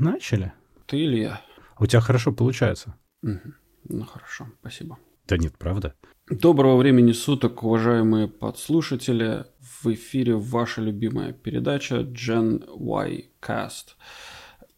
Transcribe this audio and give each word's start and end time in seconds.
Начали. 0.00 0.54
Ты 0.86 0.98
или 0.98 1.18
я? 1.18 1.42
У 1.78 1.84
тебя 1.84 2.00
хорошо 2.00 2.32
получается. 2.32 2.94
Угу. 3.22 3.52
Ну 3.90 4.04
хорошо, 4.06 4.46
спасибо. 4.60 4.98
Да 5.28 5.36
нет, 5.36 5.58
правда. 5.58 5.94
Доброго 6.30 6.78
времени 6.78 7.12
суток, 7.12 7.62
уважаемые 7.62 8.26
подслушатели. 8.26 9.44
В 9.60 9.92
эфире 9.92 10.36
ваша 10.36 10.80
любимая 10.80 11.34
передача 11.34 11.96
Gen 11.96 12.64
Y 12.78 13.24
Cast. 13.42 13.96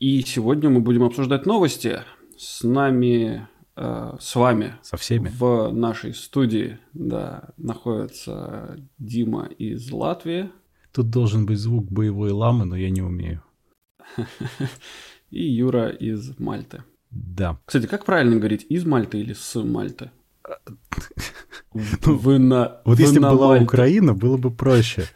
И 0.01 0.23
сегодня 0.23 0.71
мы 0.71 0.81
будем 0.81 1.05
обсуждать 1.05 1.47
новости. 1.47 2.01
С 2.37 2.65
нами, 2.65 3.47
э, 3.77 4.17
с 4.19 4.35
вами. 4.35 4.75
Со 4.83 4.97
всеми. 4.97 5.29
В 5.29 5.71
нашей 5.71 6.15
студии, 6.15 6.81
да, 6.95 7.51
находится 7.59 8.77
Дима 8.99 9.47
из 9.47 9.89
Латвии. 9.93 10.51
Тут 10.91 11.11
должен 11.11 11.47
быть 11.47 11.61
звук 11.61 11.93
боевой 11.93 12.33
ламы, 12.33 12.65
но 12.65 12.75
я 12.75 12.91
не 12.91 13.03
умею. 13.03 13.45
И 15.33 15.43
Юра 15.45 15.89
из 15.89 16.39
Мальты. 16.39 16.85
Да. 17.11 17.59
Кстати, 17.65 17.87
как 17.87 18.05
правильно 18.05 18.37
говорить, 18.37 18.67
из 18.69 18.85
Мальты 18.85 19.19
или 19.19 19.33
с 19.33 19.55
Мальты? 19.63 20.11
Вы 21.73 22.39
на 22.39 22.83
Вот 22.85 23.01
если 23.01 23.19
бы 23.19 23.31
была. 23.31 23.59
Украина, 23.59 24.13
было 24.13 24.37
бы 24.37 24.51
проще. 24.51 25.07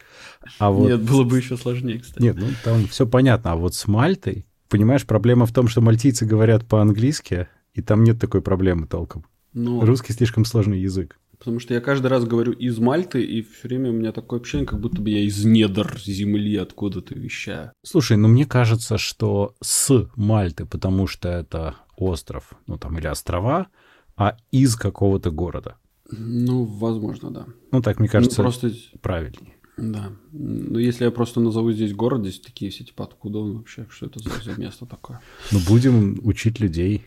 А 0.57 0.71
вот... 0.71 0.89
Нет, 0.89 1.01
было 1.01 1.23
бы 1.23 1.37
еще 1.37 1.55
сложнее, 1.55 1.99
кстати. 1.99 2.23
Нет, 2.23 2.35
ну 2.35 2.47
там 2.63 2.87
все 2.87 3.05
понятно. 3.05 3.51
А 3.51 3.55
вот 3.55 3.75
с 3.75 3.87
Мальтой, 3.87 4.47
понимаешь, 4.69 5.05
проблема 5.05 5.45
в 5.45 5.53
том, 5.53 5.67
что 5.67 5.81
мальтийцы 5.81 6.25
говорят 6.25 6.65
по-английски, 6.65 7.47
и 7.73 7.83
там 7.83 8.03
нет 8.03 8.19
такой 8.19 8.41
проблемы 8.41 8.87
толком. 8.87 9.25
Ну, 9.53 9.85
Русский 9.85 10.13
слишком 10.13 10.45
сложный 10.45 10.79
язык. 10.79 11.19
Потому 11.39 11.59
что 11.59 11.73
я 11.73 11.81
каждый 11.81 12.07
раз 12.07 12.25
говорю 12.25 12.51
из 12.53 12.79
Мальты, 12.79 13.23
и 13.23 13.41
все 13.41 13.67
время 13.67 13.89
у 13.89 13.93
меня 13.93 14.11
такое 14.11 14.39
ощущение, 14.39 14.67
как 14.67 14.79
будто 14.79 15.01
бы 15.01 15.09
я 15.09 15.19
из 15.19 15.43
недр 15.45 15.99
земли 16.03 16.55
откуда-то 16.57 17.13
вещаю. 17.15 17.71
Слушай, 17.83 18.17
ну 18.17 18.27
мне 18.27 18.45
кажется, 18.45 18.97
что 18.97 19.55
с 19.61 20.09
Мальты, 20.15 20.65
потому 20.65 21.07
что 21.07 21.29
это 21.29 21.75
остров, 21.95 22.53
ну 22.67 22.77
там 22.77 22.97
или 22.97 23.07
острова, 23.07 23.67
а 24.15 24.37
из 24.51 24.75
какого-то 24.75 25.31
города. 25.31 25.77
Ну, 26.09 26.63
возможно, 26.63 27.31
да. 27.31 27.45
Ну 27.71 27.81
так, 27.81 27.99
мне 27.99 28.07
кажется, 28.07 28.41
Ну, 28.41 28.43
просто, 28.45 28.71
правильнее. 29.01 29.55
да. 29.77 30.11
Ну, 30.31 30.79
если 30.79 31.03
я 31.05 31.11
просто 31.11 31.39
назову 31.41 31.71
здесь 31.71 31.93
город, 31.93 32.21
здесь 32.21 32.39
такие 32.39 32.71
все, 32.71 32.83
типа, 32.85 33.03
откуда 33.03 33.39
он 33.39 33.57
вообще, 33.57 33.85
что 33.89 34.05
это 34.05 34.19
за, 34.19 34.29
за 34.43 34.59
место 34.59 34.85
такое? 34.85 35.19
Ну 35.51 35.59
будем 35.67 36.17
учить 36.23 36.59
людей. 36.59 37.05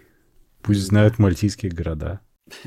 Пусть 0.62 0.80
знают 0.82 1.18
мальтийские 1.18 1.72
города. 1.72 2.20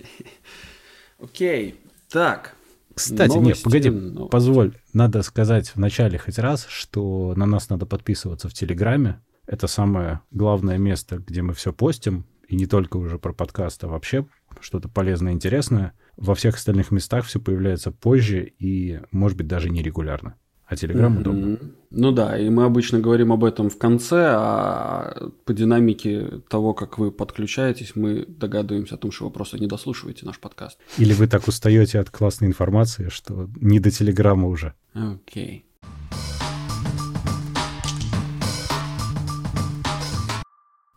Окей, 1.24 1.80
так. 2.10 2.56
Кстати, 2.94 3.32
нет, 3.32 3.42
Новости, 3.42 3.64
погоди, 3.64 3.90
новости. 3.90 4.32
позволь, 4.32 4.78
надо 4.94 5.24
сказать 5.24 5.70
в 5.70 5.78
начале 5.78 6.20
хоть 6.20 6.38
раз, 6.38 6.66
что 6.68 7.34
на 7.36 7.46
нас 7.46 7.70
надо 7.70 7.86
подписываться 7.86 8.50
в 8.50 8.54
Телеграме. 8.54 9.22
Это 9.48 9.68
самое 9.68 10.20
главное 10.32 10.78
место, 10.78 11.18
где 11.18 11.42
мы 11.42 11.54
все 11.54 11.74
постим, 11.74 12.26
и 12.48 12.56
не 12.56 12.66
только 12.66 12.98
уже 12.98 13.18
про 13.18 13.34
подкаст, 13.34 13.84
а 13.84 13.88
вообще 13.88 14.26
что-то 14.60 14.90
полезное, 14.90 15.34
интересное. 15.34 15.94
Во 16.18 16.36
всех 16.36 16.56
остальных 16.56 16.92
местах 16.92 17.26
все 17.26 17.40
появляется 17.40 17.92
позже 17.92 18.44
и, 18.60 19.00
может 19.12 19.38
быть, 19.38 19.48
даже 19.48 19.70
нерегулярно. 19.70 20.36
А 20.68 20.76
Мгм. 20.76 21.18
удобно. 21.20 21.58
Ну 21.92 22.12
да, 22.12 22.38
и 22.40 22.50
мы 22.50 22.64
обычно 22.64 23.00
говорим 23.00 23.32
об 23.32 23.44
этом 23.44 23.70
в 23.70 23.78
конце, 23.78 24.26
а 24.36 25.30
по 25.46 25.54
динамике 25.54 26.42
того, 26.50 26.74
как 26.74 26.98
вы 26.98 27.12
подключаетесь, 27.12 27.96
мы 27.96 28.26
догадываемся 28.28 28.96
о 28.96 28.98
том, 28.98 29.12
что 29.12 29.26
вы 29.26 29.32
просто 29.32 29.60
не 29.60 29.68
дослушиваете 29.68 30.26
наш 30.26 30.40
подкаст. 30.40 30.80
Или 30.98 31.14
вы 31.14 31.28
так 31.28 31.48
устаете 31.48 32.00
от 32.00 32.10
классной 32.10 32.48
информации, 32.48 33.10
что 33.10 33.50
не 33.62 33.80
до 33.80 33.92
Телеграма 33.92 34.48
уже. 34.48 34.74
Окей. 34.96 35.66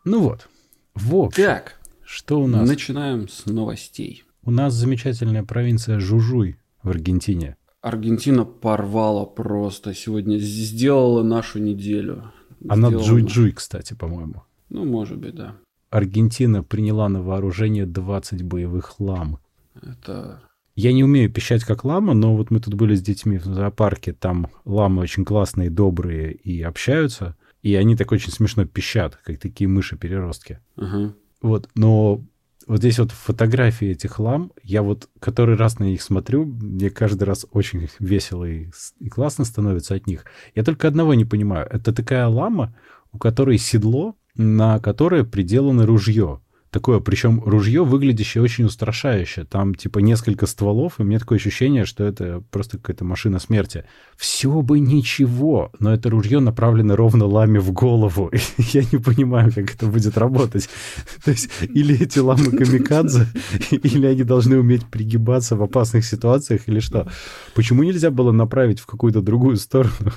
Ну 0.05 0.21
вот. 0.21 0.49
В 0.95 1.15
общем, 1.17 1.43
Так, 1.45 1.79
что 2.05 2.41
у 2.41 2.47
нас? 2.47 2.67
начинаем 2.69 3.29
с 3.29 3.47
новостей. 3.47 4.25
У 4.45 4.51
нас 4.51 4.73
замечательная 4.75 5.43
провинция 5.43 5.99
Жужуй 5.99 6.57
в 6.83 6.89
Аргентине. 6.89 7.57
Аргентина 7.87 8.45
порвала 8.45 9.25
просто 9.25 9.95
сегодня, 9.95 10.39
сделала 10.39 11.23
нашу 11.23 11.61
неделю. 11.61 12.33
Она 12.69 12.89
Джуй-Джуй, 12.89 13.53
кстати, 13.53 13.95
по-моему. 13.95 14.43
Ну, 14.71 14.85
может 14.85 15.19
быть, 15.19 15.37
да. 15.37 15.55
Аргентина 15.91 16.65
приняла 16.65 17.09
на 17.09 17.23
вооружение 17.23 17.87
20 17.87 18.43
боевых 18.43 18.99
лам. 18.99 19.39
Это... 19.81 20.43
Я 20.75 20.93
не 20.93 21.05
умею 21.05 21.31
пищать 21.31 21.63
как 21.63 21.85
лама, 21.85 22.13
но 22.15 22.37
вот 22.37 22.51
мы 22.51 22.59
тут 22.59 22.75
были 22.75 22.97
с 22.97 23.03
детьми 23.03 23.39
в 23.39 23.45
зоопарке, 23.45 24.13
там 24.13 24.49
ламы 24.65 25.03
очень 25.03 25.25
классные, 25.25 25.71
добрые 25.71 26.33
и 26.33 26.61
общаются, 26.63 27.37
и 27.63 27.77
они 27.77 27.95
так 27.95 28.11
очень 28.11 28.33
смешно 28.33 28.67
пищат, 28.67 29.17
как 29.23 29.39
такие 29.39 29.69
мыши-переростки. 29.69 30.59
Ага. 30.75 31.15
Вот, 31.41 31.71
но 31.77 32.21
вот 32.67 32.79
здесь 32.79 32.99
вот 32.99 33.13
фотографии 33.13 33.89
этих 33.89 34.19
лам, 34.19 34.53
я 34.63 34.83
вот 34.83 35.09
который 35.21 35.57
раз 35.57 35.79
на 35.79 35.85
них 35.85 36.03
смотрю, 36.03 36.45
мне 36.45 36.91
каждый 36.91 37.25
раз 37.25 37.47
очень 37.53 37.89
весело 38.01 38.45
и, 38.45 38.71
и 38.99 39.09
классно 39.09 39.45
становится 39.45 39.95
от 39.95 40.07
них. 40.07 40.25
Я 40.55 40.65
только 40.65 40.89
одного 40.89 41.15
не 41.15 41.25
понимаю. 41.25 41.69
Это 41.71 41.93
такая 41.93 42.27
лама, 42.27 42.77
у 43.13 43.19
которой 43.19 43.59
седло, 43.59 44.17
на 44.35 44.81
которое 44.81 45.25
приделано 45.25 45.87
ружье. 45.87 46.41
Такое, 46.77 47.01
причем 47.01 47.43
ружье, 47.43 47.85
выглядящее 47.85 48.43
очень 48.43 48.65
устрашающе. 48.65 49.45
Там 49.45 49.75
типа 49.75 50.01
несколько 50.01 50.45
стволов, 50.45 50.99
и 50.99 51.03
у 51.03 51.07
меня 51.07 51.19
такое 51.19 51.39
ощущение, 51.39 51.87
что 51.87 52.05
это 52.05 52.43
просто 52.51 52.77
какая-то 52.77 53.03
машина 53.03 53.39
смерти. 53.39 53.87
Все 54.19 54.61
бы 54.61 54.79
ничего, 54.79 55.73
но 55.79 55.95
это 55.95 56.11
ружье 56.11 56.39
направлено 56.39 56.95
ровно 56.95 57.25
ламе 57.25 57.61
в 57.61 57.73
голову. 57.73 58.31
Я 58.59 58.83
не 58.93 58.99
понимаю, 58.99 59.55
как 59.55 59.75
это 59.75 59.87
будет 59.87 60.19
работать. 60.19 60.69
То 61.25 61.31
есть 61.31 61.49
или 61.63 61.99
эти 61.99 62.19
ламы 62.19 62.51
камикадзе, 62.51 63.27
или 63.71 64.07
они 64.07 64.25
должны 64.25 64.59
уметь 64.59 64.85
пригибаться 64.85 65.57
в 65.57 65.63
опасных 65.63 66.05
ситуациях, 66.05 66.65
или 66.67 66.81
что? 66.81 67.09
Почему 67.55 67.85
нельзя 67.85 68.11
было 68.11 68.33
направить 68.33 68.81
в 68.81 68.87
какую-то 68.87 69.23
другую 69.23 69.57
сторону? 69.57 70.13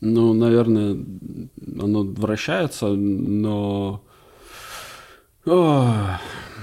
Ну, 0.00 0.32
наверное, 0.32 0.96
оно 1.76 2.04
вращается, 2.04 2.86
но... 2.86 4.04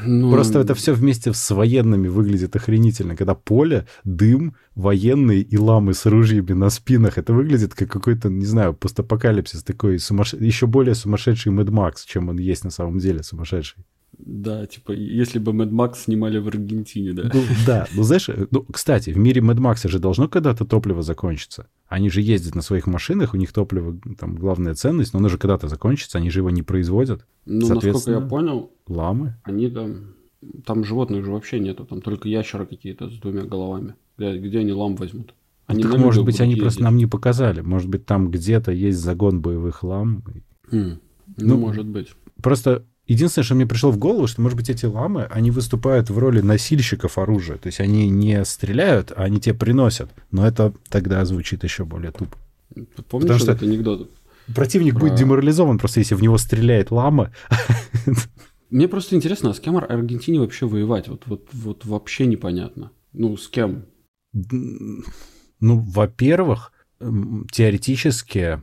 Ну, 0.06 0.32
Просто 0.32 0.60
это 0.60 0.76
все 0.76 0.94
вместе 0.94 1.34
с 1.34 1.52
военными 1.52 2.08
выглядит 2.08 2.56
охренительно. 2.56 3.16
Когда 3.16 3.36
поле, 3.36 3.86
дым, 4.04 4.56
военные 4.76 5.42
и 5.42 5.58
ламы 5.58 5.94
с 5.94 6.06
ружьями 6.06 6.54
на 6.54 6.70
спинах. 6.70 7.18
Это 7.18 7.34
выглядит 7.34 7.76
как 7.76 7.92
какой-то, 7.92 8.30
не 8.30 8.46
знаю, 8.46 8.74
постапокалипсис 8.74 9.64
такой 9.64 10.00
сумасш... 10.00 10.34
еще 10.34 10.68
более 10.68 10.96
сумасшедший 10.96 11.52
Мэд 11.52 11.70
Макс, 11.70 12.06
чем 12.06 12.30
он 12.30 12.38
есть 12.38 12.64
на 12.64 12.70
самом 12.70 13.00
деле 13.00 13.24
сумасшедший. 13.24 13.84
Да, 14.20 14.66
типа, 14.66 14.92
если 14.92 15.40
бы 15.40 15.54
Mad 15.54 15.70
Max 15.70 16.04
снимали 16.04 16.40
в 16.40 16.48
Аргентине, 16.48 17.14
да. 17.14 17.32
Ну, 17.34 17.42
да, 17.66 17.88
ну 17.96 18.04
знаешь, 18.04 18.30
ну, 18.52 18.66
кстати, 18.70 19.12
в 19.12 19.18
мире 19.18 19.42
Мэд 19.42 19.60
Макса 19.60 19.88
же 19.88 19.98
должно 20.00 20.28
когда-то 20.28 20.66
топливо 20.66 21.02
закончиться. 21.02 21.68
Они 21.88 22.10
же 22.10 22.22
ездят 22.22 22.54
на 22.54 22.62
своих 22.62 22.86
машинах, 22.86 23.34
у 23.34 23.38
них 23.38 23.54
топливо 23.54 23.98
там 24.20 24.36
главная 24.36 24.76
ценность, 24.76 25.14
но 25.14 25.20
оно 25.20 25.30
же 25.30 25.38
когда-то 25.38 25.70
закончится, 25.70 26.18
они 26.18 26.30
же 26.30 26.40
его 26.40 26.50
не 26.50 26.64
производят. 26.64 27.26
Ну, 27.46 27.68
насколько 27.68 28.12
я 28.12 28.20
понял, 28.20 28.72
Ламы. 28.88 29.36
они 29.44 29.70
там... 29.70 30.16
Там 30.66 30.86
животных 30.86 31.26
же 31.26 31.32
вообще 31.32 31.60
нету, 31.60 31.86
там 31.86 32.02
только 32.02 32.30
ящеры 32.30 32.66
какие-то 32.66 33.10
с 33.10 33.18
двумя 33.20 33.44
головами. 33.44 33.96
Где, 34.18 34.38
где 34.38 34.60
они 34.60 34.72
лам 34.72 34.96
возьмут? 34.96 35.34
Они 35.66 35.84
так, 35.84 35.98
может 35.98 36.24
быть, 36.24 36.40
они 36.40 36.56
просто 36.56 36.80
ездить. 36.80 36.84
нам 36.84 36.96
не 36.96 37.08
показали. 37.08 37.60
Может 37.60 37.90
быть, 37.90 38.06
там 38.06 38.32
где-то 38.32 38.72
есть 38.72 39.00
загон 39.00 39.42
боевых 39.42 39.84
лам. 39.84 40.24
Хм, 40.72 41.00
Ну, 41.38 41.46
Ну, 41.46 41.58
может 41.58 41.86
быть. 41.86 42.08
Просто 42.42 42.86
единственное, 43.14 43.44
что 43.44 43.56
мне 43.56 43.66
пришло 43.66 43.92
в 43.92 43.98
голову, 43.98 44.28
что, 44.28 44.42
может 44.42 44.56
быть, 44.58 44.70
эти 44.70 44.86
ламы, 44.86 45.24
они 45.30 45.52
выступают 45.52 46.10
в 46.10 46.18
роли 46.18 46.42
носильщиков 46.42 47.18
оружия. 47.18 47.58
То 47.58 47.68
есть 47.68 47.80
они 47.82 48.10
не 48.10 48.46
стреляют, 48.46 49.12
а 49.16 49.24
они 49.24 49.40
тебе 49.42 49.56
приносят. 49.56 50.10
Но 50.32 50.48
это 50.48 50.74
тогда 50.90 51.26
звучит 51.26 51.64
еще 51.64 51.84
более 51.86 52.12
тупо. 52.12 52.38
Помнишь 53.10 53.28
Потому 53.28 53.40
что- 53.40 53.52
этот 53.52 53.64
анекдот? 53.64 54.12
Противник 54.56 54.94
Про- 54.94 55.02
будет 55.02 55.16
деморализован, 55.16 55.78
просто 55.78 56.00
если 56.00 56.16
в 56.16 56.22
него 56.24 56.38
стреляет 56.38 56.90
лама. 56.92 57.32
Мне 58.72 58.88
просто 58.88 59.16
интересно, 59.16 59.50
а 59.50 59.54
с 59.54 59.60
кем 59.60 59.78
Аргентине 59.78 60.40
вообще 60.40 60.66
воевать? 60.68 61.08
Вот, 61.08 61.24
вот, 61.26 61.48
вот 61.54 61.86
вообще 61.86 62.26
непонятно. 62.26 62.92
Ну, 63.14 63.36
с 63.38 63.48
кем? 63.48 63.86
Ну, 64.34 65.80
во-первых, 65.80 66.72
теоретически, 67.52 68.62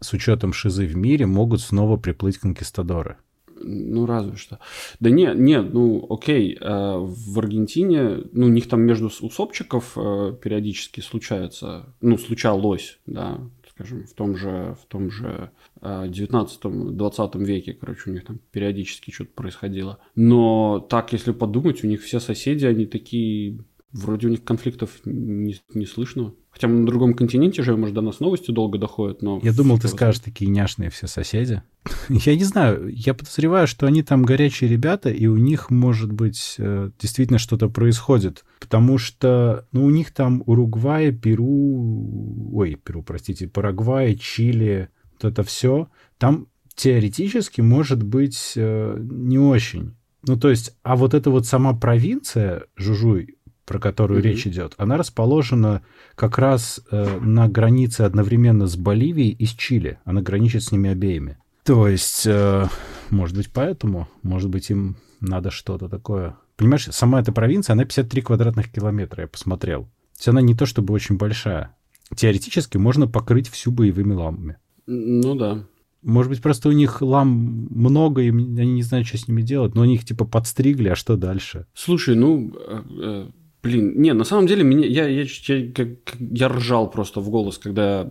с 0.00 0.12
учетом 0.12 0.52
шизы 0.52 0.86
в 0.86 0.96
мире, 0.96 1.26
могут 1.26 1.60
снова 1.60 1.96
приплыть 1.96 2.38
конкистадоры. 2.38 3.16
Ну, 3.60 4.06
разве 4.06 4.36
что. 4.36 4.58
Да 5.00 5.10
нет, 5.10 5.38
нет, 5.38 5.72
ну, 5.72 6.06
окей, 6.08 6.56
э, 6.60 6.96
в 6.98 7.38
Аргентине, 7.38 8.24
ну, 8.32 8.46
у 8.46 8.48
них 8.48 8.68
там 8.68 8.82
между 8.82 9.06
усопчиков 9.06 9.92
э, 9.96 10.34
периодически 10.42 11.00
случается, 11.00 11.94
ну, 12.00 12.18
случалось, 12.18 12.98
да, 13.06 13.40
скажем, 13.70 14.06
в 14.06 14.12
том 14.12 14.36
же, 14.36 14.76
в 14.82 14.86
том 14.86 15.10
же 15.10 15.50
э, 15.80 16.06
19-20 16.08 17.44
веке, 17.44 17.72
короче, 17.74 18.10
у 18.10 18.12
них 18.12 18.24
там 18.24 18.40
периодически 18.50 19.10
что-то 19.10 19.30
происходило. 19.34 19.98
Но 20.14 20.80
так, 20.80 21.12
если 21.12 21.32
подумать, 21.32 21.84
у 21.84 21.86
них 21.86 22.02
все 22.02 22.20
соседи, 22.20 22.64
они 22.66 22.86
такие 22.86 23.58
Вроде 23.92 24.26
у 24.26 24.30
них 24.30 24.44
конфликтов 24.44 25.00
не, 25.04 25.56
не 25.72 25.86
слышно. 25.86 26.34
Хотя 26.50 26.68
мы 26.68 26.80
на 26.80 26.86
другом 26.86 27.14
континенте 27.14 27.62
живем, 27.62 27.80
может, 27.80 27.94
до 27.94 28.02
нас 28.02 28.20
новости 28.20 28.50
долго 28.50 28.78
доходят, 28.78 29.22
но... 29.22 29.40
Я 29.42 29.52
думал, 29.52 29.78
ты 29.78 29.88
скажешь, 29.88 30.20
такие 30.20 30.50
няшные 30.50 30.90
все 30.90 31.06
соседи. 31.06 31.62
я 32.08 32.36
не 32.36 32.44
знаю, 32.44 32.88
я 32.88 33.14
подозреваю, 33.14 33.66
что 33.66 33.86
они 33.86 34.02
там 34.02 34.24
горячие 34.24 34.68
ребята, 34.68 35.08
и 35.08 35.26
у 35.26 35.36
них, 35.36 35.70
может 35.70 36.12
быть, 36.12 36.56
э, 36.58 36.90
действительно 37.00 37.38
что-то 37.38 37.68
происходит. 37.68 38.44
Потому 38.60 38.98
что, 38.98 39.66
ну, 39.72 39.84
у 39.84 39.90
них 39.90 40.10
там 40.10 40.42
Уругвай, 40.44 41.12
Перу... 41.12 42.50
Ой, 42.52 42.74
Перу, 42.74 43.02
простите, 43.02 43.48
Парагвай, 43.48 44.16
Чили, 44.16 44.90
вот 45.12 45.32
это 45.32 45.42
все. 45.44 45.88
Там 46.18 46.48
теоретически 46.74 47.62
может 47.62 48.02
быть 48.02 48.52
э, 48.56 48.98
не 49.00 49.38
очень. 49.38 49.94
Ну, 50.26 50.36
то 50.36 50.50
есть, 50.50 50.76
а 50.82 50.96
вот 50.96 51.14
эта 51.14 51.30
вот 51.30 51.46
сама 51.46 51.72
провинция 51.74 52.64
Жужуй, 52.76 53.37
про 53.68 53.78
которую 53.78 54.20
mm-hmm. 54.20 54.22
речь 54.22 54.46
идет, 54.46 54.74
она 54.78 54.96
расположена 54.96 55.82
как 56.14 56.38
раз 56.38 56.80
э, 56.90 57.20
на 57.20 57.48
границе 57.48 58.00
одновременно 58.00 58.66
с 58.66 58.76
Боливией 58.76 59.30
и 59.30 59.44
с 59.44 59.50
Чили. 59.50 59.98
Она 60.04 60.22
граничит 60.22 60.64
с 60.64 60.72
ними 60.72 60.88
обеими. 60.88 61.36
То 61.64 61.86
есть, 61.86 62.26
э, 62.26 62.66
может 63.10 63.36
быть, 63.36 63.50
поэтому, 63.52 64.08
может 64.22 64.48
быть, 64.48 64.70
им 64.70 64.96
надо 65.20 65.50
что-то 65.50 65.90
такое. 65.90 66.36
Понимаешь, 66.56 66.88
сама 66.90 67.20
эта 67.20 67.30
провинция, 67.30 67.74
она 67.74 67.84
53 67.84 68.22
квадратных 68.22 68.72
километра, 68.72 69.22
я 69.22 69.28
посмотрел. 69.28 69.82
То 69.82 70.20
есть 70.20 70.28
она 70.28 70.40
не 70.40 70.54
то 70.54 70.64
чтобы 70.64 70.94
очень 70.94 71.18
большая. 71.18 71.76
Теоретически 72.16 72.78
можно 72.78 73.06
покрыть 73.06 73.50
всю 73.50 73.70
боевыми 73.70 74.14
ламами. 74.14 74.56
Ну 74.86 75.34
да. 75.34 75.62
Может 76.02 76.30
быть, 76.30 76.40
просто 76.40 76.70
у 76.70 76.72
них 76.72 77.02
лам 77.02 77.28
много, 77.70 78.22
и 78.22 78.30
они 78.30 78.72
не 78.72 78.82
знают, 78.82 79.06
что 79.06 79.18
с 79.18 79.28
ними 79.28 79.42
делать, 79.42 79.74
но 79.74 79.82
они 79.82 79.96
их 79.96 80.06
типа 80.06 80.24
подстригли, 80.24 80.88
а 80.88 80.94
что 80.94 81.16
дальше? 81.16 81.66
Слушай, 81.74 82.14
ну, 82.14 82.54
э, 82.56 82.82
э, 83.02 83.30
блин, 83.62 84.00
не, 84.00 84.12
на 84.12 84.24
самом 84.24 84.46
деле 84.46 84.64
меня, 84.64 84.86
я, 84.86 85.06
я, 85.06 85.24
я, 85.24 85.86
я 86.18 86.48
ржал 86.48 86.90
просто 86.90 87.20
в 87.20 87.30
голос, 87.30 87.58
когда 87.58 88.08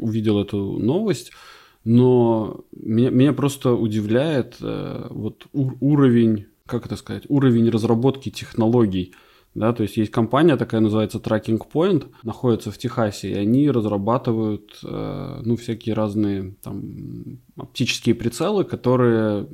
увидел 0.00 0.40
эту 0.40 0.78
новость, 0.78 1.32
но 1.84 2.64
меня, 2.72 3.10
меня 3.10 3.32
просто 3.32 3.72
удивляет 3.72 4.56
э, 4.60 5.06
вот 5.10 5.46
ур- 5.52 5.76
уровень, 5.80 6.46
как 6.66 6.86
это 6.86 6.96
сказать, 6.96 7.24
уровень 7.28 7.70
разработки 7.70 8.30
технологий 8.30 9.14
да, 9.54 9.72
то 9.74 9.82
есть 9.82 9.98
есть 9.98 10.10
компания 10.10 10.56
такая, 10.56 10.80
называется 10.80 11.18
Tracking 11.18 11.60
Point, 11.70 12.06
находится 12.22 12.70
в 12.70 12.78
Техасе, 12.78 13.32
и 13.32 13.34
они 13.34 13.70
разрабатывают, 13.70 14.78
э, 14.82 15.40
ну, 15.44 15.56
всякие 15.56 15.94
разные 15.94 16.54
там 16.62 17.38
оптические 17.56 18.14
прицелы, 18.14 18.64
которые, 18.64 19.48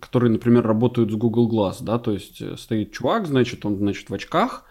которые, 0.00 0.32
например, 0.32 0.66
работают 0.66 1.10
с 1.10 1.14
Google 1.14 1.50
Glass, 1.50 1.82
да, 1.82 1.98
то 1.98 2.12
есть 2.12 2.40
э, 2.40 2.56
стоит 2.56 2.92
чувак, 2.92 3.26
значит, 3.26 3.66
он, 3.66 3.76
значит, 3.76 4.08
в 4.08 4.14
очках, 4.14 4.64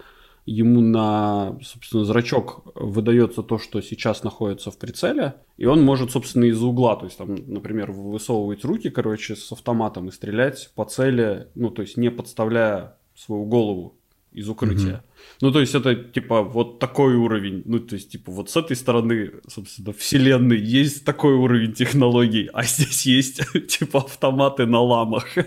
ему 0.48 0.82
на, 0.82 1.58
собственно, 1.62 2.04
зрачок 2.04 2.64
выдается 2.74 3.44
то, 3.44 3.60
что 3.60 3.80
сейчас 3.82 4.24
находится 4.24 4.72
в 4.72 4.80
прицеле, 4.80 5.36
и 5.58 5.66
он 5.66 5.84
может, 5.84 6.12
собственно, 6.12 6.46
из 6.46 6.62
угла, 6.64 6.96
то 6.96 7.06
есть 7.06 7.20
там, 7.20 7.36
например, 7.46 7.92
высовывать 7.92 8.66
руки, 8.66 8.90
короче, 8.90 9.36
с 9.36 9.52
автоматом 9.52 10.08
и 10.08 10.12
стрелять 10.12 10.72
по 10.74 10.84
цели, 10.86 11.50
ну, 11.54 11.70
то 11.70 11.84
есть 11.84 11.96
не 11.96 12.10
подставляя 12.10 12.98
свою 13.16 13.46
голову 13.46 14.00
из 14.34 14.50
укрытия. 14.50 14.86
Mm-hmm. 14.86 15.38
Ну, 15.42 15.52
то 15.52 15.60
есть 15.60 15.76
это 15.76 15.96
типа 15.96 16.44
вот 16.44 16.80
такой 16.80 17.16
уровень. 17.16 17.64
Ну, 17.66 17.80
то 17.80 17.96
есть, 17.96 18.12
типа, 18.12 18.32
вот 18.32 18.50
с 18.50 18.58
этой 18.58 18.76
стороны, 18.76 19.32
собственно, 19.48 19.94
вселенной 19.94 20.60
есть 20.60 21.06
такой 21.06 21.34
уровень 21.34 21.74
технологий, 21.74 22.50
а 22.54 22.64
здесь 22.64 23.06
есть 23.06 23.42
типа 23.68 24.00
автоматы 24.00 24.66
на 24.66 24.80
ламах. 24.80 25.26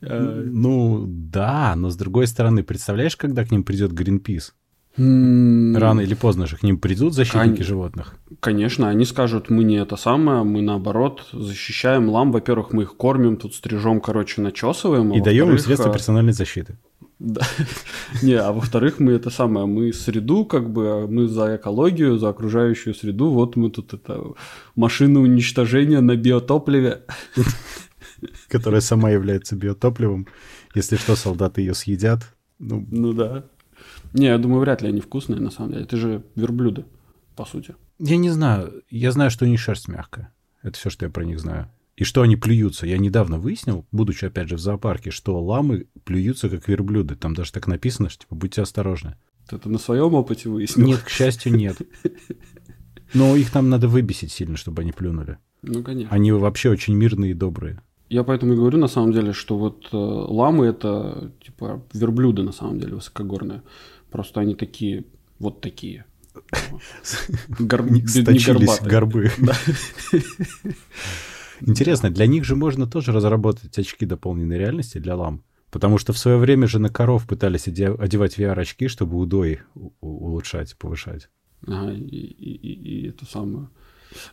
Ну, 0.00 1.06
да, 1.08 1.74
но 1.76 1.90
с 1.90 1.96
другой 1.96 2.28
стороны, 2.28 2.62
представляешь, 2.62 3.16
когда 3.16 3.44
к 3.44 3.50
ним 3.50 3.64
придет 3.64 3.90
Greenpeace? 3.90 4.52
Рано 4.98 6.00
или 6.00 6.14
поздно 6.14 6.46
же 6.46 6.56
к 6.56 6.64
ним 6.64 6.78
придут 6.78 7.14
защитники 7.14 7.58
Кон... 7.58 7.64
животных. 7.64 8.16
Конечно, 8.40 8.88
они 8.88 9.04
скажут, 9.04 9.48
мы 9.48 9.62
не 9.62 9.76
это 9.76 9.96
самое, 9.96 10.42
мы 10.42 10.60
наоборот 10.60 11.28
защищаем 11.32 12.08
лам. 12.08 12.32
Во-первых, 12.32 12.72
мы 12.72 12.82
их 12.82 12.96
кормим, 12.96 13.36
тут 13.36 13.54
стрижем, 13.54 14.00
короче, 14.00 14.40
начесываем. 14.40 15.12
А 15.12 15.16
И 15.16 15.20
даем 15.20 15.50
им 15.50 15.58
средства 15.58 15.90
а 15.90 15.92
персональной 15.92 16.32
защиты. 16.32 16.78
Да. 17.18 17.42
Не, 18.22 18.34
а 18.34 18.52
во-вторых, 18.52 19.00
мы 19.00 19.12
это 19.12 19.30
самое, 19.30 19.66
мы 19.66 19.92
среду, 19.92 20.44
как 20.44 20.70
бы, 20.70 21.08
мы 21.08 21.26
за 21.26 21.56
экологию, 21.56 22.18
за 22.18 22.28
окружающую 22.28 22.94
среду, 22.94 23.30
вот 23.30 23.56
мы 23.56 23.70
тут 23.70 23.92
это 23.92 24.22
машина 24.76 25.20
уничтожения 25.20 26.00
на 26.00 26.16
биотопливе. 26.16 27.02
Которая 28.48 28.80
сама 28.80 29.10
является 29.10 29.56
биотопливом. 29.56 30.26
Если 30.74 30.96
что, 30.96 31.16
солдаты 31.16 31.60
ее 31.60 31.74
съедят. 31.74 32.20
Ну, 32.58 32.86
ну 32.90 33.12
да. 33.12 33.44
Не, 34.12 34.26
я 34.26 34.38
думаю, 34.38 34.60
вряд 34.60 34.82
ли 34.82 34.88
они 34.88 35.00
вкусные, 35.00 35.40
на 35.40 35.50
самом 35.50 35.72
деле. 35.72 35.84
Это 35.84 35.96
же 35.96 36.22
верблюды, 36.34 36.84
по 37.36 37.44
сути. 37.44 37.74
Я 37.98 38.16
не 38.16 38.30
знаю. 38.30 38.82
Я 38.90 39.12
знаю, 39.12 39.30
что 39.30 39.44
у 39.44 39.48
них 39.48 39.60
шерсть 39.60 39.88
мягкая. 39.88 40.32
Это 40.62 40.78
все, 40.78 40.90
что 40.90 41.04
я 41.04 41.10
про 41.10 41.24
них 41.24 41.40
знаю. 41.40 41.68
И 41.98 42.04
что 42.04 42.22
они 42.22 42.36
плюются. 42.36 42.86
Я 42.86 42.96
недавно 42.96 43.40
выяснил, 43.40 43.84
будучи 43.90 44.24
опять 44.24 44.48
же 44.48 44.54
в 44.54 44.60
зоопарке, 44.60 45.10
что 45.10 45.42
ламы 45.42 45.88
плюются 46.04 46.48
как 46.48 46.68
верблюды. 46.68 47.16
Там 47.16 47.34
даже 47.34 47.50
так 47.50 47.66
написано, 47.66 48.08
что 48.08 48.22
типа 48.22 48.36
будьте 48.36 48.62
осторожны. 48.62 49.16
Это 49.50 49.68
на 49.68 49.78
своем 49.78 50.14
опыте 50.14 50.48
выяснил? 50.48 50.86
Нет, 50.86 51.00
к 51.00 51.08
счастью, 51.08 51.56
нет. 51.56 51.76
Но 53.14 53.34
их 53.34 53.50
там 53.50 53.68
надо 53.68 53.88
выбесить 53.88 54.30
сильно, 54.30 54.56
чтобы 54.56 54.82
они 54.82 54.92
плюнули. 54.92 55.38
Ну, 55.62 55.82
конечно. 55.82 56.14
Они 56.14 56.30
вообще 56.30 56.70
очень 56.70 56.94
мирные 56.94 57.32
и 57.32 57.34
добрые. 57.34 57.82
Я 58.08 58.22
поэтому 58.22 58.52
и 58.52 58.56
говорю, 58.56 58.78
на 58.78 58.86
самом 58.86 59.12
деле, 59.12 59.32
что 59.32 59.58
вот 59.58 59.88
э, 59.90 59.96
ламы 59.96 60.66
это 60.66 61.32
типа 61.44 61.82
верблюды, 61.92 62.44
на 62.44 62.52
самом 62.52 62.78
деле, 62.78 62.94
высокогорные. 62.94 63.62
Просто 64.08 64.40
они 64.40 64.54
такие, 64.54 65.04
вот 65.40 65.60
такие. 65.60 66.04
Гор... 67.58 67.84
Сточились 68.06 68.80
горбы. 68.82 69.32
Интересно, 71.60 72.10
для 72.10 72.26
них 72.26 72.44
же 72.44 72.56
можно 72.56 72.86
тоже 72.86 73.12
разработать 73.12 73.78
очки 73.78 74.06
дополненной 74.06 74.58
реальности 74.58 74.98
для 74.98 75.16
лам. 75.16 75.42
Потому 75.70 75.98
что 75.98 76.12
в 76.12 76.18
свое 76.18 76.38
время 76.38 76.66
же 76.66 76.78
на 76.78 76.88
коров 76.88 77.26
пытались 77.26 77.68
одевать 77.68 78.38
VR-очки, 78.38 78.88
чтобы 78.88 79.18
удой 79.18 79.60
улучшать, 80.00 80.76
повышать. 80.78 81.28
Ага, 81.66 81.92
и, 81.92 82.16
и, 82.16 82.72
и, 82.72 83.08
это 83.08 83.26
самое. 83.26 83.68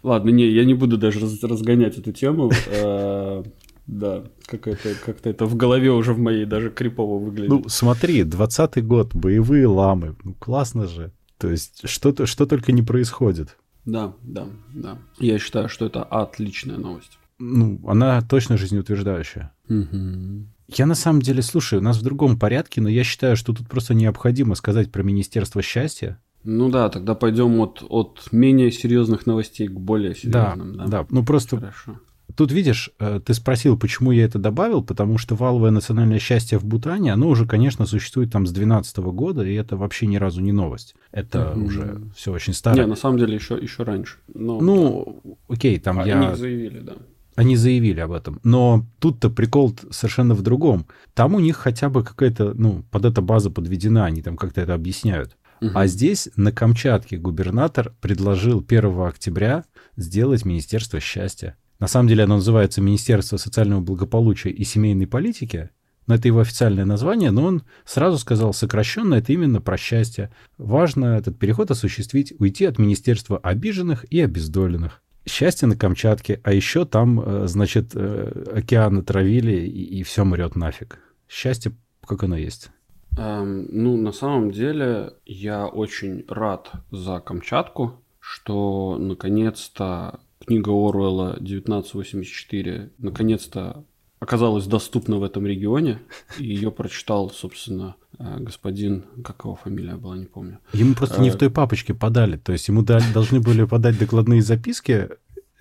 Ладно, 0.03 0.29
не, 0.29 0.47
я 0.47 0.63
не 0.63 0.73
буду 0.73 0.97
даже 0.97 1.19
раз, 1.19 1.43
разгонять 1.43 1.97
эту 1.97 2.11
тему. 2.11 2.51
Э, 2.67 3.43
да, 3.87 4.23
как-то 4.47 4.75
как 5.05 5.25
это 5.27 5.45
в 5.45 5.55
голове 5.55 5.91
уже 5.91 6.13
в 6.13 6.17
моей 6.17 6.45
даже 6.45 6.71
крипово 6.71 7.19
выглядит. 7.19 7.49
Ну, 7.49 7.63
смотри, 7.67 8.21
20-й 8.21 8.81
год, 8.81 9.13
боевые 9.13 9.67
ламы. 9.67 10.15
Ну, 10.23 10.33
классно 10.33 10.87
же. 10.87 11.11
То 11.37 11.51
есть, 11.51 11.87
что, 11.87 12.25
что 12.25 12.45
только 12.47 12.71
не 12.71 12.81
происходит. 12.81 13.57
Да, 13.85 14.13
да, 14.23 14.47
да. 14.73 14.97
Я 15.19 15.39
считаю, 15.39 15.69
что 15.69 15.85
это 15.85 16.03
отличная 16.03 16.77
новость. 16.77 17.17
Ну, 17.37 17.79
она 17.87 18.21
точно 18.21 18.57
жизнеутверждающая. 18.57 19.53
Угу. 19.69 20.47
Я 20.67 20.85
на 20.85 20.95
самом 20.95 21.21
деле, 21.21 21.41
слушай, 21.41 21.77
у 21.77 21.81
нас 21.81 21.97
в 21.97 22.03
другом 22.03 22.39
порядке, 22.39 22.81
но 22.81 22.89
я 22.89 23.03
считаю, 23.03 23.35
что 23.35 23.53
тут 23.53 23.67
просто 23.67 23.93
необходимо 23.93 24.55
сказать 24.55 24.91
про 24.91 25.03
Министерство 25.03 25.61
счастья. 25.61 26.19
Ну 26.43 26.69
да, 26.69 26.89
тогда 26.89 27.15
пойдем 27.15 27.59
от, 27.59 27.83
от 27.87 28.31
менее 28.31 28.71
серьезных 28.71 29.25
новостей 29.25 29.67
к 29.67 29.79
более 29.79 30.15
серьезным. 30.15 30.77
Да, 30.77 30.85
да. 30.85 31.03
да. 31.03 31.07
Ну 31.09 31.25
просто 31.25 31.57
Хорошо. 31.57 31.99
Тут, 32.35 32.51
видишь, 32.51 32.91
э, 32.99 33.19
ты 33.25 33.33
спросил, 33.33 33.77
почему 33.77 34.11
я 34.11 34.25
это 34.25 34.39
добавил, 34.39 34.83
потому 34.83 35.17
что 35.17 35.35
валовое 35.35 35.71
национальное 35.71 36.19
счастье 36.19 36.57
в 36.57 36.65
Бутане, 36.65 37.13
оно 37.13 37.29
уже, 37.29 37.45
конечно, 37.45 37.85
существует 37.85 38.31
там 38.31 38.45
с 38.45 38.51
2012 38.51 38.97
года, 38.97 39.43
и 39.43 39.53
это 39.53 39.77
вообще 39.77 40.05
ни 40.05 40.17
разу 40.17 40.41
не 40.41 40.51
новость. 40.51 40.95
Это 41.11 41.53
mm-hmm. 41.55 41.65
уже 41.65 42.01
все 42.15 42.31
очень 42.33 42.53
старое. 42.53 42.83
Не, 42.83 42.89
на 42.89 42.95
самом 42.95 43.17
деле 43.17 43.35
еще, 43.35 43.55
еще 43.55 43.83
раньше. 43.83 44.17
Но, 44.33 44.59
ну, 44.59 45.21
да. 45.23 45.31
окей, 45.55 45.79
там 45.79 45.99
а, 45.99 46.05
я... 46.05 46.27
Они 46.27 46.35
заявили, 46.35 46.79
да. 46.79 46.93
Они 47.35 47.57
заявили 47.57 47.99
об 47.99 48.11
этом. 48.11 48.39
Но 48.43 48.85
тут-то 48.99 49.29
прикол 49.29 49.75
совершенно 49.91 50.35
в 50.35 50.41
другом. 50.41 50.87
Там 51.13 51.35
у 51.35 51.39
них 51.39 51.57
хотя 51.57 51.89
бы 51.89 52.03
какая-то, 52.03 52.53
ну, 52.53 52.83
под 52.91 53.05
эта 53.05 53.21
база 53.21 53.49
подведена, 53.49 54.05
они 54.05 54.21
там 54.21 54.37
как-то 54.37 54.61
это 54.61 54.73
объясняют. 54.73 55.35
Угу. 55.61 55.71
А 55.73 55.87
здесь 55.87 56.29
на 56.35 56.51
Камчатке 56.51 57.17
губернатор 57.17 57.93
предложил 58.01 58.63
1 58.65 59.01
октября 59.01 59.65
сделать 59.97 60.45
Министерство 60.45 60.99
счастья. 60.99 61.57
На 61.79 61.87
самом 61.87 62.07
деле 62.07 62.23
оно 62.23 62.35
называется 62.35 62.81
Министерство 62.81 63.37
социального 63.37 63.81
благополучия 63.81 64.49
и 64.49 64.63
семейной 64.63 65.07
политики, 65.07 65.69
но 66.07 66.15
это 66.15 66.27
его 66.27 66.39
официальное 66.39 66.85
название, 66.85 67.31
но 67.31 67.45
он 67.45 67.63
сразу 67.83 68.17
сказал 68.17 68.53
сокращенно, 68.53 69.15
это 69.15 69.33
именно 69.33 69.59
про 69.59 69.77
счастье. 69.77 70.31
Важно 70.57 71.17
этот 71.17 71.37
переход 71.39 71.71
осуществить, 71.71 72.33
уйти 72.39 72.65
от 72.65 72.77
Министерства 72.77 73.37
обиженных 73.37 74.05
и 74.11 74.21
обездоленных. 74.21 75.01
Счастье 75.27 75.67
на 75.67 75.75
Камчатке, 75.75 76.39
а 76.43 76.53
еще 76.53 76.85
там, 76.85 77.19
э, 77.19 77.47
значит, 77.47 77.91
э, 77.95 78.45
океан 78.55 78.99
отравили 78.99 79.65
и, 79.65 79.99
и 79.99 80.03
все 80.03 80.23
мрет 80.23 80.55
нафиг. 80.55 80.99
Счастье, 81.27 81.71
как 82.05 82.23
оно 82.23 82.37
есть. 82.37 82.69
Эм, 83.17 83.65
ну, 83.71 83.97
на 83.97 84.11
самом 84.11 84.51
деле, 84.51 85.13
я 85.25 85.65
очень 85.65 86.25
рад 86.27 86.71
за 86.91 87.19
Камчатку, 87.19 88.03
что 88.19 88.97
наконец-то 88.99 90.19
книга 90.45 90.69
Оруэлла 90.69 91.33
1984 91.33 92.91
наконец-то 92.97 93.83
оказалась 94.19 94.65
доступна 94.65 95.17
в 95.17 95.23
этом 95.23 95.45
регионе, 95.45 95.99
и 96.39 96.45
ее 96.45 96.71
прочитал, 96.71 97.29
собственно, 97.29 97.95
э, 98.17 98.37
господин, 98.39 99.05
как 99.23 99.43
его 99.43 99.55
фамилия 99.55 99.95
была, 99.95 100.17
не 100.17 100.25
помню. 100.25 100.59
Ему 100.73 100.95
просто 100.95 101.21
не 101.21 101.29
в 101.29 101.35
той 101.35 101.49
папочке 101.49 101.93
подали, 101.93 102.37
то 102.37 102.51
есть 102.51 102.67
ему 102.67 102.81
должны 102.81 103.39
были 103.39 103.65
подать 103.65 103.99
докладные 103.99 104.41
записки 104.41 105.09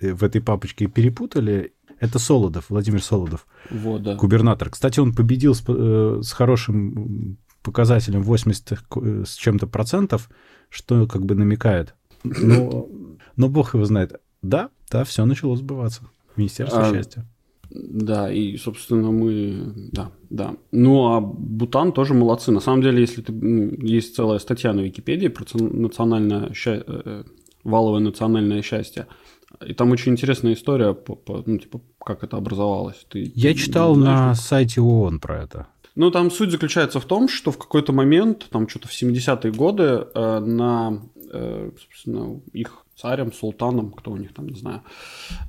в 0.01 0.23
этой 0.23 0.41
папочке 0.41 0.85
и 0.85 0.87
перепутали. 0.87 1.73
Это 1.99 2.19
Солодов, 2.19 2.69
Владимир 2.69 3.01
Солодов, 3.01 3.47
вот, 3.69 4.03
да. 4.03 4.15
губернатор. 4.15 4.69
Кстати, 4.69 4.99
он 4.99 5.13
победил 5.13 5.55
с, 5.55 5.63
с 5.63 6.31
хорошим 6.33 7.37
показателем 7.63 8.21
80 8.21 8.83
с 9.25 9.35
чем-то 9.35 9.67
процентов, 9.67 10.29
что 10.69 11.07
как 11.07 11.25
бы 11.25 11.35
намекает. 11.35 11.95
Но, 12.23 12.87
но 13.35 13.47
бог 13.47 13.75
его 13.75 13.85
знает. 13.85 14.19
Да, 14.49 14.69
да, 14.91 15.03
все 15.03 15.25
начало 15.25 15.55
сбываться. 15.55 16.03
Министерство 16.35 16.87
а, 16.87 16.93
счастья. 16.93 17.25
Да, 17.71 18.31
и, 18.31 18.57
собственно, 18.57 19.11
мы... 19.11 19.73
Да, 19.91 20.11
да. 20.29 20.55
Ну, 20.71 21.13
а 21.13 21.19
Бутан 21.19 21.91
тоже 21.91 22.13
молодцы. 22.13 22.51
На 22.51 22.59
самом 22.59 22.81
деле, 22.81 23.01
если 23.01 23.21
ты... 23.21 23.33
Есть 23.81 24.15
целая 24.15 24.39
статья 24.39 24.73
на 24.73 24.81
Википедии 24.81 25.29
про 25.29 25.45
национальное 25.59 26.53
счастье, 26.53 26.85
э, 26.87 27.23
валовое 27.63 28.01
национальное 28.01 28.61
счастье. 28.61 29.07
И 29.65 29.73
там 29.73 29.91
очень 29.91 30.11
интересная 30.11 30.53
история, 30.53 30.93
по, 30.93 31.15
по, 31.15 31.43
ну, 31.45 31.57
типа, 31.57 31.81
как 31.99 32.23
это 32.23 32.37
образовалось. 32.37 33.05
Ты, 33.09 33.31
Я 33.35 33.53
читал 33.55 33.95
на 33.95 34.35
сайте 34.35 34.81
ООН 34.81 35.19
про 35.19 35.43
это. 35.43 35.67
Ну, 35.95 36.11
там 36.11 36.29
суть 36.29 36.51
заключается 36.51 36.99
в 36.99 37.05
том, 37.05 37.29
что 37.29 37.51
в 37.51 37.57
какой-то 37.57 37.93
момент, 37.93 38.47
там 38.51 38.67
что-то 38.67 38.89
в 38.89 38.91
70-е 38.91 39.51
годы, 39.53 40.05
э, 40.13 40.39
на, 40.39 41.01
э, 41.31 41.71
собственно, 41.79 42.41
их 42.51 42.84
царем, 42.95 43.33
султаном, 43.33 43.91
кто 43.91 44.11
у 44.11 44.17
них 44.17 44.33
там, 44.33 44.47
не 44.47 44.59
знаю, 44.59 44.81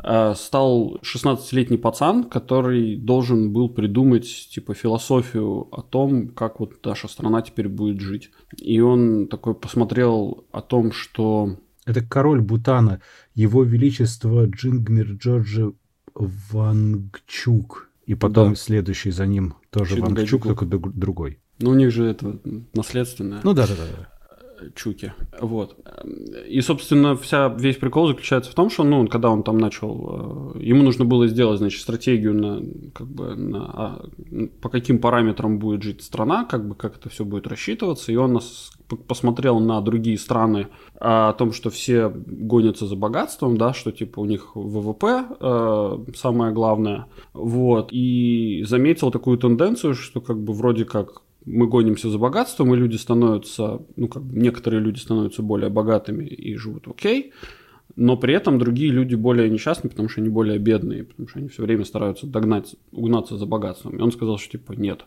э, 0.03 0.35
стал 0.37 0.99
16-летний 1.03 1.79
пацан, 1.79 2.25
который 2.25 2.97
должен 2.97 3.53
был 3.53 3.69
придумать, 3.69 4.49
типа, 4.50 4.75
философию 4.75 5.69
о 5.73 5.83
том, 5.83 6.29
как 6.29 6.61
вот 6.61 6.85
наша 6.85 7.09
страна 7.09 7.43
теперь 7.43 7.69
будет 7.69 8.00
жить. 8.00 8.31
И 8.59 8.81
он 8.81 9.29
такой 9.29 9.55
посмотрел 9.55 10.45
о 10.53 10.61
том, 10.61 10.93
что... 10.93 11.57
Это 11.85 12.03
король 12.03 12.41
Бутана, 12.41 13.00
его 13.35 13.62
величество 13.62 14.47
Джингмир 14.47 15.12
Джорджи 15.12 15.73
Вангчук. 16.15 17.91
И 18.07 18.15
потом 18.15 18.50
да. 18.50 18.55
следующий 18.57 19.11
за 19.11 19.26
ним 19.26 19.55
тоже 19.71 20.00
Вангчук, 20.00 20.43
только 20.45 20.67
другой. 20.67 21.38
Ну, 21.59 21.71
у 21.71 21.75
них 21.75 21.91
же 21.91 22.05
это 22.05 22.38
наследственное. 22.75 23.41
Ну 23.43 23.55
да, 23.55 23.67
да, 23.67 23.75
да. 23.76 24.15
Чуки. 24.75 25.13
Вот. 25.41 25.77
И, 26.49 26.61
собственно, 26.61 27.17
вся, 27.17 27.49
весь 27.49 27.77
прикол 27.77 28.09
заключается 28.09 28.51
в 28.51 28.55
том, 28.55 28.71
что, 28.71 28.85
ну, 28.85 29.07
когда 29.07 29.31
он 29.31 29.43
там 29.43 29.59
начал, 29.59 30.55
э, 30.55 30.61
ему 30.61 30.83
нужно 30.83 31.05
было 31.05 31.27
сделать, 31.27 31.59
значит, 31.59 31.81
стратегию 31.81 32.35
на, 32.35 32.63
как 32.93 33.07
бы, 33.07 33.35
на, 33.35 33.59
а, 33.65 34.09
по 34.61 34.69
каким 34.69 34.99
параметрам 34.99 35.59
будет 35.59 35.83
жить 35.83 36.03
страна, 36.03 36.45
как 36.45 36.67
бы, 36.69 36.75
как 36.75 36.97
это 36.97 37.09
все 37.09 37.25
будет 37.25 37.47
рассчитываться, 37.47 38.13
и 38.13 38.17
он 38.17 38.35
нас 38.35 38.73
посмотрел 39.09 39.59
на 39.59 39.81
другие 39.81 40.19
страны 40.19 40.69
о 41.01 41.33
том, 41.33 41.53
что 41.53 41.71
все 41.71 42.09
гонятся 42.09 42.87
за 42.87 42.97
богатством, 42.97 43.57
да, 43.57 43.75
что 43.75 43.93
типа 43.93 44.21
у 44.21 44.25
них 44.25 44.55
ВВП 44.55 45.25
э, 45.39 45.99
самое 46.15 46.53
главное, 46.53 47.07
вот, 47.33 47.89
и 47.93 48.65
заметил 48.67 49.11
такую 49.11 49.39
тенденцию, 49.39 49.95
что 49.95 50.21
как 50.21 50.39
бы 50.39 50.53
вроде 50.53 50.85
как 50.85 51.23
мы 51.47 51.69
гонимся 51.69 52.11
за 52.11 52.19
богатством, 52.19 52.75
и 52.75 52.76
люди 52.76 52.97
становятся, 52.97 53.81
ну, 53.95 54.09
как 54.09 54.25
бы 54.25 54.37
некоторые 54.37 54.81
люди 54.81 54.99
становятся 54.99 55.43
более 55.43 55.71
богатыми 55.71 56.25
и 56.25 56.57
живут 56.57 56.88
окей, 56.88 57.33
но 57.95 58.17
при 58.17 58.35
этом 58.35 58.59
другие 58.59 58.91
люди 58.91 59.15
более 59.15 59.49
несчастны, 59.49 59.88
потому 59.88 60.09
что 60.09 60.21
они 60.21 60.29
более 60.29 60.59
бедные, 60.59 61.05
потому 61.05 61.29
что 61.29 61.38
они 61.38 61.49
все 61.49 61.62
время 61.62 61.85
стараются 61.85 62.26
догнать, 62.26 62.75
угнаться 62.91 63.38
за 63.38 63.47
богатством. 63.47 63.97
И 63.97 64.00
он 64.00 64.12
сказал, 64.12 64.38
что 64.38 64.50
типа 64.50 64.73
нет, 64.73 65.05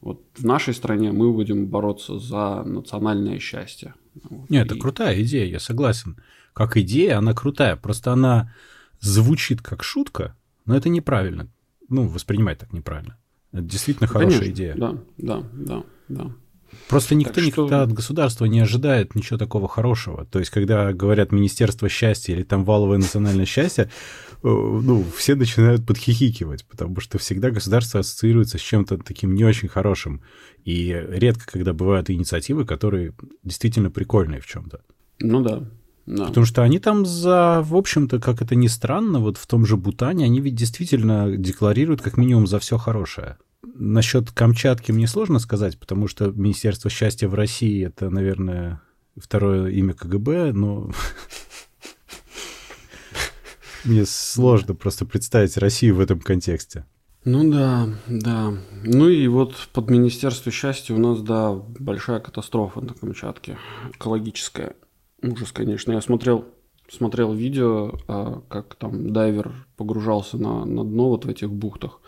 вот 0.00 0.22
в 0.36 0.44
нашей 0.44 0.74
стране 0.74 1.12
мы 1.12 1.32
будем 1.32 1.66
бороться 1.66 2.18
за 2.18 2.64
национальное 2.64 3.38
счастье. 3.38 3.94
Нет, 4.48 4.66
и... 4.66 4.66
это 4.66 4.76
крутая 4.76 5.22
идея, 5.22 5.46
я 5.46 5.60
согласен. 5.60 6.16
Как 6.52 6.76
идея, 6.76 7.18
она 7.18 7.34
крутая, 7.34 7.76
просто 7.76 8.12
она 8.12 8.52
звучит 9.00 9.62
как 9.62 9.84
шутка, 9.84 10.36
но 10.66 10.76
это 10.76 10.88
неправильно. 10.88 11.48
Ну, 11.88 12.08
воспринимать 12.08 12.58
так 12.58 12.72
неправильно. 12.72 13.16
Это 13.58 13.68
действительно 13.68 14.06
хорошая 14.06 14.40
Конечно, 14.40 14.54
идея. 14.54 14.74
Да, 14.76 14.96
да, 15.16 15.42
да, 15.52 15.84
да. 16.08 16.32
Просто 16.88 17.14
никто 17.14 17.34
так 17.34 17.44
никогда 17.44 17.76
что... 17.78 17.82
от 17.82 17.92
государства 17.92 18.44
не 18.44 18.60
ожидает 18.60 19.14
ничего 19.14 19.38
такого 19.38 19.68
хорошего. 19.68 20.26
То 20.26 20.38
есть, 20.38 20.50
когда 20.50 20.92
говорят 20.92 21.32
Министерство 21.32 21.88
счастья 21.88 22.34
или 22.34 22.42
там 22.42 22.64
валовое 22.64 22.98
национальное 22.98 23.46
счастье, 23.46 23.84
э, 23.84 23.88
ну, 24.42 25.04
все 25.16 25.34
начинают 25.34 25.86
подхихикивать, 25.86 26.66
потому 26.66 27.00
что 27.00 27.18
всегда 27.18 27.50
государство 27.50 28.00
ассоциируется 28.00 28.58
с 28.58 28.62
чем-то 28.62 28.98
таким 28.98 29.34
не 29.34 29.44
очень 29.44 29.68
хорошим. 29.68 30.22
И 30.64 30.88
редко, 31.08 31.50
когда 31.50 31.72
бывают 31.72 32.10
инициативы, 32.10 32.64
которые 32.64 33.14
действительно 33.42 33.90
прикольные 33.90 34.40
в 34.40 34.46
чем-то. 34.46 34.80
Ну 35.20 35.40
да, 35.40 35.64
да. 36.08 36.26
Потому 36.26 36.46
что 36.46 36.62
они 36.62 36.78
там 36.78 37.04
за, 37.04 37.60
в 37.62 37.76
общем-то, 37.76 38.18
как 38.18 38.40
это 38.40 38.54
ни 38.54 38.66
странно, 38.66 39.20
вот 39.20 39.36
в 39.36 39.46
том 39.46 39.66
же 39.66 39.76
Бутане, 39.76 40.24
они 40.24 40.40
ведь 40.40 40.54
действительно 40.54 41.36
декларируют 41.36 42.00
как 42.00 42.16
минимум 42.16 42.46
за 42.46 42.58
все 42.58 42.78
хорошее. 42.78 43.36
Насчет 43.62 44.30
Камчатки 44.30 44.92
мне 44.92 45.06
сложно 45.06 45.38
сказать, 45.38 45.78
потому 45.78 46.06
что 46.08 46.30
Министерство 46.30 46.90
счастья 46.90 47.28
в 47.28 47.34
России 47.34 47.86
это, 47.86 48.08
наверное, 48.08 48.80
второе 49.16 49.70
имя 49.72 49.94
КГБ, 49.94 50.52
но 50.52 50.90
мне 53.84 54.04
сложно 54.06 54.74
просто 54.74 55.06
представить 55.06 55.56
Россию 55.56 55.96
в 55.96 56.00
этом 56.00 56.20
контексте. 56.20 56.86
Ну 57.24 57.50
да, 57.50 57.88
да. 58.06 58.54
Ну 58.84 59.08
и 59.08 59.26
вот 59.26 59.54
под 59.72 59.90
Министерство 59.90 60.52
счастья 60.52 60.94
у 60.94 60.98
нас, 60.98 61.20
да, 61.20 61.52
большая 61.52 62.20
катастрофа 62.20 62.80
на 62.80 62.94
Камчатке, 62.94 63.58
экологическая. 63.92 64.76
Ужас, 65.20 65.50
конечно. 65.50 65.92
Я 65.92 66.00
смотрел, 66.00 66.46
смотрел 66.88 67.34
видео, 67.34 67.98
а, 68.06 68.40
как 68.48 68.76
там 68.76 69.12
дайвер 69.12 69.52
погружался 69.76 70.38
на, 70.38 70.64
на 70.64 70.84
дно 70.84 71.08
вот 71.08 71.24
в 71.24 71.28
этих 71.28 71.50
бухтах. 71.50 72.00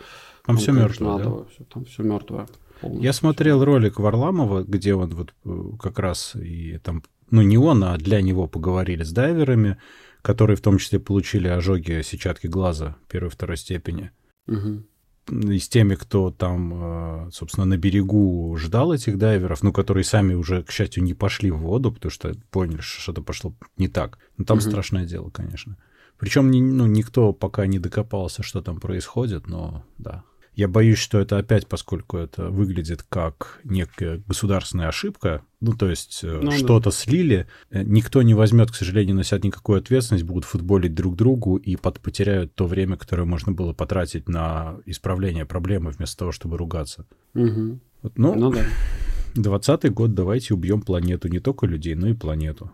Там, 0.45 0.57
все 0.57 0.71
мертвое, 0.71 1.17
да? 1.17 1.45
все, 1.51 1.63
там 1.65 1.85
все 1.85 2.03
мертвое. 2.03 2.47
Я 2.81 3.13
смотрел 3.13 3.63
ролик 3.63 3.99
Варламова, 3.99 4.63
где 4.63 4.95
он 4.95 5.09
вот 5.15 5.33
э, 5.45 5.77
как 5.79 5.99
раз 5.99 6.35
и 6.35 6.79
там, 6.79 7.03
ну 7.29 7.41
не 7.41 7.57
он, 7.57 7.83
а 7.83 7.97
для 7.97 8.21
него 8.21 8.47
поговорили 8.47 9.03
с 9.03 9.11
дайверами, 9.11 9.77
которые 10.21 10.57
в 10.57 10.61
том 10.61 10.77
числе 10.79 10.99
получили 10.99 11.47
ожоги 11.47 12.01
сетчатки 12.01 12.47
глаза 12.47 12.97
первой 13.07 13.27
и 13.27 13.31
второй 13.31 13.57
степени. 13.57 14.11
Угу 14.47 14.83
и 15.29 15.59
с 15.59 15.69
теми, 15.69 15.95
кто 15.95 16.31
там, 16.31 17.27
э, 17.27 17.31
собственно, 17.31 17.65
на 17.65 17.77
берегу 17.77 18.55
ждал 18.57 18.93
этих 18.93 19.17
дайверов, 19.17 19.63
ну, 19.63 19.71
которые 19.71 20.03
сами 20.03 20.33
уже, 20.33 20.63
к 20.63 20.71
счастью, 20.71 21.03
не 21.03 21.13
пошли 21.13 21.51
в 21.51 21.59
воду, 21.59 21.91
потому 21.91 22.11
что 22.11 22.33
поняли, 22.49 22.81
что 22.81 23.01
что-то 23.01 23.21
пошло 23.21 23.53
не 23.77 23.87
так. 23.87 24.17
Ну, 24.37 24.45
там 24.45 24.57
угу. 24.57 24.63
страшное 24.63 25.05
дело, 25.05 25.29
конечно. 25.29 25.77
Причем 26.17 26.51
ну, 26.51 26.85
никто 26.85 27.33
пока 27.33 27.65
не 27.65 27.79
докопался, 27.79 28.43
что 28.43 28.61
там 28.61 28.79
происходит, 28.79 29.47
но 29.47 29.85
да, 29.97 30.23
я 30.53 30.67
боюсь, 30.67 30.97
что 30.97 31.19
это 31.19 31.37
опять, 31.37 31.67
поскольку 31.67 32.17
это 32.17 32.49
выглядит 32.49 33.03
как 33.03 33.59
некая 33.63 34.21
государственная 34.27 34.89
ошибка, 34.89 35.43
ну, 35.61 35.73
то 35.73 35.89
есть 35.89 36.21
э, 36.23 36.39
ну, 36.41 36.51
что-то 36.51 36.85
да. 36.85 36.91
слили, 36.91 37.47
э, 37.69 37.83
никто 37.83 38.21
не 38.21 38.33
возьмет, 38.33 38.71
к 38.71 38.75
сожалению, 38.75 39.15
на 39.15 39.23
себя 39.23 39.39
никакую 39.41 39.79
ответственность, 39.79 40.25
будут 40.25 40.43
футболить 40.45 40.93
друг 40.93 41.15
другу 41.15 41.55
и 41.55 41.75
под, 41.77 41.99
потеряют 42.01 42.53
то 42.53 42.67
время, 42.67 42.97
которое 42.97 43.23
можно 43.23 43.53
было 43.53 43.71
потратить 43.71 44.27
на 44.27 44.77
исправление 44.85 45.45
проблемы 45.45 45.91
вместо 45.91 46.17
того, 46.17 46.31
чтобы 46.31 46.57
ругаться. 46.57 47.05
Угу. 47.33 47.79
Вот, 48.01 48.17
ну, 48.17 48.35
ну 48.35 48.51
да. 48.51 48.65
20 49.35 49.93
год, 49.93 50.13
давайте 50.13 50.53
убьем 50.53 50.81
планету, 50.81 51.29
не 51.29 51.39
только 51.39 51.65
людей, 51.65 51.95
но 51.95 52.07
и 52.07 52.13
планету. 52.13 52.71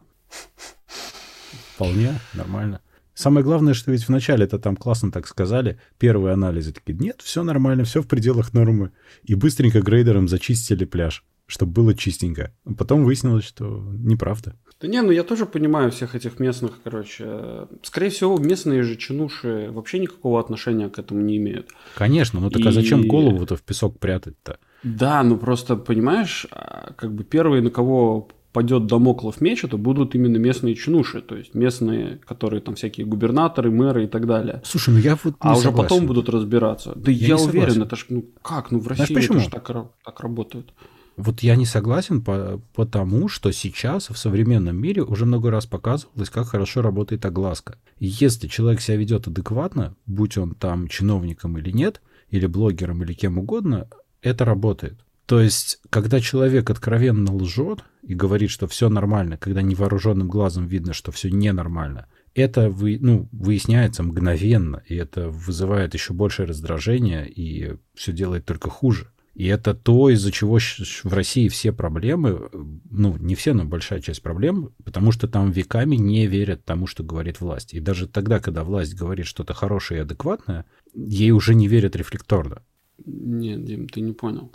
Вполне 1.75 2.19
нормально. 2.34 2.81
Самое 3.17 3.43
главное, 3.43 3.74
что 3.74 3.91
ведь 3.91 4.07
вначале 4.07 4.45
это 4.45 4.59
там 4.59 4.75
классно 4.75 5.12
так 5.12 5.25
сказали, 5.25 5.79
первые 5.97 6.33
анализы 6.33 6.71
такие, 6.71 6.95
нет, 6.95 7.21
все 7.24 7.41
нормально, 7.41 7.83
все 7.83 8.03
в 8.03 8.07
пределах 8.07 8.53
нормы. 8.53 8.91
И 9.24 9.33
быстренько 9.33 9.81
грейдером 9.81 10.27
зачистили 10.27 10.86
пляж, 10.86 11.25
чтобы 11.47 11.71
было 11.71 11.95
чистенько. 11.95 12.53
Потом 12.77 13.03
выяснилось, 13.03 13.45
что 13.45 13.83
неправда. 13.91 14.55
Да 14.79 14.88
не, 14.88 15.01
ну 15.01 15.09
я 15.09 15.24
тоже 15.24 15.47
понимаю 15.47 15.89
всех 15.89 16.13
этих 16.13 16.39
местных, 16.39 16.74
короче. 16.83 17.67
Скорее 17.81 18.12
всего, 18.12 18.38
местные 18.38 18.83
же 18.83 18.95
чинуши 18.95 19.69
вообще 19.71 19.97
никакого 19.97 20.39
отношения 20.39 20.88
к 20.88 21.00
этому 21.00 21.21
не 21.21 21.38
имеют. 21.38 21.71
Конечно, 21.95 22.39
ну 22.39 22.51
так 22.51 22.62
И... 22.62 22.67
а 22.67 22.71
зачем 22.71 23.07
голову-то 23.07 23.55
в 23.55 23.63
песок 23.63 23.97
прятать-то? 23.97 24.59
Да, 24.83 25.24
ну 25.24 25.38
просто, 25.38 25.75
понимаешь, 25.75 26.45
а, 26.51 26.93
как 26.95 27.12
бы 27.15 27.24
первые, 27.24 27.63
на 27.63 27.71
кого 27.71 28.29
падет 28.58 28.88
домоклов 28.88 29.40
меч, 29.40 29.64
это 29.64 29.78
будут 29.78 30.16
именно 30.16 30.38
местные 30.38 30.74
чинуши, 30.74 31.22
то 31.22 31.36
есть 31.36 31.54
местные, 31.54 32.18
которые 32.26 32.60
там 32.60 32.74
всякие 32.74 33.06
губернаторы, 33.06 33.70
мэры 33.70 34.06
и 34.06 34.08
так 34.08 34.26
далее. 34.26 34.64
Слушай, 34.66 34.96
ну 34.96 35.00
я 35.00 35.16
вот 35.24 35.36
А 35.38 35.56
уже 35.56 35.72
потом 35.72 36.08
будут 36.08 36.28
разбираться. 36.28 36.94
Да 36.96 37.12
я, 37.12 37.28
я 37.28 37.38
уверен, 37.38 37.84
это 37.84 37.96
ж, 37.96 38.08
ну 38.10 38.26
как, 38.42 38.72
ну 38.72 38.80
в 38.80 38.88
России 38.88 39.06
Знаешь, 39.06 39.28
почему? 39.28 39.38
это 39.38 39.46
же 39.46 39.52
так, 39.52 39.92
так 40.04 40.20
работает. 40.22 40.74
Вот 41.18 41.42
я 41.42 41.56
не 41.56 41.68
согласен 41.68 42.24
по, 42.24 42.60
потому, 42.74 43.28
что 43.28 43.52
сейчас 43.52 44.10
в 44.10 44.18
современном 44.18 44.76
мире 44.76 45.04
уже 45.04 45.28
много 45.28 45.52
раз 45.52 45.68
показывалось, 45.68 46.32
как 46.32 46.48
хорошо 46.48 46.82
работает 46.82 47.24
огласка. 47.28 47.78
Если 48.00 48.48
человек 48.48 48.82
себя 48.82 48.98
ведет 48.98 49.28
адекватно, 49.28 49.96
будь 50.08 50.36
он 50.40 50.56
там 50.56 50.88
чиновником 50.88 51.60
или 51.60 51.70
нет, 51.70 52.02
или 52.32 52.48
блогером, 52.48 53.04
или 53.04 53.14
кем 53.14 53.38
угодно, 53.38 53.88
это 54.24 54.46
работает. 54.46 55.00
То 55.27 55.41
есть, 55.41 55.79
когда 55.89 56.22
человек 56.22 56.69
откровенно 56.69 57.36
лжет 57.36 57.84
и 58.01 58.15
говорит, 58.15 58.50
что 58.50 58.65
все 58.65 58.88
нормально, 58.88 59.38
когда 59.38 59.62
невооруженным 59.62 60.29
глазом 60.29 60.67
видно, 60.67 60.93
что 60.93 61.12
все 61.12 61.29
ненормально, 61.29 62.07
это 62.34 62.69
вы, 62.69 62.98
ну, 63.01 63.27
выясняется 63.34 64.03
мгновенно, 64.03 64.81
и 64.88 64.96
это 64.96 65.29
вызывает 65.29 65.93
еще 65.93 66.13
большее 66.13 66.46
раздражение, 66.46 67.29
и 67.29 67.75
все 67.93 68.13
делает 68.13 68.46
только 68.46 68.69
хуже. 68.69 69.12
И 69.34 69.46
это 69.48 69.75
то, 69.75 70.10
из-за 70.10 70.31
чего 70.31 70.60
в 70.60 71.13
России 71.13 71.50
все 71.50 71.74
проблемы, 71.74 72.50
ну, 72.89 73.17
не 73.17 73.36
все, 73.36 73.53
но 73.53 73.65
большая 73.65 74.00
часть 74.00 74.22
проблем, 74.22 74.72
потому 74.86 75.12
что 75.12 75.27
там 75.27 75.51
веками 75.51 75.98
не 75.98 76.25
верят 76.25 76.63
тому, 76.63 76.88
что 76.88 77.03
говорит 77.03 77.41
власть. 77.41 77.74
И 77.74 77.81
даже 77.81 78.07
тогда, 78.07 78.39
когда 78.39 78.63
власть 78.63 78.96
говорит 78.96 79.25
что-то 79.25 79.53
хорошее 79.53 80.00
и 80.00 80.03
адекватное, 80.03 80.65
ей 80.93 81.31
уже 81.31 81.53
не 81.53 81.67
верят 81.67 81.98
рефлекторно. 81.98 82.63
Нет, 83.05 83.63
Дим, 83.65 83.89
ты 83.89 84.01
не 84.01 84.13
понял. 84.13 84.53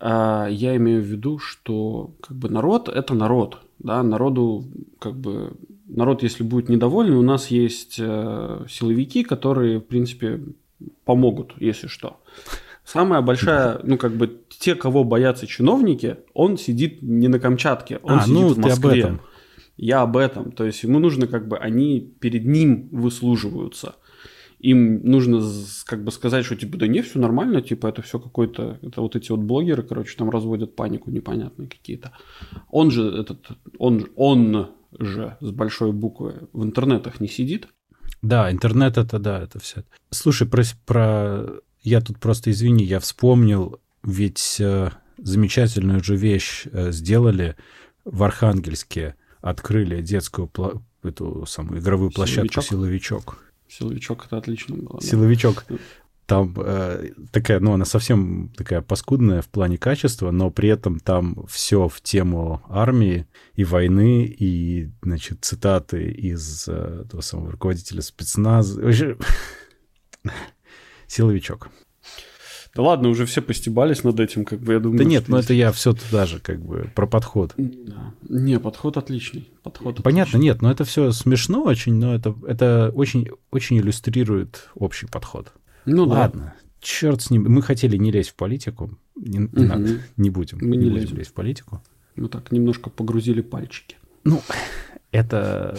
А, 0.00 0.48
я 0.48 0.76
имею 0.76 1.02
в 1.02 1.04
виду, 1.06 1.38
что 1.38 2.12
как 2.22 2.36
бы 2.36 2.48
народ– 2.48 2.88
это 2.94 3.14
народ. 3.14 3.58
Да? 3.78 4.02
Народу, 4.02 4.64
как 4.98 5.14
бы, 5.14 5.52
народ, 5.86 6.22
если 6.22 6.42
будет 6.42 6.68
недоволен, 6.70 7.14
у 7.14 7.22
нас 7.22 7.48
есть 7.48 7.96
э, 7.98 8.64
силовики, 8.68 9.22
которые, 9.24 9.78
в 9.78 9.84
принципе, 9.84 10.40
помогут, 11.04 11.52
если 11.58 11.86
что. 11.86 12.18
Самая 12.84 13.20
большая, 13.20 13.78
ну, 13.82 13.98
как 13.98 14.12
бы, 14.12 14.40
те, 14.48 14.74
кого 14.74 15.04
боятся 15.04 15.46
чиновники, 15.46 16.16
он 16.32 16.56
сидит 16.56 17.02
не 17.02 17.28
на 17.28 17.38
Камчатке, 17.38 18.00
он 18.02 18.18
а, 18.18 18.22
сидит 18.22 18.34
ну, 18.34 18.48
в 18.48 18.58
Москве. 18.58 18.90
Об 18.90 18.96
этом. 18.96 19.20
Я 19.76 20.02
об 20.02 20.16
этом. 20.16 20.52
То 20.52 20.64
есть 20.64 20.82
ему 20.82 20.98
нужно, 20.98 21.26
как 21.26 21.46
бы, 21.46 21.58
они 21.58 22.00
перед 22.00 22.46
ним 22.46 22.88
выслуживаются. 22.90 23.96
Им 24.60 25.02
нужно, 25.02 25.42
как 25.86 26.04
бы, 26.04 26.12
сказать, 26.12 26.44
что, 26.44 26.54
типа, 26.54 26.76
да 26.76 26.86
не, 26.86 27.00
все 27.02 27.18
нормально, 27.18 27.62
типа, 27.62 27.86
это 27.86 28.02
все 28.02 28.18
какой-то, 28.18 28.78
это 28.82 29.00
вот 29.00 29.16
эти 29.16 29.30
вот 29.30 29.40
блогеры, 29.40 29.82
короче, 29.82 30.16
там 30.16 30.28
разводят 30.30 30.76
панику 30.76 31.10
непонятные 31.10 31.68
какие-то. 31.68 32.12
Он 32.70 32.90
же, 32.90 33.02
этот, 33.08 33.48
он, 33.78 34.08
он 34.16 34.70
же 34.98 35.36
с 35.40 35.50
большой 35.50 35.92
буквы 35.92 36.48
в 36.52 36.62
интернетах 36.62 37.20
не 37.20 37.28
сидит. 37.28 37.68
Да, 38.22 38.50
интернет 38.52 38.98
это, 38.98 39.18
да, 39.18 39.42
это 39.42 39.58
все. 39.58 39.84
Слушай, 40.10 40.46
про, 40.46 40.62
про 40.84 41.46
я 41.82 42.00
тут 42.00 42.18
просто, 42.18 42.50
извини, 42.50 42.84
я 42.84 43.00
вспомнил, 43.00 43.80
ведь 44.02 44.56
э, 44.60 44.90
замечательную 45.16 46.04
же 46.04 46.16
вещь 46.16 46.66
э, 46.70 46.92
сделали 46.92 47.56
в 48.04 48.22
Архангельске, 48.22 49.14
открыли 49.40 50.02
детскую 50.02 50.48
пла- 50.48 50.82
эту 51.02 51.46
самую 51.46 51.80
игровую 51.80 52.10
площадку 52.10 52.60
«Силовичок». 52.60 53.42
«Силовичок»— 53.70 54.26
это 54.26 54.36
отлично 54.38 54.76
было. 54.76 55.00
«Силовичок». 55.00 55.64
Да. 55.68 55.76
Там 56.26 56.54
э, 56.58 57.10
такая, 57.32 57.58
ну, 57.58 57.72
она 57.72 57.84
совсем 57.84 58.52
такая 58.56 58.82
паскудная 58.82 59.42
в 59.42 59.48
плане 59.48 59.78
качества, 59.78 60.30
но 60.30 60.52
при 60.52 60.68
этом 60.68 61.00
там 61.00 61.44
все 61.48 61.88
в 61.88 62.00
тему 62.00 62.62
армии 62.68 63.26
и 63.54 63.64
войны, 63.64 64.26
и, 64.26 64.90
значит, 65.02 65.44
цитаты 65.44 66.08
из 66.08 66.68
э, 66.68 67.04
того 67.10 67.20
самого 67.20 67.50
руководителя 67.50 68.00
спецназа. 68.00 68.80
Силовичок. 71.08 71.68
Да 72.74 72.82
ладно, 72.82 73.08
уже 73.08 73.26
все 73.26 73.42
постебались 73.42 74.04
над 74.04 74.20
этим, 74.20 74.44
как 74.44 74.60
бы 74.60 74.74
я 74.74 74.80
думаю. 74.80 74.98
Да 74.98 75.04
нет, 75.04 75.28
но 75.28 75.38
это 75.38 75.52
я 75.52 75.72
все 75.72 75.92
туда 75.92 76.26
же, 76.26 76.38
как 76.38 76.60
бы, 76.60 76.90
про 76.94 77.06
подход. 77.06 77.52
Да. 77.56 78.14
Не, 78.28 78.60
подход 78.60 78.96
отличный. 78.96 79.48
Подход 79.62 80.02
Понятно, 80.02 80.38
отличный. 80.38 80.40
нет, 80.40 80.62
но 80.62 80.70
это 80.70 80.84
все 80.84 81.10
смешно 81.10 81.64
очень, 81.64 81.94
но 81.94 82.14
это, 82.14 82.34
это 82.46 82.92
очень, 82.94 83.28
очень 83.50 83.78
иллюстрирует 83.78 84.68
общий 84.74 85.06
подход. 85.06 85.52
Ну 85.84 86.04
ладно. 86.04 86.54
Да. 86.56 86.68
Черт 86.80 87.22
с 87.22 87.30
ним. 87.30 87.44
Мы 87.48 87.60
хотели 87.60 87.96
не 87.96 88.12
лезть 88.12 88.30
в 88.30 88.34
политику. 88.34 88.98
Не, 89.16 89.40
угу. 89.40 89.62
надо, 89.62 90.00
не 90.16 90.30
будем. 90.30 90.58
Мы 90.60 90.76
не, 90.76 90.88
не 90.88 90.90
будем 90.90 91.16
лезть 91.16 91.30
в 91.30 91.34
политику. 91.34 91.82
Мы 92.14 92.28
так 92.28 92.52
немножко 92.52 92.88
погрузили 92.88 93.40
пальчики. 93.40 93.96
Ну, 94.24 94.40
это 95.10 95.76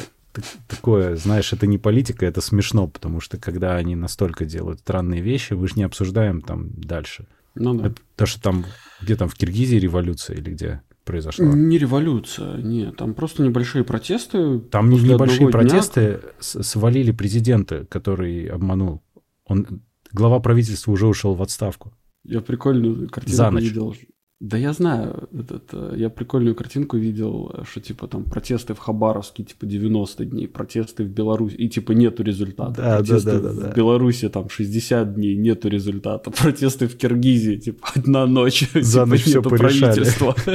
такое, 0.67 1.15
знаешь, 1.15 1.53
это 1.53 1.67
не 1.67 1.77
политика, 1.77 2.25
это 2.25 2.41
смешно, 2.41 2.87
потому 2.87 3.19
что 3.19 3.37
когда 3.37 3.75
они 3.75 3.95
настолько 3.95 4.45
делают 4.45 4.79
странные 4.79 5.21
вещи, 5.21 5.53
вы 5.53 5.67
же 5.67 5.75
не 5.75 5.83
обсуждаем 5.83 6.41
там 6.41 6.69
дальше. 6.71 7.27
Ну 7.55 7.73
да. 7.75 7.87
Это, 7.87 7.95
то, 8.15 8.25
что 8.25 8.41
там, 8.41 8.65
где 9.01 9.15
там 9.15 9.27
в 9.27 9.35
Киргизии 9.35 9.75
революция 9.77 10.37
или 10.37 10.51
где 10.51 10.81
произошла? 11.03 11.45
Не 11.45 11.77
революция, 11.77 12.57
нет, 12.57 12.97
там 12.97 13.13
просто 13.13 13.43
небольшие 13.43 13.83
протесты. 13.83 14.59
Там 14.59 14.89
не 14.89 14.99
небольшие 14.99 15.49
протесты, 15.49 16.21
дня... 16.21 16.63
свалили 16.63 17.11
президента, 17.11 17.85
который 17.85 18.45
обманул. 18.47 19.01
Он, 19.45 19.81
глава 20.11 20.39
правительства 20.39 20.91
уже 20.91 21.07
ушел 21.07 21.35
в 21.35 21.41
отставку. 21.41 21.93
Я 22.23 22.41
прикольную 22.41 23.09
картину 23.09 23.35
За 23.35 23.49
ночь. 23.49 23.63
видел. 23.63 23.95
Да 24.41 24.57
я 24.57 24.73
знаю, 24.73 25.29
это, 25.31 25.93
я 25.95 26.09
прикольную 26.09 26.55
картинку 26.55 26.97
видел, 26.97 27.53
что 27.63 27.79
типа 27.79 28.07
там 28.07 28.23
протесты 28.23 28.73
в 28.73 28.79
Хабаровске 28.79 29.43
типа 29.43 29.67
90 29.67 30.25
дней, 30.25 30.47
протесты 30.47 31.03
в 31.03 31.09
Беларуси, 31.09 31.53
и 31.53 31.69
типа 31.69 31.91
нету 31.91 32.23
результата. 32.23 32.73
Да, 32.75 32.97
протесты 32.97 33.33
да, 33.33 33.39
да, 33.39 33.53
да, 33.53 33.71
в 33.71 33.75
Беларуси 33.75 34.29
там 34.29 34.49
60 34.49 35.13
дней, 35.13 35.35
нету 35.35 35.69
результата. 35.69 36.31
Протесты 36.41 36.87
в 36.87 36.97
Киргизии, 36.97 37.57
типа 37.57 37.87
одна 37.93 38.25
ночь, 38.25 38.67
За 38.73 39.03
типа, 39.03 39.05
ночь 39.05 39.21
все 39.21 39.41
правительства. 39.43 40.35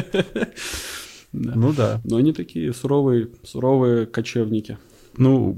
Ну 1.32 1.72
да. 1.72 2.00
Но 2.04 2.16
они 2.16 2.32
такие 2.32 2.72
суровые, 2.72 3.28
суровые 3.42 4.06
кочевники. 4.06 4.78
Ну, 5.18 5.56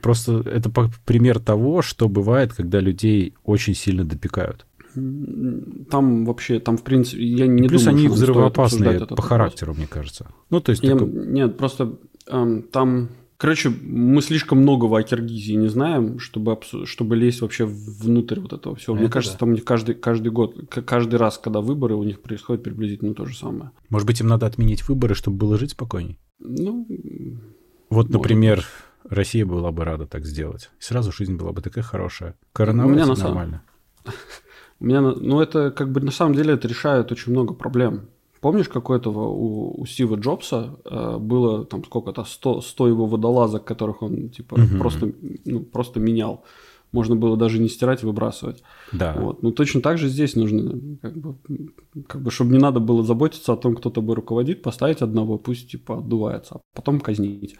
просто 0.00 0.44
это 0.46 0.70
пример 1.04 1.40
того, 1.40 1.82
что 1.82 2.08
бывает, 2.08 2.52
когда 2.52 2.78
людей 2.78 3.34
очень 3.44 3.74
сильно 3.74 4.04
допекают 4.04 4.66
там 5.90 6.24
вообще, 6.24 6.60
там 6.60 6.76
в 6.76 6.82
принципе, 6.82 7.24
я 7.24 7.46
не 7.46 7.68
Плюс 7.68 7.84
думаю, 7.84 7.98
они 7.98 8.08
взрывоопасные 8.08 9.06
по 9.06 9.22
характеру, 9.22 9.74
мне 9.74 9.86
кажется. 9.86 10.28
Ну, 10.50 10.60
то 10.60 10.70
есть... 10.70 10.82
Я, 10.82 10.92
такой... 10.92 11.08
Нет, 11.08 11.56
просто 11.56 11.98
эм, 12.28 12.62
там... 12.62 13.10
Короче, 13.38 13.68
мы 13.68 14.22
слишком 14.22 14.58
многого 14.58 14.98
о 14.98 15.02
Киргизии 15.02 15.52
не 15.52 15.68
знаем, 15.68 16.18
чтобы, 16.18 16.58
чтобы 16.84 17.16
лезть 17.16 17.42
вообще 17.42 17.66
внутрь 17.66 18.40
вот 18.40 18.54
этого 18.54 18.76
всего. 18.76 18.94
Это 18.94 19.02
Мне 19.02 19.12
кажется, 19.12 19.36
да. 19.36 19.40
там 19.40 19.50
у 19.50 19.52
них 19.52 19.64
каждый, 19.64 19.94
каждый 19.94 20.30
год, 20.30 20.56
каждый 20.70 21.16
раз, 21.16 21.36
когда 21.36 21.60
выборы, 21.60 21.96
у 21.96 22.02
них 22.02 22.22
происходит 22.22 22.62
приблизительно 22.62 23.12
то 23.12 23.26
же 23.26 23.36
самое. 23.36 23.72
Может 23.90 24.06
быть, 24.06 24.20
им 24.20 24.28
надо 24.28 24.46
отменить 24.46 24.88
выборы, 24.88 25.14
чтобы 25.14 25.36
было 25.36 25.58
жить 25.58 25.72
спокойнее? 25.72 26.16
Ну, 26.38 26.88
вот, 27.90 28.08
например, 28.08 28.56
быть. 28.56 28.66
Россия 29.10 29.44
была 29.44 29.70
бы 29.70 29.84
рада 29.84 30.06
так 30.06 30.24
сделать. 30.24 30.70
Сразу 30.78 31.12
жизнь 31.12 31.36
была 31.36 31.52
бы 31.52 31.60
такая 31.60 31.84
хорошая. 31.84 32.36
Коронавирус 32.52 33.18
нормально. 33.18 33.62
У 34.06 34.10
меня, 34.84 35.00
ну, 35.00 35.40
это 35.40 35.70
как 35.70 35.90
бы 35.90 36.00
на 36.00 36.10
самом 36.10 36.34
деле 36.34 36.54
это 36.54 36.68
решает 36.68 37.12
очень 37.12 37.32
много 37.32 37.54
проблем. 37.54 38.08
Помнишь, 38.40 38.68
какой-то 38.68 39.10
у, 39.10 39.80
у 39.80 39.86
Стива 39.86 40.16
Джобса 40.16 40.76
э, 40.84 41.16
было 41.18 41.64
там 41.64 41.84
сколько-то 41.84 42.24
100, 42.24 42.60
100 42.60 42.88
его 42.88 43.06
водолазок, 43.06 43.64
которых 43.64 44.02
он 44.02 44.28
типа 44.28 44.54
угу. 44.54 44.78
просто, 44.78 45.12
ну, 45.44 45.60
просто 45.60 46.00
менял. 46.00 46.44
Можно 46.92 47.16
было 47.16 47.36
даже 47.36 47.58
не 47.58 47.68
стирать, 47.68 48.02
выбрасывать. 48.02 48.62
Да. 48.92 49.14
Вот. 49.18 49.42
Ну, 49.42 49.50
точно 49.50 49.80
так 49.80 49.98
же 49.98 50.08
здесь 50.08 50.36
нужно, 50.36 50.98
как 51.02 51.16
бы, 51.16 51.34
как 52.06 52.22
бы, 52.22 52.30
чтобы 52.30 52.52
не 52.52 52.58
надо 52.58 52.78
было 52.78 53.02
заботиться 53.02 53.52
о 53.52 53.56
том, 53.56 53.74
кто 53.74 53.90
тобой 53.90 54.14
руководит, 54.14 54.62
поставить 54.62 55.02
одного, 55.02 55.38
пусть 55.38 55.70
типа 55.70 55.98
отдувается, 55.98 56.56
а 56.56 56.60
потом 56.74 57.00
казнить. 57.00 57.56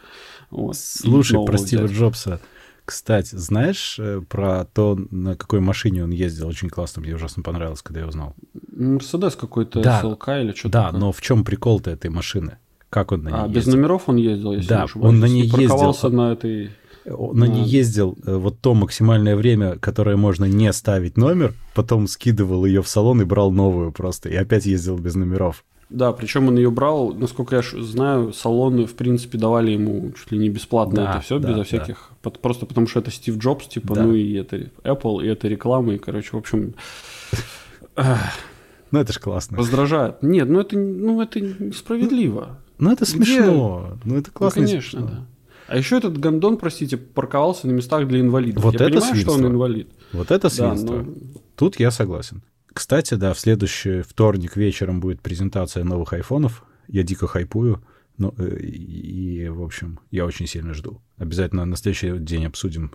Вот. 0.49 0.77
Слушай, 0.77 1.43
про 1.45 1.57
Стива 1.57 1.87
Джобса. 1.87 2.39
Кстати, 2.87 3.35
знаешь 3.35 3.97
э, 3.99 4.21
про 4.29 4.63
то, 4.63 4.97
на 5.11 5.35
какой 5.35 5.59
машине 5.59 6.05
он 6.05 6.11
ездил? 6.11 6.47
Очень 6.47 6.69
классно, 6.69 7.01
мне 7.01 7.15
ужасно 7.15 7.43
понравилось, 7.43 7.81
когда 7.81 7.99
я 7.99 8.07
узнал. 8.07 8.33
Мерседес 8.71 9.35
какой-то, 9.35 9.81
да, 9.81 9.99
SLK 10.01 10.41
или 10.41 10.51
что-то 10.53 10.69
Да, 10.69 10.83
такое. 10.85 11.01
но 11.01 11.11
в 11.11 11.19
чем 11.21 11.43
прикол-то 11.43 11.91
этой 11.91 12.09
машины? 12.09 12.59
Как 12.89 13.11
он 13.11 13.23
на 13.23 13.27
ней 13.27 13.35
а, 13.35 13.47
ездил? 13.47 13.55
без 13.55 13.67
номеров 13.67 14.03
он 14.07 14.15
ездил, 14.15 14.53
если 14.53 14.69
да, 14.69 14.85
не 14.95 15.01
он 15.01 15.19
на 15.19 15.25
ней 15.25 15.41
ездил. 15.41 15.57
парковался 15.67 16.07
на 16.07 16.31
этой... 16.31 16.69
Он 17.05 17.37
на 17.37 17.43
ней 17.43 17.65
ездил 17.65 18.17
э, 18.25 18.37
вот 18.37 18.61
то 18.61 18.73
максимальное 18.73 19.35
время, 19.35 19.75
которое 19.79 20.15
можно 20.15 20.45
не 20.45 20.71
ставить 20.71 21.17
номер, 21.17 21.55
потом 21.75 22.07
скидывал 22.07 22.63
ее 22.63 22.81
в 22.81 22.87
салон 22.87 23.21
и 23.21 23.25
брал 23.25 23.51
новую 23.51 23.91
просто, 23.91 24.29
и 24.29 24.35
опять 24.35 24.65
ездил 24.65 24.97
без 24.97 25.15
номеров. 25.15 25.65
Да, 25.89 26.11
причем 26.11 26.49
он 26.49 26.57
ее 26.57 26.69
брал, 26.69 27.13
насколько 27.13 27.55
я 27.55 27.61
знаю, 27.61 28.33
салоны, 28.33 28.85
в 28.85 28.95
принципе, 28.95 29.37
давали 29.37 29.71
ему 29.71 30.11
чуть 30.11 30.31
ли 30.31 30.37
не 30.37 30.49
бесплатно 30.49 30.95
да, 30.95 31.11
это 31.11 31.21
все, 31.21 31.39
да, 31.39 31.49
безо 31.49 31.63
всяких. 31.63 32.11
Да. 32.23 32.29
Просто 32.29 32.65
потому 32.65 32.87
что 32.87 32.99
это 32.99 33.09
Стив 33.09 33.37
Джобс, 33.37 33.67
типа, 33.67 33.95
да. 33.95 34.03
ну 34.03 34.13
и 34.13 34.33
это 34.33 34.69
Apple, 34.83 35.23
и 35.23 35.27
это 35.27 35.47
реклама, 35.47 35.93
и, 35.93 35.97
короче, 35.97 36.29
в 36.31 36.37
общем. 36.37 36.73
Ну, 38.89 38.99
это 38.99 39.11
ж 39.11 39.19
классно. 39.19 39.57
Раздражает. 39.57 40.23
Нет, 40.23 40.47
ну 40.47 40.61
это, 40.61 40.77
ну, 40.77 41.21
это 41.21 41.41
несправедливо. 41.41 42.57
Ну, 42.77 42.93
это 42.93 43.05
смешно. 43.05 43.97
Где... 44.01 44.09
Ну, 44.09 44.17
это 44.17 44.31
классно. 44.31 44.61
Ну, 44.61 44.67
конечно, 44.69 45.01
да. 45.01 45.25
А 45.67 45.77
еще 45.77 45.97
этот 45.97 46.17
гондон, 46.17 46.57
простите, 46.57 46.95
парковался 46.95 47.67
на 47.67 47.71
местах 47.71 48.07
для 48.07 48.21
инвалидов. 48.21 48.63
Вот 48.63 48.75
я 48.75 48.85
это 48.85 48.99
понимаю, 48.99 49.11
свинство. 49.13 49.33
что 49.33 49.43
он 49.43 49.51
инвалид. 49.51 49.89
Вот 50.13 50.31
это 50.31 50.49
свинство. 50.49 50.99
Да, 50.99 51.03
но... 51.03 51.13
Тут 51.55 51.79
я 51.79 51.91
согласен. 51.91 52.41
Кстати, 52.77 53.15
да, 53.15 53.33
в 53.33 53.39
следующий 53.39 54.03
вторник 54.03 54.55
вечером 54.55 54.99
будет 54.99 55.19
презентация 55.19 55.83
новых 55.83 56.13
айфонов. 56.13 56.63
Я 56.87 57.01
дико 57.01 57.25
хайпую. 57.25 57.81
Ну, 58.19 58.35
э, 58.37 58.59
и, 58.59 59.49
в 59.49 59.63
общем, 59.63 59.99
я 60.11 60.27
очень 60.27 60.45
сильно 60.45 60.75
жду. 60.75 61.01
Обязательно 61.17 61.65
на 61.65 61.75
следующий 61.75 62.19
день 62.19 62.45
обсудим 62.45 62.91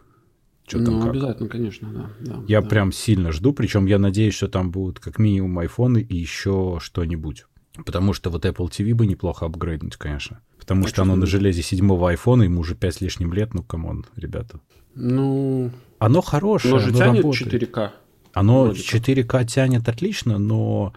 Что 0.68 0.78
ну, 0.78 0.84
там 0.84 1.00
как. 1.00 1.10
обязательно, 1.10 1.48
конечно, 1.48 1.92
да. 1.92 2.10
да 2.20 2.44
я 2.46 2.62
да. 2.62 2.68
прям 2.68 2.92
сильно 2.92 3.32
жду, 3.32 3.52
причем 3.52 3.86
я 3.86 3.98
надеюсь, 3.98 4.34
что 4.34 4.46
там 4.46 4.70
будут 4.70 5.00
как 5.00 5.18
минимум 5.18 5.58
айфоны 5.58 5.98
и 5.98 6.16
еще 6.16 6.78
что-нибудь. 6.80 7.46
Потому 7.84 8.12
что 8.12 8.30
вот 8.30 8.44
Apple 8.44 8.68
TV 8.68 8.94
бы 8.94 9.08
неплохо 9.08 9.46
апгрейднуть, 9.46 9.96
конечно. 9.96 10.42
Потому 10.60 10.84
А 10.84 10.88
что 10.88 11.02
оно 11.02 11.16
на 11.16 11.26
железе 11.26 11.62
седьмого 11.62 12.10
айфона, 12.10 12.44
ему 12.44 12.60
уже 12.60 12.76
5 12.76 12.94
с 12.94 13.00
лишним 13.00 13.32
лет, 13.32 13.52
ну, 13.52 13.64
come 13.64 13.88
on, 13.88 14.06
ребята. 14.14 14.60
Ну, 14.94 15.72
Оно 15.98 16.20
хорошее, 16.20 16.74
но 16.74 16.78
же 16.78 16.90
оно 16.90 16.98
тянет 16.98 17.24
работает. 17.24 17.52
4К. 17.52 17.90
Оно 18.32 18.64
вроде 18.64 18.82
как. 18.82 19.00
4К 19.00 19.44
тянет 19.46 19.88
отлично, 19.88 20.38
но 20.38 20.92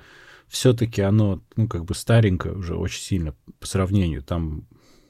все-таки 0.48 1.02
оно, 1.02 1.42
ну, 1.56 1.68
как 1.68 1.86
бы 1.86 1.96
старенькое 1.96 2.56
уже 2.56 2.76
очень 2.76 3.02
сильно 3.02 3.36
по 3.60 3.68
сравнению. 3.68 4.22
Там, 4.22 4.68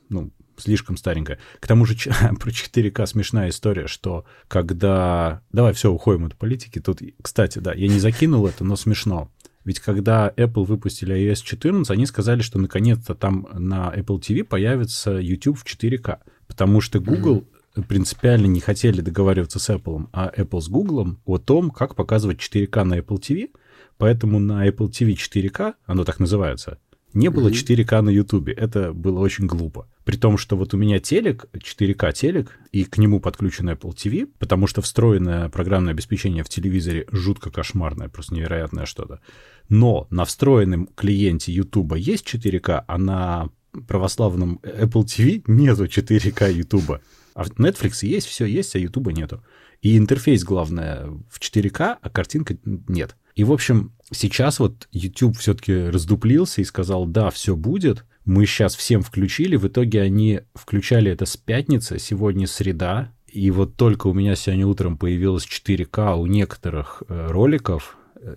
ну, 0.09 0.31
слишком 0.57 0.97
старенькое. 0.97 1.39
К 1.59 1.67
тому 1.67 1.85
же 1.85 1.95
про 2.39 2.49
4К 2.49 3.05
смешная 3.05 3.49
история, 3.49 3.87
что 3.87 4.25
когда... 4.47 5.41
Давай, 5.51 5.73
все, 5.73 5.91
уходим 5.91 6.25
от 6.25 6.35
политики. 6.35 6.79
Тут, 6.79 7.01
кстати, 7.21 7.59
да, 7.59 7.73
я 7.73 7.87
не 7.87 7.99
закинул 7.99 8.47
это, 8.47 8.63
но 8.63 8.75
смешно. 8.75 9.29
Ведь 9.63 9.79
когда 9.79 10.31
Apple 10.37 10.63
выпустили 10.63 11.15
iOS 11.15 11.41
14, 11.43 11.89
они 11.89 12.05
сказали, 12.05 12.41
что 12.41 12.59
наконец-то 12.59 13.15
там 13.15 13.47
на 13.53 13.91
Apple 13.95 14.19
TV 14.19 14.43
появится 14.43 15.13
YouTube 15.13 15.57
в 15.57 15.65
4К. 15.65 16.19
Потому 16.47 16.81
что 16.81 16.99
Google 16.99 17.47
принципиально 17.87 18.47
не 18.47 18.59
хотели 18.59 19.01
договариваться 19.01 19.59
с 19.59 19.69
Apple, 19.69 20.07
а 20.13 20.31
Apple 20.35 20.61
с 20.61 20.69
Google 20.69 21.17
о 21.25 21.37
том, 21.37 21.71
как 21.71 21.95
показывать 21.95 22.39
4К 22.39 22.83
на 22.83 22.99
Apple 22.99 23.19
TV. 23.19 23.49
Поэтому 23.97 24.39
на 24.39 24.67
Apple 24.67 24.89
TV 24.89 25.13
4К, 25.13 25.75
оно 25.85 26.03
так 26.03 26.19
называется, 26.19 26.79
не 27.15 27.29
было 27.29 27.47
Мгм. 27.47 27.53
4К 27.53 28.01
на 28.01 28.09
YouTube. 28.09 28.49
Это 28.49 28.91
было 28.91 29.19
очень 29.19 29.47
глупо. 29.47 29.87
При 30.03 30.17
том, 30.17 30.37
что 30.37 30.57
вот 30.57 30.73
у 30.73 30.77
меня 30.77 30.99
телек, 30.99 31.45
4К 31.53 32.11
телек, 32.11 32.59
и 32.73 32.83
к 32.83 32.97
нему 32.97 33.21
подключен 33.21 33.69
Apple 33.69 33.95
TV, 33.95 34.27
потому 34.37 34.67
что 34.67 34.81
встроенное 34.81 35.47
программное 35.49 35.93
обеспечение 35.93 36.43
в 36.43 36.49
телевизоре 36.49 37.07
жутко 37.11 37.49
кошмарное, 37.49 38.09
просто 38.09 38.35
невероятное 38.35 38.85
что-то. 38.85 39.21
Но 39.69 40.07
на 40.09 40.25
встроенном 40.25 40.89
клиенте 40.93 41.53
YouTube 41.53 41.95
есть 41.95 42.25
4К, 42.27 42.83
а 42.85 42.97
на 42.97 43.49
православном 43.87 44.59
Apple 44.61 45.05
TV 45.05 45.43
нету 45.47 45.85
4К 45.85 46.51
YouTube. 46.51 46.99
А 47.35 47.43
в 47.43 47.51
Netflix 47.51 48.03
есть, 48.03 48.25
все 48.25 48.45
есть, 48.45 48.75
а 48.75 48.79
YouTube 48.79 49.11
нету. 49.11 49.43
И 49.81 49.97
интерфейс, 49.97 50.43
главное, 50.43 51.05
в 51.29 51.39
4К, 51.39 51.97
а 52.01 52.09
картинка 52.09 52.57
нет. 52.63 53.15
И, 53.35 53.43
в 53.43 53.51
общем, 53.51 53.93
сейчас 54.11 54.59
вот 54.59 54.87
YouTube 54.91 55.37
все-таки 55.37 55.73
раздуплился 55.89 56.61
и 56.61 56.65
сказал, 56.65 57.05
да, 57.05 57.29
все 57.29 57.55
будет. 57.55 58.05
Мы 58.23 58.45
сейчас 58.47 58.75
всем 58.75 59.01
включили. 59.03 59.57
В 59.57 59.67
итоге 59.67 60.01
они 60.01 60.41
включали 60.55 61.11
это 61.11 61.25
с 61.25 61.35
пятницы, 61.37 61.99
сегодня 61.99 62.47
среда. 62.47 63.11
И 63.27 63.51
вот 63.51 63.75
только 63.75 64.07
у 64.07 64.13
меня 64.13 64.35
сегодня 64.35 64.65
утром 64.65 64.97
появилось 64.97 65.45
4К 65.45 66.15
у 66.15 66.25
некоторых 66.25 67.03
э, 67.07 67.27
роликов. 67.27 67.97
Э, 68.15 68.35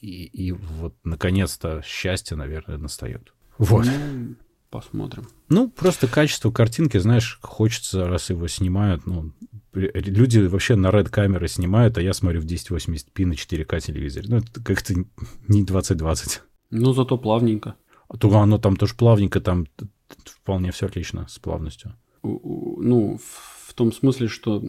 И, 0.00 0.24
и 0.24 0.52
вот, 0.52 0.96
наконец-то, 1.04 1.82
счастье, 1.86 2.36
наверное, 2.36 2.78
настает. 2.78 3.32
Вот. 3.58 3.86
Ну, 3.86 4.34
посмотрим. 4.70 5.26
Ну, 5.48 5.68
просто 5.68 6.06
качество 6.06 6.50
картинки, 6.50 6.98
знаешь, 6.98 7.38
хочется, 7.42 8.06
раз 8.06 8.30
его 8.30 8.48
снимают, 8.48 9.06
ну, 9.06 9.32
люди 9.72 10.38
вообще 10.38 10.76
на 10.76 10.88
Red 10.88 11.08
камеры 11.08 11.48
снимают, 11.48 11.98
а 11.98 12.02
я 12.02 12.12
смотрю 12.12 12.40
в 12.40 12.46
1080p 12.46 13.26
на 13.26 13.32
4К 13.32 13.80
телевизоре. 13.80 14.26
Ну, 14.28 14.36
это 14.38 14.62
как-то 14.62 14.94
не 15.48 15.64
2020. 15.64 16.42
Ну, 16.70 16.92
зато 16.92 17.18
плавненько. 17.18 17.74
А 18.08 18.16
то 18.16 18.34
оно 18.38 18.58
там 18.58 18.76
тоже 18.76 18.94
плавненько, 18.94 19.40
там 19.40 19.66
вполне 20.24 20.72
все 20.72 20.86
отлично 20.86 21.26
с 21.28 21.38
плавностью. 21.38 21.94
Ну, 22.22 23.18
в 23.18 23.60
в 23.70 23.74
том 23.74 23.92
смысле, 23.92 24.26
что, 24.26 24.62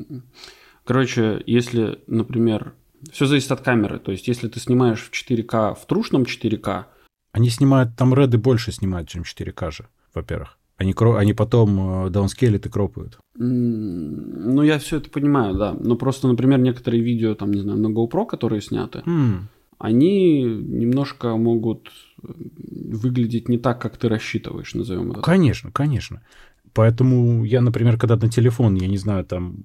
короче, 0.83 1.41
если, 1.47 1.99
например, 2.05 2.73
все 3.11 3.25
зависит 3.25 3.51
от 3.51 3.61
камеры. 3.61 3.97
То 3.99 4.11
есть, 4.11 4.27
если 4.27 4.47
ты 4.47 4.59
снимаешь 4.59 5.01
в 5.01 5.11
4К, 5.11 5.75
в 5.75 5.85
трушном 5.87 6.23
4К, 6.23 6.85
Они 7.31 7.49
снимают, 7.49 7.95
там 7.95 8.13
реды 8.13 8.37
больше 8.37 8.71
снимают, 8.71 9.09
чем 9.09 9.23
4К 9.23 9.71
же, 9.71 9.87
во-первых. 10.13 10.57
Они, 10.77 10.93
кро- 10.93 11.17
они 11.17 11.33
потом 11.33 12.05
э, 12.07 12.09
даунскейлят 12.09 12.65
и 12.65 12.69
кропают. 12.69 13.19
ну, 13.35 14.63
я 14.63 14.77
все 14.79 14.97
это 14.97 15.09
понимаю, 15.09 15.55
да. 15.55 15.73
Но 15.79 15.95
просто, 15.95 16.27
например, 16.27 16.59
некоторые 16.59 17.03
видео, 17.03 17.35
там, 17.35 17.51
не 17.51 17.61
знаю, 17.61 17.79
на 17.79 17.87
GoPro, 17.87 18.25
которые 18.25 18.61
сняты, 18.61 19.03
М, 19.05 19.49
они 19.77 20.41
немножко 20.43 21.35
могут 21.37 21.89
выглядеть 22.21 23.49
не 23.49 23.57
так, 23.57 23.81
как 23.81 23.97
ты 23.97 24.09
рассчитываешь, 24.09 24.73
назовем 24.75 25.11
это. 25.11 25.21
Конечно, 25.21 25.71
конечно. 25.71 26.21
Поэтому 26.73 27.43
я, 27.43 27.61
например, 27.61 27.97
когда 27.97 28.15
на 28.15 28.29
телефон, 28.29 28.75
я 28.75 28.87
не 28.87 28.97
знаю, 28.97 29.25
там 29.25 29.57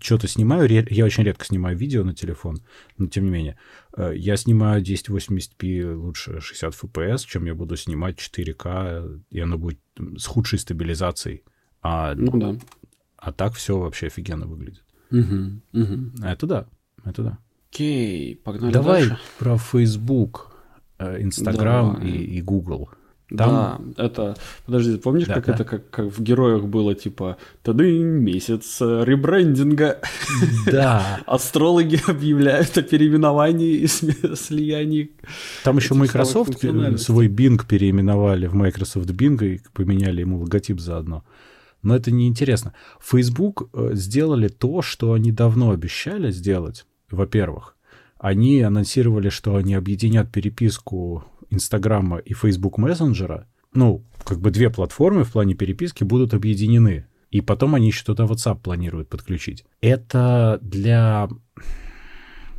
что-то 0.00 0.26
снимаю, 0.28 0.68
я 0.90 1.04
очень 1.04 1.24
редко 1.24 1.44
снимаю 1.44 1.76
видео 1.76 2.02
на 2.04 2.14
телефон, 2.14 2.62
но 2.96 3.06
тем 3.08 3.24
не 3.24 3.30
менее, 3.30 3.58
э, 3.96 4.12
я 4.16 4.36
снимаю 4.36 4.82
1080p 4.82 5.94
лучше 5.94 6.40
60 6.40 6.74
FPS, 6.74 7.26
чем 7.26 7.44
я 7.44 7.54
буду 7.54 7.76
снимать 7.76 8.18
4К, 8.18 9.20
и 9.30 9.40
оно 9.40 9.58
будет 9.58 9.80
с 10.16 10.26
худшей 10.26 10.58
стабилизацией. 10.58 11.42
А, 11.82 12.14
Ну 12.14 12.38
да. 12.38 12.56
а 13.18 13.32
так 13.32 13.52
все 13.54 13.78
вообще 13.78 14.06
офигенно 14.06 14.46
выглядит. 14.46 14.84
Мгм. 15.10 15.62
А 16.22 16.32
Это 16.32 16.46
да, 16.46 16.66
это 17.04 17.22
да. 17.22 17.38
Окей, 17.70 18.36
погнали 18.36 18.72
Давай 18.72 19.08
дальше. 19.08 19.22
про 19.38 19.58
Facebook, 19.58 20.56
э, 20.98 21.20
Instagram 21.20 21.94
Давай. 21.94 22.08
и, 22.08 22.36
и 22.38 22.40
Google. 22.40 22.88
Да, 23.30 23.80
это... 23.96 24.36
Подожди, 24.66 24.96
помнишь, 24.98 25.26
Да, 25.26 25.34
как 25.34 25.46
да. 25.46 25.54
это, 25.54 25.64
как, 25.64 25.90
как 25.90 26.06
в 26.06 26.22
героях 26.22 26.64
было, 26.64 26.94
типа, 26.94 27.38
тады 27.62 27.98
месяц 27.98 28.78
э, 28.82 29.04
ребрендинга, 29.04 30.00
Да, 30.66 31.20
астрологи 31.26 32.00
объявляют 32.06 32.76
о 32.76 32.82
переименовании 32.82 33.76
и 33.76 33.86
слиянии. 33.86 35.12
Там 35.64 35.78
еще 35.78 35.94
Microsoft 35.94 36.58
свой 37.00 37.28
Bing 37.28 37.66
переименовали 37.66 38.46
в 38.46 38.54
Microsoft 38.54 39.10
Bing 39.10 39.42
и 39.44 39.60
поменяли 39.72 40.20
ему 40.20 40.40
логотип 40.40 40.78
заодно. 40.78 41.24
Но 41.82 41.96
это 41.96 42.10
неинтересно. 42.10 42.74
Facebook 43.00 43.68
э, 43.72 43.90
сделали 43.94 44.48
то, 44.48 44.82
что 44.82 45.12
они 45.14 45.32
давно 45.32 45.70
обещали 45.70 46.30
сделать, 46.30 46.86
во-первых. 47.10 47.76
Они 48.18 48.62
анонсировали, 48.62 49.28
что 49.28 49.56
они 49.56 49.74
объединят 49.74 50.32
переписку 50.32 51.24
Инстаграма 51.54 52.18
и 52.18 52.34
Facebook 52.34 52.78
мессенджера. 52.78 53.48
Ну, 53.72 54.04
как 54.24 54.40
бы 54.40 54.50
две 54.50 54.70
платформы 54.70 55.24
в 55.24 55.32
плане 55.32 55.54
переписки 55.54 56.04
будут 56.04 56.34
объединены. 56.34 57.06
И 57.30 57.40
потом 57.40 57.74
они 57.74 57.88
еще 57.88 58.04
туда 58.04 58.24
WhatsApp 58.24 58.60
планируют 58.60 59.08
подключить. 59.08 59.64
Это 59.80 60.58
для 60.62 61.28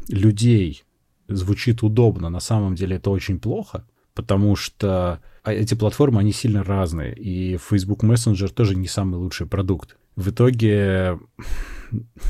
людей 0.09 0.83
звучит 1.27 1.83
удобно. 1.83 2.29
На 2.29 2.39
самом 2.39 2.75
деле 2.75 2.97
это 2.97 3.09
очень 3.09 3.39
плохо, 3.39 3.87
потому 4.13 4.55
что 4.55 5.21
а, 5.43 5.53
эти 5.53 5.75
платформы, 5.75 6.19
они 6.19 6.31
сильно 6.31 6.63
разные. 6.63 7.15
И 7.15 7.57
Facebook 7.57 8.03
Messenger 8.03 8.49
тоже 8.49 8.75
не 8.75 8.87
самый 8.87 9.15
лучший 9.15 9.47
продукт. 9.47 9.97
В 10.15 10.29
итоге, 10.29 11.19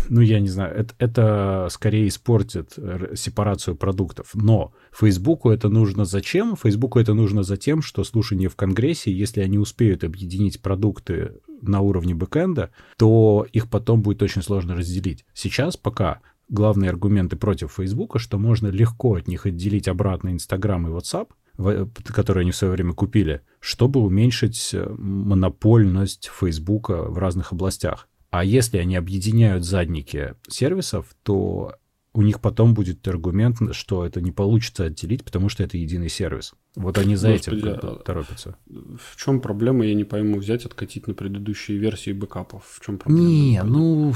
ну, 0.10 0.22
я 0.22 0.40
не 0.40 0.50
знаю, 0.50 0.76
это, 0.76 0.94
это 0.98 1.68
скорее 1.72 2.08
испортит 2.08 2.78
сепарацию 3.16 3.76
продуктов. 3.76 4.32
Но 4.34 4.74
Фейсбуку 4.92 5.50
это 5.50 5.70
нужно 5.70 6.06
зачем? 6.06 6.56
Фейсбуку 6.56 7.00
это 7.00 7.14
нужно 7.14 7.44
за 7.44 7.58
тем, 7.58 7.82
что 7.82 8.04
слушание 8.04 8.50
в 8.50 8.56
Конгрессе, 8.56 9.12
если 9.12 9.42
они 9.42 9.58
успеют 9.58 10.04
объединить 10.04 10.62
продукты 10.62 11.40
на 11.62 11.82
уровне 11.82 12.14
бэкэнда, 12.14 12.72
то 12.98 13.46
их 13.52 13.70
потом 13.70 14.02
будет 14.02 14.22
очень 14.22 14.42
сложно 14.42 14.76
разделить. 14.76 15.26
Сейчас 15.34 15.78
пока 15.78 16.22
главные 16.50 16.90
аргументы 16.90 17.36
против 17.36 17.74
Фейсбука, 17.74 18.20
что 18.20 18.38
можно 18.38 18.68
легко 18.68 19.16
от 19.16 19.28
них 19.28 19.46
отделить 19.46 19.88
обратно 19.88 20.30
Инстаграм 20.30 20.88
и 20.88 20.92
WhatsApp, 20.92 21.30
которые 21.58 22.42
они 22.42 22.52
в 22.52 22.56
свое 22.56 22.74
время 22.74 22.94
купили, 22.94 23.42
чтобы 23.60 24.02
уменьшить 24.02 24.72
э, 24.74 24.88
монопольность 24.98 26.30
Фейсбука 26.40 27.04
в 27.04 27.18
разных 27.18 27.54
областях. 27.54 28.10
А 28.38 28.44
если 28.44 28.80
они 28.80 28.98
объединяют 28.98 29.64
задники 29.64 30.36
сервисов, 30.50 31.16
то 31.24 31.76
у 32.12 32.22
них 32.22 32.42
потом 32.42 32.74
будет 32.74 33.08
аргумент, 33.08 33.60
что 33.72 34.06
это 34.06 34.20
не 34.20 34.34
получится 34.34 34.84
отделить, 34.86 35.24
потому 35.24 35.48
что 35.48 35.64
это 35.64 35.78
единый 35.78 36.10
сервис. 36.10 36.54
Вот 36.76 36.98
они 36.98 37.16
за 37.16 37.30
этим 37.30 37.54
Господи, 37.54 37.80
бы 37.80 37.92
а- 37.92 38.04
торопятся. 38.04 38.58
В 38.68 39.16
чем 39.16 39.40
проблема, 39.40 39.86
я 39.86 39.94
не 39.94 40.04
пойму, 40.04 40.40
взять, 40.40 40.66
откатить 40.66 41.08
на 41.08 41.14
предыдущие 41.14 41.78
версии 41.78 42.12
бэкапов? 42.12 42.66
В 42.68 42.86
чем 42.86 42.98
проблема? 42.98 43.26
Не, 43.26 43.64
ну... 43.64 44.14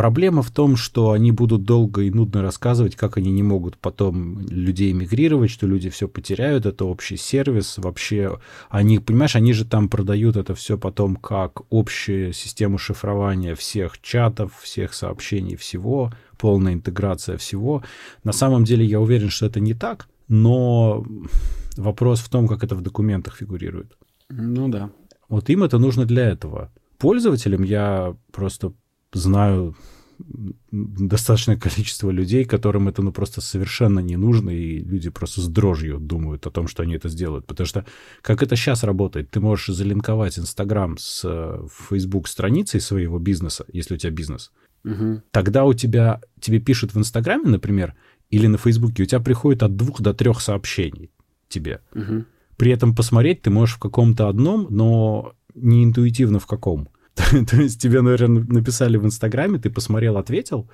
Проблема 0.00 0.40
в 0.40 0.50
том, 0.50 0.76
что 0.76 1.10
они 1.10 1.30
будут 1.30 1.64
долго 1.64 2.00
и 2.00 2.10
нудно 2.10 2.40
рассказывать, 2.40 2.96
как 2.96 3.18
они 3.18 3.30
не 3.30 3.42
могут 3.42 3.76
потом 3.76 4.40
людей 4.48 4.94
мигрировать, 4.94 5.50
что 5.50 5.66
люди 5.66 5.90
все 5.90 6.08
потеряют, 6.08 6.64
это 6.64 6.86
общий 6.86 7.18
сервис. 7.18 7.76
Вообще, 7.76 8.38
они, 8.70 8.98
понимаешь, 8.98 9.36
они 9.36 9.52
же 9.52 9.66
там 9.66 9.90
продают 9.90 10.38
это 10.38 10.54
все 10.54 10.78
потом 10.78 11.16
как 11.16 11.60
общую 11.70 12.32
систему 12.32 12.78
шифрования 12.78 13.54
всех 13.54 14.00
чатов, 14.00 14.58
всех 14.62 14.94
сообщений, 14.94 15.56
всего, 15.56 16.10
полная 16.38 16.72
интеграция 16.72 17.36
всего. 17.36 17.82
На 18.24 18.32
самом 18.32 18.64
деле 18.64 18.86
я 18.86 19.00
уверен, 19.00 19.28
что 19.28 19.44
это 19.44 19.60
не 19.60 19.74
так, 19.74 20.08
но 20.28 21.04
вопрос 21.76 22.20
в 22.20 22.30
том, 22.30 22.48
как 22.48 22.64
это 22.64 22.74
в 22.74 22.80
документах 22.80 23.36
фигурирует. 23.36 23.98
Ну 24.30 24.70
да. 24.70 24.88
Вот 25.28 25.50
им 25.50 25.62
это 25.62 25.76
нужно 25.76 26.06
для 26.06 26.26
этого. 26.30 26.72
Пользователям 26.96 27.64
я 27.64 28.16
просто 28.32 28.72
знаю 29.12 29.76
достаточное 30.70 31.56
количество 31.56 32.10
людей, 32.10 32.44
которым 32.44 32.88
это 32.88 33.02
ну 33.02 33.12
просто 33.12 33.40
совершенно 33.40 34.00
не 34.00 34.16
нужно, 34.16 34.50
и 34.50 34.78
люди 34.78 35.10
просто 35.10 35.40
с 35.40 35.48
дрожью 35.48 35.98
думают 35.98 36.46
о 36.46 36.50
том, 36.50 36.68
что 36.68 36.82
они 36.82 36.94
это 36.94 37.08
сделают. 37.08 37.46
Потому 37.46 37.66
что 37.66 37.86
как 38.22 38.42
это 38.42 38.56
сейчас 38.56 38.84
работает, 38.84 39.30
ты 39.30 39.40
можешь 39.40 39.74
залинковать 39.74 40.38
Инстаграм 40.38 40.96
с 40.98 41.22
э, 41.24 41.66
Facebook 41.88 42.28
страницей 42.28 42.80
своего 42.80 43.18
бизнеса, 43.18 43.64
если 43.72 43.94
у 43.94 43.96
тебя 43.96 44.12
бизнес. 44.12 44.52
Угу. 44.84 45.22
Тогда 45.30 45.64
у 45.64 45.74
тебя, 45.74 46.20
тебе 46.40 46.60
пишут 46.60 46.94
в 46.94 46.98
Инстаграме, 46.98 47.44
например, 47.44 47.94
или 48.30 48.46
на 48.46 48.58
Фейсбуке, 48.58 49.02
у 49.02 49.06
тебя 49.06 49.20
приходит 49.20 49.62
от 49.62 49.76
двух 49.76 50.00
до 50.00 50.14
трех 50.14 50.40
сообщений 50.40 51.10
тебе. 51.48 51.80
Угу. 51.94 52.24
При 52.56 52.72
этом 52.72 52.94
посмотреть 52.94 53.42
ты 53.42 53.50
можешь 53.50 53.76
в 53.76 53.80
каком-то 53.80 54.28
одном, 54.28 54.66
но 54.70 55.34
не 55.54 55.84
интуитивно 55.84 56.38
в 56.38 56.46
каком. 56.46 56.88
То 57.14 57.56
есть 57.56 57.80
тебе, 57.80 58.00
наверное, 58.00 58.44
написали 58.48 58.96
в 58.96 59.04
Инстаграме, 59.04 59.58
ты 59.58 59.70
посмотрел, 59.70 60.16
ответил, 60.16 60.70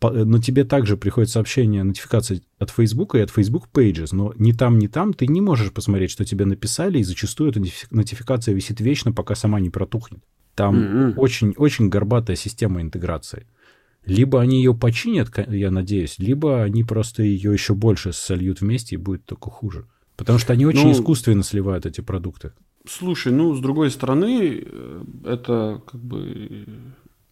но 0.00 0.38
тебе 0.38 0.64
также 0.64 0.96
приходит 0.96 1.30
сообщение, 1.30 1.82
нотификация 1.82 2.40
от 2.58 2.70
Фейсбука 2.70 3.18
и 3.18 3.22
от 3.22 3.30
Facebook 3.30 3.68
Pages, 3.72 4.08
но 4.12 4.32
ни 4.36 4.52
там, 4.52 4.78
ни 4.78 4.86
там 4.86 5.12
ты 5.14 5.26
не 5.26 5.40
можешь 5.40 5.72
посмотреть, 5.72 6.10
что 6.10 6.24
тебе 6.24 6.44
написали, 6.44 6.98
и 6.98 7.04
зачастую 7.04 7.50
эта 7.50 7.60
нотификация 7.90 8.54
висит 8.54 8.80
вечно, 8.80 9.12
пока 9.12 9.34
сама 9.34 9.60
не 9.60 9.70
протухнет. 9.70 10.20
Там 10.54 11.14
очень-очень 11.16 11.86
mm-hmm. 11.86 11.90
горбатая 11.90 12.36
система 12.36 12.82
интеграции. 12.82 13.46
Либо 14.04 14.40
они 14.40 14.58
ее 14.58 14.74
починят, 14.74 15.30
я 15.48 15.70
надеюсь, 15.70 16.18
либо 16.18 16.62
они 16.62 16.82
просто 16.82 17.22
ее 17.22 17.52
еще 17.52 17.74
больше 17.74 18.12
сольют 18.12 18.60
вместе 18.60 18.94
и 18.94 18.98
будет 18.98 19.24
только 19.24 19.50
хуже. 19.50 19.86
Потому 20.16 20.38
что 20.38 20.52
они 20.52 20.66
очень 20.66 20.86
ну, 20.86 20.92
искусственно 20.92 21.44
сливают 21.44 21.86
эти 21.86 22.00
продукты. 22.00 22.52
Слушай, 22.88 23.32
ну, 23.32 23.54
с 23.54 23.60
другой 23.60 23.90
стороны, 23.90 24.62
э, 24.64 25.04
это 25.24 25.82
как 25.86 26.00
бы, 26.00 26.66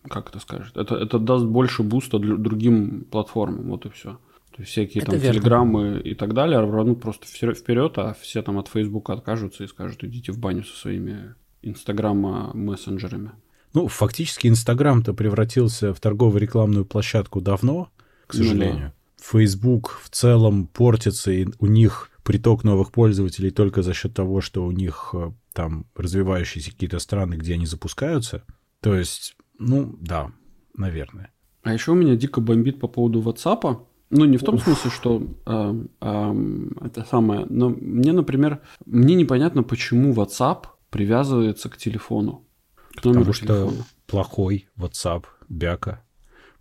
как 0.09 0.29
это 0.29 0.39
скажет, 0.41 0.77
это, 0.77 0.97
это 0.97 1.19
даст 1.19 1.45
больше 1.45 1.83
буста 1.83 2.19
другим 2.19 3.07
платформам, 3.11 3.71
вот 3.71 3.87
и 3.87 3.89
все. 3.91 4.19
То 4.57 4.63
есть 4.63 4.73
всякие 4.73 5.03
это 5.03 5.13
там 5.13 5.21
верно. 5.21 5.35
телеграммы 5.35 6.01
и 6.01 6.15
так 6.15 6.33
далее 6.33 6.61
рванут 6.61 7.01
просто 7.01 7.27
вперед, 7.27 7.99
а 7.99 8.17
все 8.21 8.43
там 8.43 8.59
от 8.59 8.69
Фейсбука 8.69 9.13
откажутся 9.13 9.65
и 9.65 9.67
скажут, 9.67 10.05
идите 10.05 10.33
в 10.33 10.39
баню 10.39 10.65
со 10.65 10.77
своими 10.77 11.35
Инстаграма 11.63 12.53
мессенджерами. 12.55 13.33
Ну, 13.75 13.89
фактически 13.89 14.47
Инстаграм-то 14.47 15.13
превратился 15.13 15.93
в 15.93 16.01
торгово-рекламную 16.01 16.87
площадку 16.87 17.43
давно, 17.43 17.91
к 18.27 18.35
сожалению. 18.35 18.75
Ну, 18.75 18.81
да. 18.81 18.93
Facebook 19.23 19.99
в 20.03 20.09
целом 20.09 20.67
портится, 20.67 21.31
и 21.33 21.47
у 21.59 21.67
них 21.67 22.11
приток 22.27 22.65
новых 22.65 22.91
пользователей 22.91 23.51
только 23.51 23.83
за 23.83 23.95
счет 23.95 24.13
того, 24.13 24.41
что 24.41 24.67
у 24.67 24.73
них 24.73 25.11
э, 25.15 25.31
там 25.53 25.87
развивающиеся 25.95 26.73
какие-то 26.73 26.99
страны, 26.99 27.35
где 27.35 27.55
они 27.55 27.67
запускаются. 27.67 28.43
То 28.81 28.97
есть, 28.97 29.37
ну, 29.59 29.97
да, 30.01 30.33
наверное. 30.75 31.31
А 31.63 31.73
еще 31.73 31.93
у 31.93 31.95
меня 31.95 32.17
дико 32.17 32.41
бомбит 32.41 32.81
по 32.81 32.89
поводу 32.89 33.23
WhatsApp. 33.23 33.79
Ну, 34.11 34.25
не 34.25 34.39
в 34.39 34.43
том 34.43 34.57
Уф. 34.57 34.65
смысле, 34.65 34.91
что 34.91 35.23
э, 35.47 35.85
э, 36.01 36.35
это 36.85 37.05
самое, 37.05 37.47
но 37.49 37.69
мне, 37.71 38.13
например, 38.13 38.61
мне 38.85 39.15
непонятно, 39.15 39.63
почему 39.63 40.13
WhatsApp 40.13 40.65
привязывается 40.91 41.69
к 41.69 41.77
телефону. 41.77 42.45
К 42.97 43.03
Потому 43.03 43.33
что 43.33 43.47
телефона. 43.47 43.87
плохой 44.07 44.69
WhatsApp, 44.77 45.25
бяка. 45.49 46.03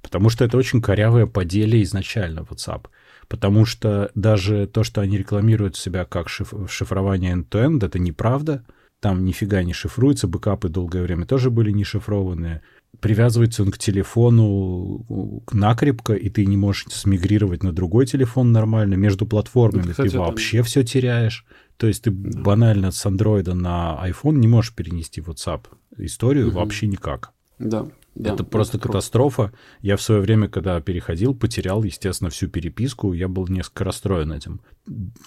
Потому 0.03 0.29
что 0.29 0.45
это 0.45 0.57
очень 0.57 0.81
корявое 0.81 1.25
поделие 1.25 1.81
изначально 1.81 2.41
WhatsApp. 2.41 2.85
Потому 3.27 3.65
что 3.65 4.11
даже 4.15 4.67
то, 4.67 4.83
что 4.83 5.01
они 5.01 5.17
рекламируют 5.17 5.75
себя 5.75 6.05
как 6.05 6.29
шиф 6.29 6.53
шифрование 6.69 7.33
end-to-end, 7.33 7.85
это 7.85 7.99
неправда 7.99 8.63
там 9.05 9.23
нифига 9.23 9.61
не 9.61 9.71
шифруется, 9.71 10.27
бэкапы 10.27 10.67
долгое 10.67 11.03
время 11.03 11.27
тоже 11.27 11.51
были 11.51 11.69
не 11.69 11.83
шифрованные. 11.83 12.63
Привязывается 12.99 13.61
он 13.61 13.69
к 13.69 13.77
телефону 13.77 15.43
накрепко, 15.51 16.13
и 16.13 16.27
ты 16.29 16.45
не 16.47 16.57
можешь 16.57 16.85
смигрировать 16.89 17.61
на 17.61 17.71
другой 17.71 18.07
телефон 18.07 18.51
нормально. 18.51 18.95
Между 18.95 19.27
платформами 19.27 19.83
ну, 19.83 19.91
Кстати, 19.91 20.09
ты 20.09 20.17
вообще 20.17 20.57
это... 20.57 20.67
все 20.67 20.83
теряешь. 20.83 21.45
То 21.77 21.85
есть 21.85 22.03
ты 22.03 22.09
да. 22.09 22.41
банально 22.41 22.89
с 22.89 23.05
андроида 23.05 23.53
на 23.53 23.99
iPhone 24.07 24.37
не 24.37 24.47
можешь 24.47 24.73
перенести 24.73 25.21
WhatsApp 25.21 25.65
историю 25.97 26.47
угу. 26.47 26.55
вообще 26.55 26.87
никак. 26.87 27.31
Да. 27.59 27.85
Да, 28.15 28.33
это 28.33 28.45
просто 28.45 28.79
катастрофа. 28.79 29.51
Я 29.81 29.97
в 29.97 30.01
свое 30.01 30.21
время, 30.21 30.47
когда 30.47 30.79
переходил, 30.79 31.35
потерял, 31.35 31.83
естественно, 31.83 32.29
всю 32.29 32.47
переписку. 32.47 33.13
Я 33.13 33.27
был 33.27 33.47
несколько 33.47 33.83
расстроен 33.83 34.31
этим. 34.31 34.61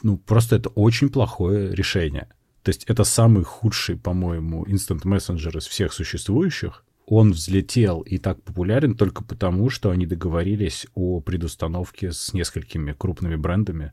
Ну, 0.03 0.17
просто 0.17 0.57
это 0.57 0.71
очень 0.71 1.11
плохое 1.11 1.75
решение. 1.75 2.29
То 2.63 2.71
есть 2.71 2.85
это 2.85 3.05
самый 3.05 3.45
худший, 3.45 3.97
по-моему, 3.97 4.65
instant 4.65 5.01
мессенджер 5.05 5.57
из 5.59 5.67
всех 5.67 5.93
существующих. 5.93 6.85
Он 7.07 7.33
взлетел 7.33 8.01
и 8.01 8.19
так 8.19 8.43
популярен 8.43 8.95
только 8.95 9.23
потому, 9.23 9.71
что 9.71 9.91
они 9.91 10.07
договорились 10.07 10.87
о 10.95 11.21
предустановке 11.21 12.13
с 12.13 12.35
несколькими 12.35 12.93
крупными 12.93 13.37
брендами. 13.37 13.93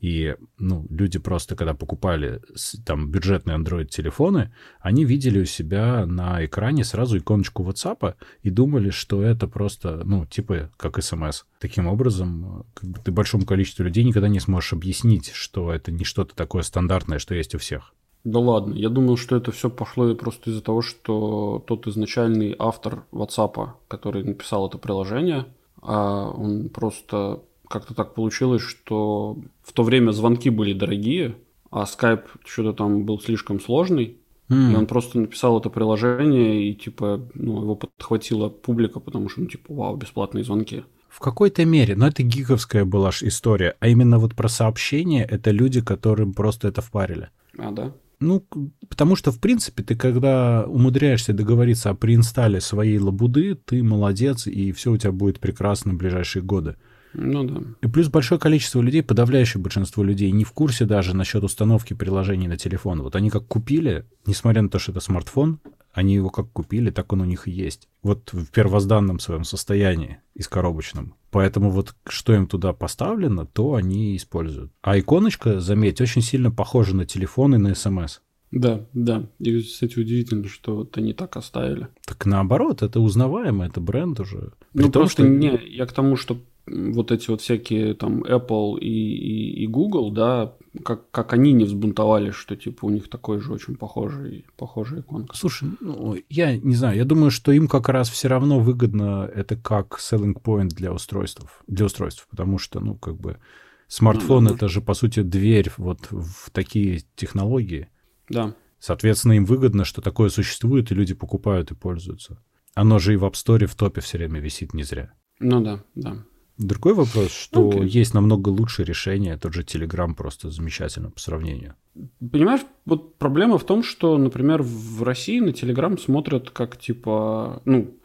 И 0.00 0.34
ну, 0.58 0.86
люди 0.90 1.18
просто, 1.18 1.56
когда 1.56 1.74
покупали 1.74 2.40
там 2.84 3.10
бюджетные 3.10 3.56
Android-телефоны, 3.56 4.52
они 4.80 5.04
видели 5.04 5.40
у 5.40 5.44
себя 5.46 6.04
на 6.06 6.44
экране 6.44 6.84
сразу 6.84 7.18
иконочку 7.18 7.64
WhatsApp 7.64 8.14
и 8.42 8.50
думали, 8.50 8.90
что 8.90 9.22
это 9.22 9.48
просто, 9.48 10.02
ну, 10.04 10.26
типа 10.26 10.70
как 10.76 11.02
смс. 11.02 11.44
Таким 11.60 11.86
образом, 11.86 12.66
как 12.74 12.90
бы 12.90 12.98
ты 13.02 13.10
большому 13.10 13.46
количеству 13.46 13.84
людей 13.84 14.04
никогда 14.04 14.28
не 14.28 14.40
сможешь 14.40 14.74
объяснить, 14.74 15.30
что 15.32 15.72
это 15.72 15.90
не 15.90 16.04
что-то 16.04 16.34
такое 16.34 16.62
стандартное, 16.62 17.18
что 17.18 17.34
есть 17.34 17.54
у 17.54 17.58
всех. 17.58 17.94
Да 18.24 18.40
ладно, 18.40 18.74
я 18.74 18.88
думал, 18.88 19.16
что 19.16 19.36
это 19.36 19.52
все 19.52 19.70
пошло 19.70 20.12
просто 20.16 20.50
из-за 20.50 20.60
того, 20.60 20.82
что 20.82 21.64
тот 21.66 21.86
изначальный 21.86 22.56
автор 22.58 23.04
WhatsApp, 23.12 23.70
который 23.86 24.24
написал 24.24 24.68
это 24.68 24.78
приложение, 24.78 25.46
а 25.80 26.30
он 26.30 26.68
просто 26.68 27.42
как-то 27.68 27.94
так 27.94 28.14
получилось, 28.14 28.62
что 28.62 29.38
в 29.62 29.72
то 29.72 29.82
время 29.82 30.12
звонки 30.12 30.50
были 30.50 30.72
дорогие, 30.72 31.36
а 31.70 31.84
Skype 31.84 32.24
что-то 32.44 32.72
там 32.72 33.04
был 33.04 33.20
слишком 33.20 33.60
сложный, 33.60 34.18
Mm. 34.48 34.72
И 34.72 34.76
он 34.76 34.86
просто 34.86 35.18
написал 35.18 35.58
это 35.58 35.70
приложение, 35.70 36.70
и 36.70 36.74
типа, 36.74 37.28
ну, 37.34 37.62
его 37.62 37.74
подхватила 37.74 38.48
публика, 38.48 39.00
потому 39.00 39.28
что, 39.28 39.40
ну, 39.40 39.46
типа, 39.46 39.74
вау, 39.74 39.96
бесплатные 39.96 40.44
звонки. 40.44 40.84
В 41.08 41.18
какой-то 41.18 41.64
мере, 41.64 41.96
но 41.96 42.08
это 42.08 42.22
гиковская 42.22 42.84
была 42.84 43.10
история. 43.22 43.74
А 43.80 43.88
именно 43.88 44.18
вот 44.18 44.34
про 44.34 44.48
сообщения, 44.48 45.24
это 45.24 45.50
люди, 45.50 45.80
которым 45.80 46.34
просто 46.34 46.68
это 46.68 46.82
впарили. 46.82 47.30
А, 47.58 47.70
да? 47.72 47.92
Ну, 48.20 48.44
потому 48.88 49.16
что, 49.16 49.32
в 49.32 49.40
принципе, 49.40 49.82
ты 49.82 49.96
когда 49.96 50.64
умудряешься 50.66 51.32
договориться 51.32 51.90
о 51.90 51.94
преинстале 51.94 52.60
своей 52.60 52.98
лабуды, 52.98 53.54
ты 53.54 53.82
молодец, 53.82 54.46
и 54.46 54.72
все 54.72 54.92
у 54.92 54.96
тебя 54.96 55.12
будет 55.12 55.40
прекрасно 55.40 55.92
в 55.92 55.96
ближайшие 55.96 56.42
годы. 56.42 56.76
Ну 57.18 57.44
да. 57.44 57.62
И 57.80 57.90
плюс 57.90 58.08
большое 58.08 58.38
количество 58.38 58.82
людей, 58.82 59.02
подавляющее 59.02 59.60
большинство 59.60 60.04
людей, 60.04 60.30
не 60.32 60.44
в 60.44 60.52
курсе 60.52 60.84
даже 60.84 61.16
насчет 61.16 61.42
установки 61.42 61.94
приложений 61.94 62.48
на 62.48 62.56
телефон. 62.58 63.00
Вот 63.02 63.16
они 63.16 63.30
как 63.30 63.46
купили, 63.46 64.04
несмотря 64.26 64.60
на 64.60 64.68
то, 64.68 64.78
что 64.78 64.92
это 64.92 65.00
смартфон, 65.00 65.58
они 65.94 66.14
его 66.14 66.28
как 66.28 66.52
купили, 66.52 66.90
так 66.90 67.10
он 67.14 67.22
у 67.22 67.24
них 67.24 67.48
и 67.48 67.50
есть. 67.50 67.88
Вот 68.02 68.30
в 68.34 68.50
первозданном 68.50 69.18
своем 69.18 69.44
состоянии, 69.44 70.18
из 70.34 70.46
коробочном. 70.46 71.14
Поэтому 71.30 71.70
вот 71.70 71.94
что 72.06 72.34
им 72.34 72.46
туда 72.46 72.74
поставлено, 72.74 73.46
то 73.46 73.74
они 73.74 74.14
используют. 74.14 74.70
А 74.82 74.98
иконочка, 74.98 75.58
заметь, 75.58 76.02
очень 76.02 76.20
сильно 76.20 76.50
похожа 76.50 76.94
на 76.94 77.06
телефон 77.06 77.54
и 77.54 77.58
на 77.58 77.74
смс. 77.74 78.20
Да, 78.50 78.86
да. 78.92 79.26
И, 79.38 79.62
кстати, 79.62 79.98
удивительно, 79.98 80.46
что 80.48 80.76
вот 80.76 80.98
они 80.98 81.14
так 81.14 81.36
оставили. 81.36 81.88
Так 82.06 82.26
наоборот, 82.26 82.82
это 82.82 83.00
узнаваемо, 83.00 83.64
это 83.64 83.80
бренд 83.80 84.20
уже. 84.20 84.52
При 84.72 84.82
ну, 84.82 84.90
том, 84.90 85.02
просто 85.02 85.22
что... 85.22 85.30
не, 85.30 85.58
я 85.66 85.86
к 85.86 85.92
тому, 85.92 86.16
что 86.16 86.38
вот 86.66 87.12
эти 87.12 87.30
вот 87.30 87.40
всякие 87.40 87.94
там 87.94 88.22
Apple 88.24 88.78
и, 88.80 88.86
и, 88.86 89.64
и 89.64 89.66
Google, 89.66 90.10
да, 90.10 90.54
как, 90.84 91.10
как 91.10 91.32
они 91.32 91.52
не 91.52 91.64
взбунтовались, 91.64 92.34
что 92.34 92.56
типа 92.56 92.86
у 92.86 92.90
них 92.90 93.08
такой 93.08 93.40
же 93.40 93.52
очень 93.52 93.76
похожий, 93.76 94.46
похожий 94.56 95.00
иконка. 95.00 95.36
Слушай, 95.36 95.70
ну, 95.80 96.16
я 96.28 96.56
не 96.56 96.74
знаю, 96.74 96.96
я 96.96 97.04
думаю, 97.04 97.30
что 97.30 97.52
им 97.52 97.68
как 97.68 97.88
раз 97.88 98.08
все 98.10 98.28
равно 98.28 98.58
выгодно 98.58 99.30
это 99.32 99.56
как 99.56 99.98
selling 100.00 100.40
point 100.40 100.68
для 100.68 100.92
устройств, 100.92 101.46
для 101.66 101.86
устройств, 101.86 102.26
потому 102.30 102.58
что, 102.58 102.80
ну, 102.80 102.96
как 102.96 103.16
бы 103.16 103.38
смартфон 103.86 104.44
ну, 104.44 104.50
да, 104.50 104.56
это 104.56 104.68
же, 104.68 104.80
по 104.80 104.94
сути, 104.94 105.22
дверь 105.22 105.70
вот 105.76 106.08
в 106.10 106.50
такие 106.50 107.02
технологии. 107.14 107.88
Да. 108.28 108.54
Соответственно, 108.78 109.34
им 109.34 109.44
выгодно, 109.44 109.84
что 109.84 110.02
такое 110.02 110.28
существует, 110.28 110.90
и 110.90 110.94
люди 110.94 111.14
покупают 111.14 111.70
и 111.70 111.74
пользуются. 111.74 112.42
Оно 112.74 112.98
же 112.98 113.14
и 113.14 113.16
в 113.16 113.24
App 113.24 113.32
Store 113.32 113.66
в 113.66 113.74
топе 113.74 114.00
все 114.00 114.18
время 114.18 114.40
висит 114.40 114.74
не 114.74 114.82
зря. 114.82 115.14
Ну 115.38 115.60
да, 115.62 115.82
да. 115.94 116.24
Другой 116.58 116.94
вопрос, 116.94 117.32
что 117.32 117.70
okay. 117.70 117.86
есть 117.86 118.14
намного 118.14 118.48
лучше 118.48 118.82
решение, 118.82 119.36
тот 119.36 119.52
же 119.52 119.62
Telegram 119.62 120.14
просто 120.14 120.50
замечательно 120.50 121.10
по 121.10 121.20
сравнению. 121.20 121.74
Понимаешь, 122.18 122.62
вот 122.86 123.16
проблема 123.18 123.58
в 123.58 123.64
том, 123.64 123.82
что, 123.82 124.16
например, 124.16 124.62
в 124.62 125.02
России 125.02 125.40
на 125.40 125.50
Telegram 125.50 125.98
смотрят 125.98 126.50
как 126.50 126.78
типа, 126.78 127.60
ну, 127.66 127.98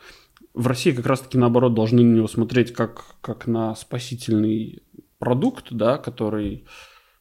в 0.54 0.68
России 0.68 0.92
как 0.92 1.06
раз-таки 1.06 1.38
наоборот 1.38 1.74
должны 1.74 2.04
на 2.04 2.16
него 2.16 2.28
смотреть 2.28 2.74
как, 2.74 3.16
как 3.22 3.48
на 3.48 3.74
спасительный 3.76 4.84
продукт, 5.18 5.68
да, 5.72 5.98
который 5.98 6.66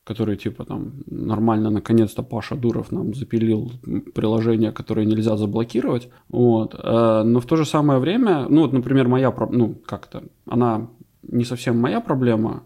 который 0.02 0.36
типа 0.36 0.64
там 0.64 1.04
нормально 1.06 1.70
наконец-то 1.70 2.24
Паша 2.24 2.56
Дуров 2.56 2.90
нам 2.90 3.14
запилил 3.14 3.70
приложение, 4.12 4.72
которое 4.72 5.06
нельзя 5.06 5.36
заблокировать. 5.36 6.08
Вот. 6.28 6.74
Э, 6.74 7.22
но 7.22 7.38
в 7.38 7.46
то 7.46 7.54
же 7.54 7.64
самое 7.64 8.00
время, 8.00 8.46
ну 8.48 8.62
вот, 8.62 8.72
например, 8.72 9.06
моя, 9.06 9.32
ну 9.50 9.74
как-то, 9.86 10.24
она 10.46 10.88
не 11.22 11.44
совсем 11.44 11.78
моя 11.78 12.00
проблема, 12.00 12.64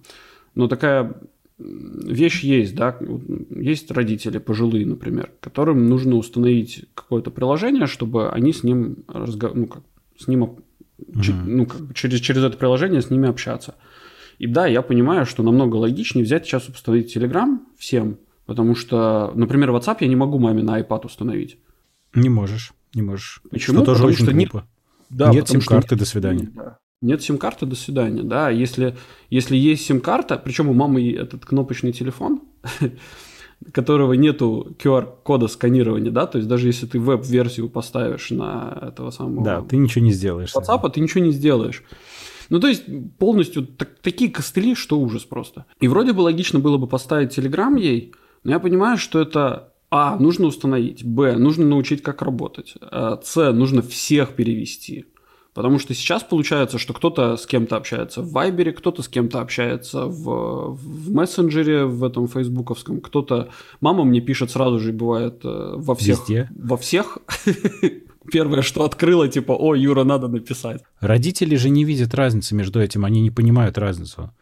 но 0.55 0.69
такая 0.69 1.15
вещь 1.59 2.43
есть, 2.43 2.75
да, 2.75 2.99
есть 3.51 3.91
родители 3.91 4.39
пожилые, 4.39 4.87
например, 4.87 5.31
которым 5.41 5.89
нужно 5.89 6.17
установить 6.17 6.87
какое-то 6.95 7.31
приложение, 7.31 7.87
чтобы 7.87 8.31
они 8.31 8.53
с 8.53 8.65
ним 8.65 9.05
разго... 9.09 9.51
ну, 9.55 9.67
как, 9.67 9.83
с 10.19 10.27
ним, 10.27 10.57
mm-hmm. 10.99 11.45
ну, 11.47 11.67
как, 11.67 11.95
через, 11.95 12.21
через 12.21 12.43
это 12.43 12.57
приложение 12.57 13.03
с 13.03 13.11
ними 13.11 13.29
общаться. 13.29 13.77
И 14.39 14.49
да, 14.49 14.67
я 14.67 14.83
понимаю, 14.83 15.27
что 15.27 15.45
намного 15.45 15.77
логичнее 15.77 16.25
взять 16.25 16.45
сейчас 16.45 16.69
установить 16.69 17.17
Telegram 17.17 17.59
всем, 17.79 18.19
потому 18.47 18.75
что, 18.75 19.33
например, 19.35 19.71
WhatsApp 19.71 19.99
я 20.01 20.09
не 20.09 20.17
могу 20.17 20.41
маме 20.41 20.63
на 20.63 20.81
iPad 20.81 21.07
установить. 21.07 21.59
Не 22.15 22.29
можешь, 22.29 22.73
не 22.95 23.03
можешь. 23.03 23.43
Почему? 23.51 23.79
Что 23.79 23.87
тоже 23.87 23.99
потому 24.03 24.13
очень 24.13 24.25
что 24.25 24.35
глупо. 24.35 24.67
Не... 25.11 25.17
Да, 25.17 25.31
Нет 25.31 25.49
сим-карты, 25.49 25.89
что... 25.89 25.97
до 25.99 26.05
свидания. 26.05 26.51
Да. 26.53 26.79
Нет 27.05 27.23
сим-карты, 27.23 27.67
до 27.67 27.77
свидания, 27.77 28.23
да. 28.23 28.49
Если, 28.49 28.97
если 29.29 29.57
есть 29.57 29.85
сим-карта, 29.85 30.41
причем 30.43 30.69
у 30.69 30.73
мамы 30.73 31.13
этот 31.13 31.45
кнопочный 31.45 31.93
телефон, 31.93 32.41
которого 33.73 34.15
нету 34.15 34.75
QR-кода 34.83 35.49
сканирования, 35.49 36.11
да, 36.11 36.27
то 36.27 36.39
есть 36.39 36.49
даже 36.49 36.67
если 36.67 36.87
ты 36.87 36.99
веб-версию 36.99 37.69
поставишь 37.69 38.31
на 38.31 38.79
этого 38.89 39.11
самого... 39.11 39.45
Да, 39.45 39.61
ты 39.61 39.77
ничего 39.77 40.05
не 40.05 40.13
сделаешь. 40.13 40.55
WhatsApp, 40.55 40.91
ты 40.91 41.01
ничего 41.01 41.23
не 41.23 41.33
сделаешь. 41.33 41.83
Ну, 42.49 42.59
то 42.59 42.69
есть 42.69 42.85
полностью 43.19 43.67
так, 43.67 43.99
такие 44.01 44.31
костыли, 44.31 44.75
что 44.75 44.99
ужас 44.99 45.25
просто. 45.25 45.67
И 45.81 45.89
вроде 45.89 46.15
бы 46.15 46.23
логично 46.23 46.59
было 46.59 46.79
бы 46.79 46.87
поставить 46.87 47.37
Telegram 47.37 47.79
ей, 47.79 48.13
но 48.45 48.53
я 48.53 48.59
понимаю, 48.59 48.97
что 48.97 49.21
это 49.21 49.75
а, 49.91 50.17
нужно 50.17 50.47
установить, 50.47 51.05
б, 51.05 51.37
нужно 51.37 51.67
научить, 51.67 52.03
как 52.03 52.23
работать, 52.23 52.75
а, 52.81 53.21
с, 53.23 53.53
нужно 53.53 53.83
всех 53.83 54.35
перевести. 54.35 55.07
Потому 55.55 55.79
что 55.79 55.95
сейчас 55.95 56.25
получается, 56.25 56.79
что 56.79 56.93
кто-то 56.93 57.37
с 57.37 57.47
кем-то 57.47 57.77
общается 57.77 58.23
в 58.23 58.33
Вайбере, 58.33 58.73
кто-то 58.73 59.03
с 59.03 59.09
кем-то 59.09 59.41
общается 59.41 60.07
в, 60.07 60.75
в 60.75 61.13
мессенджере, 61.15 61.85
в 61.85 62.03
этом 62.03 62.27
фейсбуковском, 62.27 63.01
кто-то... 63.01 63.51
Мама 63.81 64.03
мне 64.03 64.21
пишет 64.21 64.51
сразу 64.51 64.81
же, 64.81 64.93
бывает, 64.93 65.41
э, 65.45 65.75
во 65.77 65.95
всех... 65.95 66.19
Везде? 66.19 66.51
Во 66.57 66.77
всех. 66.77 67.19
Первое, 68.33 68.63
что 68.63 68.85
открыла, 68.85 69.29
типа, 69.29 69.53
о, 69.53 69.77
Юра, 69.77 70.03
надо 70.03 70.27
написать. 70.27 70.83
Родители 70.99 71.55
же 71.55 71.71
не 71.71 71.85
видят 71.85 72.15
разницы 72.15 72.57
между 72.57 72.81
этим, 72.81 73.05
они 73.05 73.21
не 73.21 73.31
понимают 73.31 73.79
разницу. 73.79 74.33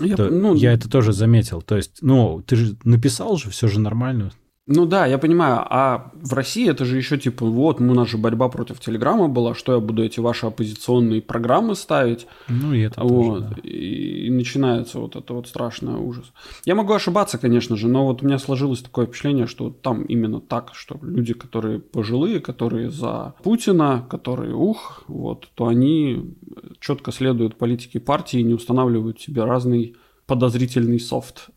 Я, 0.00 0.16
То, 0.16 0.28
ну, 0.30 0.54
я 0.54 0.72
это 0.72 0.90
тоже 0.90 1.12
заметил. 1.12 1.62
То 1.62 1.76
есть, 1.76 1.98
ну, 2.00 2.42
ты 2.44 2.56
же 2.56 2.76
написал 2.82 3.36
же, 3.36 3.50
все 3.50 3.68
же 3.68 3.78
нормально. 3.78 4.32
Ну 4.68 4.84
да, 4.84 5.06
я 5.06 5.18
понимаю, 5.18 5.64
а 5.70 6.10
в 6.14 6.32
России 6.32 6.68
это 6.68 6.84
же 6.84 6.96
еще 6.96 7.18
типа, 7.18 7.46
вот, 7.46 7.78
ну, 7.78 7.92
у 7.92 7.94
нас 7.94 8.08
же 8.08 8.18
борьба 8.18 8.48
против 8.48 8.80
Телеграма 8.80 9.28
была, 9.28 9.54
что 9.54 9.74
я 9.74 9.80
буду 9.80 10.02
эти 10.02 10.18
ваши 10.18 10.46
оппозиционные 10.46 11.22
программы 11.22 11.76
ставить. 11.76 12.26
Ну 12.48 12.74
и 12.74 12.80
это 12.80 13.00
вот, 13.02 13.38
тоже, 13.38 13.54
да. 13.54 13.56
и, 13.62 14.26
и 14.26 14.30
начинается 14.30 14.98
вот 14.98 15.14
это 15.14 15.34
вот 15.34 15.46
страшный 15.46 15.94
ужас. 15.94 16.32
Я 16.64 16.74
могу 16.74 16.92
ошибаться, 16.94 17.38
конечно 17.38 17.76
же, 17.76 17.86
но 17.86 18.06
вот 18.06 18.22
у 18.22 18.26
меня 18.26 18.40
сложилось 18.40 18.82
такое 18.82 19.06
впечатление, 19.06 19.46
что 19.46 19.70
там 19.70 20.02
именно 20.02 20.40
так, 20.40 20.72
что 20.74 20.98
люди, 21.00 21.32
которые 21.32 21.78
пожилые, 21.78 22.40
которые 22.40 22.90
за 22.90 23.34
Путина, 23.44 24.04
которые 24.10 24.52
ух, 24.52 25.04
вот, 25.06 25.48
то 25.54 25.68
они 25.68 26.34
четко 26.80 27.12
следуют 27.12 27.56
политике 27.56 28.00
партии 28.00 28.40
и 28.40 28.44
не 28.44 28.54
устанавливают 28.54 29.20
себе 29.20 29.44
разный 29.44 29.94
подозрительный 30.26 30.98
софт. 30.98 31.50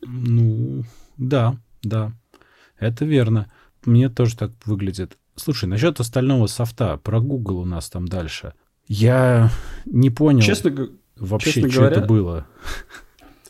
Ну, 0.00 0.84
да. 1.18 1.58
Да, 1.82 2.12
это 2.78 3.04
верно. 3.04 3.50
Мне 3.84 4.08
тоже 4.08 4.36
так 4.36 4.52
выглядит. 4.64 5.18
Слушай, 5.36 5.66
насчет 5.66 6.00
остального 6.00 6.46
софта, 6.46 6.96
про 6.96 7.20
Google 7.20 7.58
у 7.58 7.64
нас 7.64 7.88
там 7.90 8.08
дальше. 8.08 8.54
Я 8.86 9.50
не 9.86 10.10
понял 10.10 10.40
честно, 10.40 10.88
вообще, 11.16 11.52
честно 11.52 11.70
что 11.70 11.80
говоря, 11.80 11.96
это 11.96 12.06
было. 12.06 12.46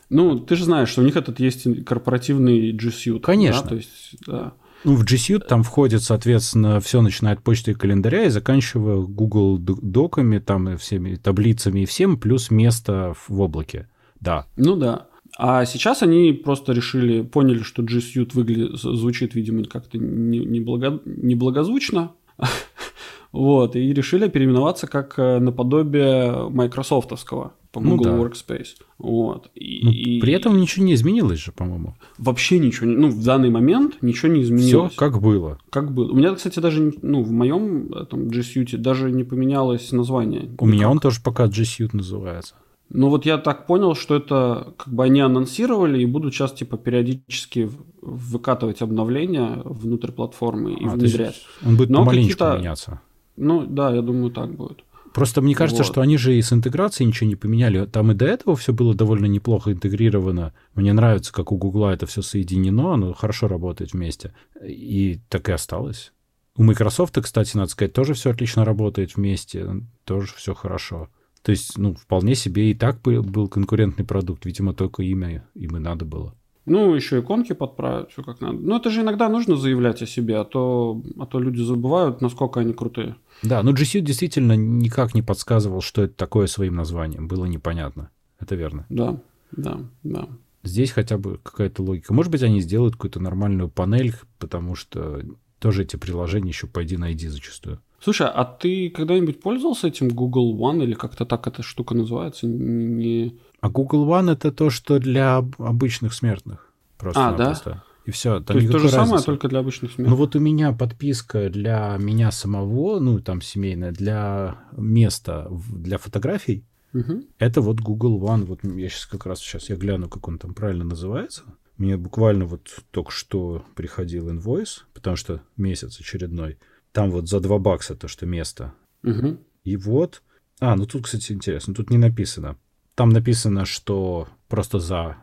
Ну, 0.09 0.39
ты 0.39 0.55
же 0.55 0.65
знаешь, 0.65 0.89
что 0.89 1.01
у 1.01 1.05
них 1.05 1.15
этот 1.15 1.39
есть 1.39 1.85
корпоративный 1.85 2.71
G 2.71 2.89
Suite. 2.89 3.21
Конечно. 3.21 3.63
Да? 3.63 3.69
То 3.69 3.75
есть, 3.75 4.17
да. 4.25 4.53
Ну, 4.83 4.95
в 4.95 5.03
G 5.03 5.15
Suite 5.15 5.45
там 5.47 5.63
входит, 5.63 6.03
соответственно, 6.03 6.79
все 6.79 7.01
начиная 7.01 7.33
от 7.33 7.43
почты 7.43 7.71
и 7.71 7.73
календаря 7.73 8.25
и 8.25 8.29
заканчивая 8.29 8.97
Google 8.97 9.57
доками, 9.59 10.39
там 10.39 10.69
и 10.69 10.77
всеми 10.77 11.15
таблицами 11.15 11.81
и 11.81 11.85
всем, 11.85 12.17
плюс 12.17 12.49
место 12.49 13.13
в 13.27 13.39
облаке. 13.39 13.87
Да. 14.19 14.45
Ну 14.55 14.75
да. 14.75 15.07
А 15.41 15.63
сейчас 15.63 16.03
они 16.03 16.33
просто 16.33 16.73
решили, 16.73 17.21
поняли, 17.21 17.63
что 17.63 17.81
G 17.81 17.99
Suite 17.99 18.31
выглядит, 18.33 18.77
звучит, 18.77 19.35
видимо, 19.35 19.63
как-то 19.63 19.97
неблаго, 19.97 20.99
неблагозвучно. 21.05 22.11
вот, 23.31 23.77
и 23.77 23.93
решили 23.93 24.27
переименоваться 24.27 24.87
как 24.87 25.17
э, 25.17 25.39
наподобие 25.39 26.49
майкрософтовского 26.49 27.53
по 27.71 27.79
Google 27.79 28.03
ну, 28.03 28.03
да. 28.03 28.17
Workspace. 28.17 28.81
Вот. 28.97 29.49
И, 29.55 29.79
ну, 29.81 29.91
и... 29.91 30.19
При 30.19 30.33
этом 30.33 30.59
ничего 30.59 30.85
не 30.85 30.93
изменилось 30.93 31.39
же, 31.39 31.53
по-моему. 31.53 31.95
Вообще 32.17 32.59
ничего 32.59 32.87
не... 32.87 32.97
Ну, 32.97 33.09
в 33.09 33.23
данный 33.23 33.49
момент 33.49 33.95
ничего 34.01 34.33
не 34.33 34.41
изменилось. 34.41 34.91
Все 34.91 34.99
как 34.99 35.21
было. 35.21 35.57
Как 35.69 35.93
было. 35.93 36.11
У 36.11 36.15
меня, 36.15 36.35
кстати, 36.35 36.59
даже 36.59 36.93
ну, 37.01 37.23
в 37.23 37.31
моем 37.31 37.93
этом 37.93 38.27
G 38.27 38.41
Suite 38.41 38.75
даже 38.75 39.09
не 39.09 39.23
поменялось 39.23 39.93
название. 39.93 40.41
У 40.41 40.65
никак. 40.65 40.67
меня 40.67 40.89
он 40.89 40.99
тоже 40.99 41.21
пока 41.23 41.47
G 41.47 41.61
Suite 41.61 41.91
называется. 41.93 42.55
Ну 42.89 43.09
вот 43.09 43.25
я 43.25 43.37
так 43.37 43.67
понял, 43.67 43.93
что 43.93 44.15
это 44.15 44.73
как 44.77 44.91
бы 44.91 45.03
они 45.03 45.21
анонсировали 45.21 46.01
и 46.01 46.05
будут 46.05 46.33
сейчас 46.33 46.53
типа 46.53 46.77
периодически 46.77 47.69
выкатывать 48.01 48.81
обновления 48.81 49.61
внутрь 49.63 50.11
платформы 50.11 50.73
и 50.73 50.85
а, 50.85 50.89
внедрять. 50.89 51.45
Он 51.65 51.77
будет 51.77 51.89
Но 51.89 51.99
помаленечку 51.99 52.43
меняться. 52.57 53.01
Ну 53.37 53.65
да, 53.65 53.93
я 53.93 54.01
думаю, 54.01 54.31
так 54.31 54.55
будет. 54.55 54.83
Просто 55.13 55.41
мне 55.41 55.55
кажется, 55.55 55.83
вот. 55.83 55.91
что 55.91 56.01
они 56.01 56.17
же 56.17 56.35
и 56.35 56.41
с 56.41 56.53
интеграцией 56.53 57.07
ничего 57.07 57.29
не 57.29 57.35
поменяли. 57.35 57.85
Там 57.85 58.11
и 58.11 58.15
до 58.15 58.25
этого 58.25 58.55
все 58.55 58.73
было 58.73 58.93
довольно 58.93 59.25
неплохо 59.25 59.71
интегрировано. 59.71 60.53
Мне 60.75 60.93
нравится, 60.93 61.33
как 61.33 61.51
у 61.51 61.57
Гугла 61.57 61.93
это 61.93 62.05
все 62.05 62.21
соединено, 62.21 62.93
оно 62.93 63.13
хорошо 63.13 63.47
работает 63.47 63.93
вместе. 63.93 64.33
И 64.63 65.19
так 65.29 65.49
и 65.49 65.51
осталось. 65.51 66.11
У 66.55 66.63
Microsoft, 66.63 67.19
кстати, 67.21 67.55
надо 67.55 67.69
сказать, 67.69 67.93
тоже 67.93 68.13
все 68.13 68.31
отлично 68.31 68.65
работает 68.65 69.15
вместе, 69.15 69.67
тоже 70.03 70.33
все 70.35 70.53
хорошо. 70.53 71.09
То 71.41 71.51
есть, 71.51 71.77
ну, 71.77 71.95
вполне 71.95 72.35
себе 72.35 72.71
и 72.71 72.73
так 72.73 73.01
был 73.01 73.47
конкурентный 73.47 74.05
продукт. 74.05 74.45
Видимо, 74.45 74.73
только 74.73 75.03
имя 75.03 75.47
им 75.55 75.77
и 75.77 75.79
надо 75.79 76.05
было. 76.05 76.35
Ну, 76.65 76.93
еще 76.93 77.19
иконки 77.19 77.53
подправить, 77.53 78.11
все 78.11 78.21
как 78.21 78.41
надо. 78.41 78.59
Но 78.59 78.77
это 78.77 78.91
же 78.91 79.01
иногда 79.01 79.27
нужно 79.27 79.55
заявлять 79.55 80.01
о 80.03 80.05
себе, 80.05 80.37
а 80.37 80.45
то, 80.45 81.01
а 81.17 81.25
то 81.25 81.39
люди 81.39 81.61
забывают, 81.61 82.21
насколько 82.21 82.59
они 82.59 82.73
крутые. 82.73 83.15
Да, 83.41 83.63
но 83.63 83.71
G 83.71 83.83
Suite 83.83 84.01
действительно 84.01 84.55
никак 84.55 85.15
не 85.15 85.23
подсказывал, 85.23 85.81
что 85.81 86.03
это 86.03 86.13
такое 86.13 86.45
своим 86.47 86.75
названием. 86.75 87.27
Было 87.27 87.45
непонятно. 87.45 88.11
Это 88.39 88.55
верно. 88.55 88.85
Да, 88.89 89.19
да, 89.51 89.79
да. 90.03 90.27
Здесь 90.63 90.91
хотя 90.91 91.17
бы 91.17 91.39
какая-то 91.41 91.81
логика. 91.81 92.13
Может 92.13 92.31
быть, 92.31 92.43
они 92.43 92.59
сделают 92.59 92.95
какую-то 92.95 93.19
нормальную 93.19 93.69
панель, 93.69 94.13
потому 94.37 94.75
что 94.75 95.21
тоже 95.57 95.83
эти 95.83 95.95
приложения 95.95 96.49
еще 96.49 96.67
пойди 96.67 96.97
найди 96.97 97.29
зачастую. 97.29 97.79
Слушай, 98.01 98.27
а 98.27 98.45
ты 98.45 98.89
когда-нибудь 98.89 99.41
пользовался 99.41 99.87
этим 99.87 100.09
Google 100.09 100.57
One 100.57 100.83
или 100.83 100.93
как-то 100.93 101.25
так 101.25 101.47
эта 101.47 101.63
штука 101.63 101.95
называется? 101.95 102.47
Не... 102.47 103.37
А 103.59 103.69
Google 103.69 104.07
One 104.07 104.31
это 104.31 104.51
то, 104.51 104.69
что 104.69 104.99
для 104.99 105.37
обычных 105.37 106.13
смертных. 106.13 106.71
Просто 106.97 107.29
а, 107.29 107.33
да? 107.33 107.83
И 108.05 108.11
все. 108.11 108.39
То 108.39 108.53
есть 108.55 108.71
то 108.71 108.79
же 108.79 108.85
разницы. 108.85 109.05
самое, 109.05 109.23
только 109.23 109.47
для 109.47 109.59
обычных 109.59 109.91
смертных. 109.91 110.09
Ну 110.09 110.15
вот 110.15 110.35
у 110.35 110.39
меня 110.39 110.71
подписка 110.71 111.49
для 111.49 111.95
меня 111.99 112.31
самого, 112.31 112.99
ну 112.99 113.19
там 113.19 113.41
семейная, 113.41 113.91
для 113.91 114.57
места, 114.75 115.47
для 115.71 115.97
фотографий. 115.97 116.65
Угу. 116.93 117.23
Это 117.37 117.61
вот 117.61 117.81
Google 117.81 118.19
One. 118.19 118.45
Вот 118.45 118.63
я 118.63 118.89
сейчас 118.89 119.05
как 119.05 119.25
раз 119.25 119.39
сейчас 119.39 119.69
я 119.69 119.75
гляну, 119.75 120.09
как 120.09 120.27
он 120.27 120.39
там 120.39 120.53
правильно 120.53 120.85
называется. 120.85 121.43
Мне 121.77 121.97
буквально 121.97 122.45
вот 122.45 122.83
только 122.91 123.11
что 123.11 123.63
приходил 123.75 124.29
инвойс, 124.29 124.85
потому 124.93 125.15
что 125.15 125.41
месяц 125.55 125.99
очередной. 125.99 126.57
Там 126.99 127.11
вот 127.11 127.29
за 127.29 127.39
2 127.39 127.59
бакса 127.59 127.95
то, 127.95 128.09
что 128.09 128.25
место. 128.25 128.73
Угу. 129.03 129.37
И 129.63 129.77
вот... 129.77 130.21
А, 130.59 130.75
ну 130.75 130.85
тут, 130.85 131.05
кстати, 131.05 131.31
интересно. 131.31 131.73
Тут 131.73 131.89
не 131.89 131.97
написано. 131.97 132.57
Там 132.95 133.09
написано, 133.09 133.63
что 133.63 134.27
просто 134.49 134.79
за 134.79 135.15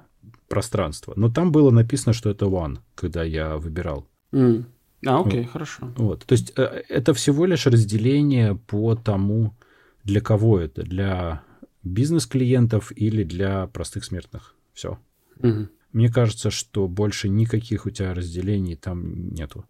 пространство. 0.49 1.13
Но 1.17 1.31
там 1.31 1.53
было 1.53 1.71
написано, 1.71 2.15
что 2.15 2.31
это 2.31 2.47
one, 2.47 2.79
когда 2.95 3.23
я 3.25 3.59
выбирал. 3.59 4.07
Mm. 4.33 4.65
А, 5.05 5.21
окей, 5.21 5.43
вот. 5.43 5.51
хорошо. 5.51 5.93
Вот. 5.99 6.25
То 6.25 6.33
есть 6.33 6.55
э, 6.57 6.63
это 6.89 7.13
всего 7.13 7.45
лишь 7.45 7.67
разделение 7.67 8.55
по 8.55 8.95
тому, 8.95 9.55
для 10.03 10.23
кого 10.23 10.59
это. 10.59 10.83
Для 10.83 11.43
бизнес-клиентов 11.83 12.91
или 12.97 13.23
для 13.23 13.67
простых 13.67 14.07
смертных. 14.07 14.55
Все. 14.73 14.99
Угу. 15.41 15.69
Мне 15.93 16.11
кажется, 16.11 16.51
что 16.51 16.89
больше 16.89 17.29
никаких 17.29 17.85
у 17.85 17.91
тебя 17.91 18.15
разделений 18.15 18.77
там 18.77 19.29
нету. 19.35 19.67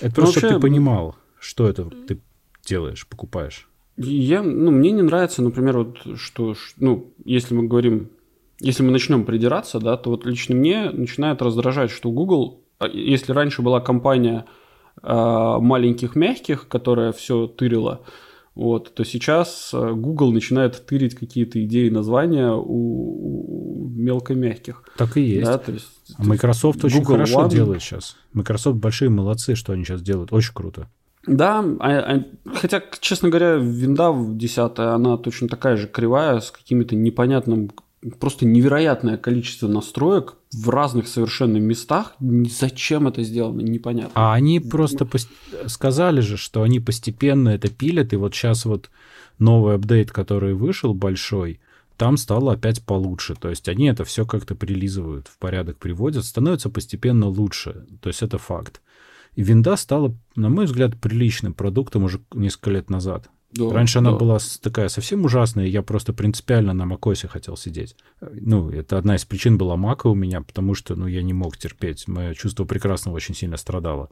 Это 0.00 0.14
просто, 0.14 0.22
вообще, 0.22 0.40
чтобы 0.40 0.54
ты 0.54 0.60
понимал, 0.60 1.16
что 1.38 1.68
это 1.68 1.84
ты 2.06 2.20
делаешь, 2.64 3.06
покупаешь. 3.06 3.68
Я, 3.96 4.42
ну, 4.42 4.70
мне 4.70 4.90
не 4.90 5.02
нравится, 5.02 5.42
например, 5.42 5.78
вот, 5.78 6.18
что, 6.18 6.54
ну, 6.76 7.14
если 7.24 7.54
мы 7.54 7.66
говорим 7.66 8.10
если 8.60 8.82
мы 8.82 8.90
начнем 8.90 9.24
придираться, 9.24 9.78
да, 9.78 9.96
то 9.96 10.10
вот 10.10 10.24
лично 10.24 10.54
мне 10.54 10.90
начинает 10.90 11.42
раздражать, 11.42 11.90
что 11.90 12.10
Google, 12.10 12.60
а, 12.78 12.88
если 12.88 13.32
раньше 13.32 13.62
была 13.62 13.80
компания 13.80 14.46
э, 15.02 15.56
маленьких 15.60 16.16
мягких, 16.16 16.66
которая 16.68 17.12
все 17.12 17.46
тырила, 17.46 18.00
вот, 18.56 18.94
то 18.94 19.04
сейчас 19.04 19.70
э, 19.74 19.92
Google 19.92 20.32
начинает 20.32 20.86
тырить 20.86 21.14
какие-то 21.14 21.62
идеи 21.62 21.90
названия 21.90 22.52
у, 22.52 23.84
у 23.84 23.88
мелкомягких. 23.90 24.82
Так 24.96 25.18
и 25.18 25.20
есть. 25.20 25.44
Да, 25.44 25.58
то 25.58 25.72
есть 25.72 25.86
а 26.16 26.24
Microsoft 26.24 26.82
очень 26.82 27.00
Google 27.00 27.12
хорошо 27.16 27.44
One... 27.44 27.50
делает 27.50 27.82
сейчас. 27.82 28.16
Microsoft 28.32 28.78
большие 28.78 29.10
молодцы, 29.10 29.56
что 29.56 29.74
они 29.74 29.84
сейчас 29.84 30.00
делают. 30.00 30.32
Очень 30.32 30.54
круто. 30.54 30.88
Да, 31.26 31.58
а, 31.80 31.90
а, 31.98 32.24
хотя, 32.54 32.82
честно 33.00 33.28
говоря, 33.28 33.56
винда 33.56 34.14
10, 34.16 34.78
она 34.78 35.18
точно 35.18 35.48
такая 35.48 35.76
же 35.76 35.86
кривая, 35.86 36.40
с 36.40 36.50
какими-то 36.50 36.96
непонятным, 36.96 37.70
просто 38.18 38.46
невероятное 38.46 39.18
количество 39.18 39.68
настроек 39.68 40.36
в 40.56 40.70
разных 40.70 41.06
совершенно 41.06 41.58
местах. 41.58 42.14
Зачем 42.20 43.08
это 43.08 43.22
сделано, 43.22 43.60
непонятно. 43.60 44.12
А 44.14 44.34
они 44.34 44.60
просто 44.60 45.04
пос... 45.04 45.28
сказали 45.66 46.20
же, 46.20 46.36
что 46.36 46.62
они 46.62 46.80
постепенно 46.80 47.50
это 47.50 47.68
пилят, 47.68 48.12
и 48.12 48.16
вот 48.16 48.34
сейчас 48.34 48.64
вот 48.64 48.90
новый 49.38 49.74
апдейт, 49.74 50.10
который 50.10 50.54
вышел 50.54 50.94
большой, 50.94 51.60
там 51.96 52.16
стало 52.16 52.52
опять 52.52 52.82
получше. 52.84 53.34
То 53.34 53.50
есть 53.50 53.68
они 53.68 53.86
это 53.86 54.04
все 54.04 54.24
как-то 54.24 54.54
прилизывают, 54.54 55.28
в 55.28 55.38
порядок 55.38 55.78
приводят, 55.78 56.24
становится 56.24 56.70
постепенно 56.70 57.26
лучше. 57.26 57.86
То 58.00 58.08
есть 58.08 58.22
это 58.22 58.38
факт. 58.38 58.80
И 59.34 59.42
винда 59.42 59.76
стала, 59.76 60.14
на 60.34 60.48
мой 60.48 60.64
взгляд, 60.64 60.98
приличным 60.98 61.52
продуктом 61.52 62.04
уже 62.04 62.20
несколько 62.32 62.70
лет 62.70 62.88
назад. 62.88 63.28
Да, 63.56 63.70
Раньше 63.72 64.00
да. 64.00 64.08
она 64.08 64.18
была 64.18 64.38
такая 64.60 64.88
совсем 64.88 65.24
ужасная, 65.24 65.66
я 65.66 65.82
просто 65.82 66.12
принципиально 66.12 66.72
на 66.72 66.82
macOS 66.82 67.28
хотел 67.28 67.56
сидеть. 67.56 67.96
Ну, 68.20 68.70
это 68.70 68.98
одна 68.98 69.16
из 69.16 69.24
причин 69.24 69.58
была 69.58 69.76
мака 69.76 70.06
у 70.08 70.14
меня, 70.14 70.40
потому 70.40 70.74
что, 70.74 70.94
ну, 70.94 71.06
я 71.06 71.22
не 71.22 71.32
мог 71.32 71.56
терпеть. 71.56 72.08
Мое 72.08 72.34
чувство 72.34 72.64
прекрасного 72.64 73.16
очень 73.16 73.34
сильно 73.34 73.56
страдало. 73.56 74.10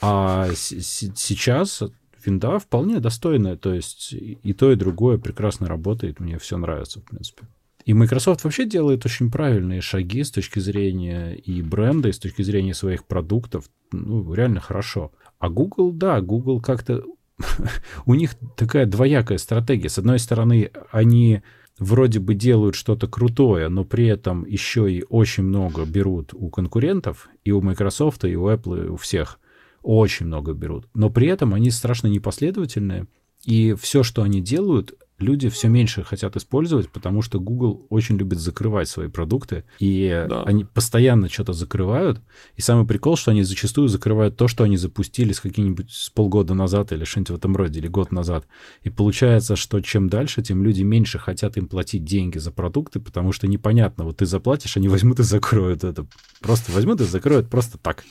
А 0.00 0.48
сейчас 0.54 1.82
винда 2.24 2.58
вполне 2.58 3.00
достойная, 3.00 3.56
то 3.56 3.72
есть 3.72 4.12
и 4.12 4.52
то, 4.52 4.72
и 4.72 4.76
другое 4.76 5.18
прекрасно 5.18 5.68
работает, 5.68 6.20
мне 6.20 6.38
все 6.38 6.56
нравится, 6.58 7.00
в 7.00 7.04
принципе. 7.04 7.46
И 7.86 7.94
Microsoft 7.94 8.44
вообще 8.44 8.66
делает 8.66 9.06
очень 9.06 9.30
правильные 9.30 9.80
шаги 9.80 10.22
с 10.22 10.30
точки 10.30 10.58
зрения 10.58 11.34
и 11.34 11.62
бренда, 11.62 12.08
и 12.08 12.12
с 12.12 12.18
точки 12.18 12.42
зрения 12.42 12.74
своих 12.74 13.04
продуктов. 13.06 13.70
Ну, 13.90 14.34
реально 14.34 14.60
хорошо. 14.60 15.12
А 15.38 15.48
Google, 15.48 15.92
да, 15.92 16.20
Google 16.20 16.60
как-то... 16.60 17.02
У 18.06 18.14
них 18.14 18.34
такая 18.56 18.86
двоякая 18.86 19.38
стратегия. 19.38 19.88
С 19.88 19.98
одной 19.98 20.18
стороны, 20.18 20.70
они 20.90 21.42
вроде 21.78 22.20
бы 22.20 22.34
делают 22.34 22.74
что-то 22.74 23.08
крутое, 23.08 23.68
но 23.68 23.84
при 23.84 24.06
этом 24.06 24.44
еще 24.44 24.92
и 24.92 25.04
очень 25.08 25.44
много 25.44 25.84
берут 25.84 26.34
у 26.34 26.48
конкурентов, 26.50 27.28
и 27.44 27.52
у 27.52 27.60
Microsoft, 27.60 28.24
и 28.24 28.36
у 28.36 28.48
Apple, 28.48 28.86
и 28.86 28.88
у 28.88 28.96
всех. 28.96 29.40
Очень 29.82 30.26
много 30.26 30.52
берут. 30.52 30.86
Но 30.94 31.08
при 31.08 31.28
этом 31.28 31.54
они 31.54 31.70
страшно 31.70 32.08
непоследовательные, 32.08 33.06
и 33.44 33.74
все, 33.80 34.02
что 34.02 34.22
они 34.22 34.42
делают, 34.42 34.94
люди 35.20 35.48
все 35.48 35.68
меньше 35.68 36.02
хотят 36.02 36.36
использовать, 36.36 36.90
потому 36.90 37.22
что 37.22 37.40
Google 37.40 37.86
очень 37.90 38.16
любит 38.16 38.38
закрывать 38.38 38.88
свои 38.88 39.08
продукты, 39.08 39.64
и 39.78 40.26
да. 40.28 40.42
они 40.42 40.64
постоянно 40.64 41.28
что-то 41.28 41.52
закрывают. 41.52 42.20
И 42.56 42.60
самый 42.60 42.86
прикол, 42.86 43.16
что 43.16 43.30
они 43.30 43.42
зачастую 43.42 43.88
закрывают 43.88 44.36
то, 44.36 44.48
что 44.48 44.64
они 44.64 44.76
запустили 44.76 45.32
с 45.32 45.40
каким-нибудь 45.40 45.90
с 45.90 46.10
полгода 46.10 46.54
назад 46.54 46.92
или 46.92 47.04
что-нибудь 47.04 47.30
в 47.30 47.34
этом 47.36 47.56
роде, 47.56 47.80
или 47.80 47.88
год 47.88 48.12
назад. 48.12 48.46
И 48.82 48.90
получается, 48.90 49.56
что 49.56 49.80
чем 49.80 50.08
дальше, 50.08 50.42
тем 50.42 50.62
люди 50.62 50.82
меньше 50.82 51.18
хотят 51.18 51.56
им 51.56 51.66
платить 51.66 52.04
деньги 52.04 52.38
за 52.38 52.50
продукты, 52.50 53.00
потому 53.00 53.32
что 53.32 53.46
непонятно, 53.46 54.04
вот 54.04 54.18
ты 54.18 54.26
заплатишь, 54.26 54.76
они 54.76 54.88
возьмут 54.88 55.20
и 55.20 55.22
закроют 55.22 55.84
это. 55.84 56.06
Просто 56.40 56.72
возьмут 56.72 57.00
и 57.00 57.04
закроют 57.04 57.48
просто 57.48 57.78
так. 57.78 58.04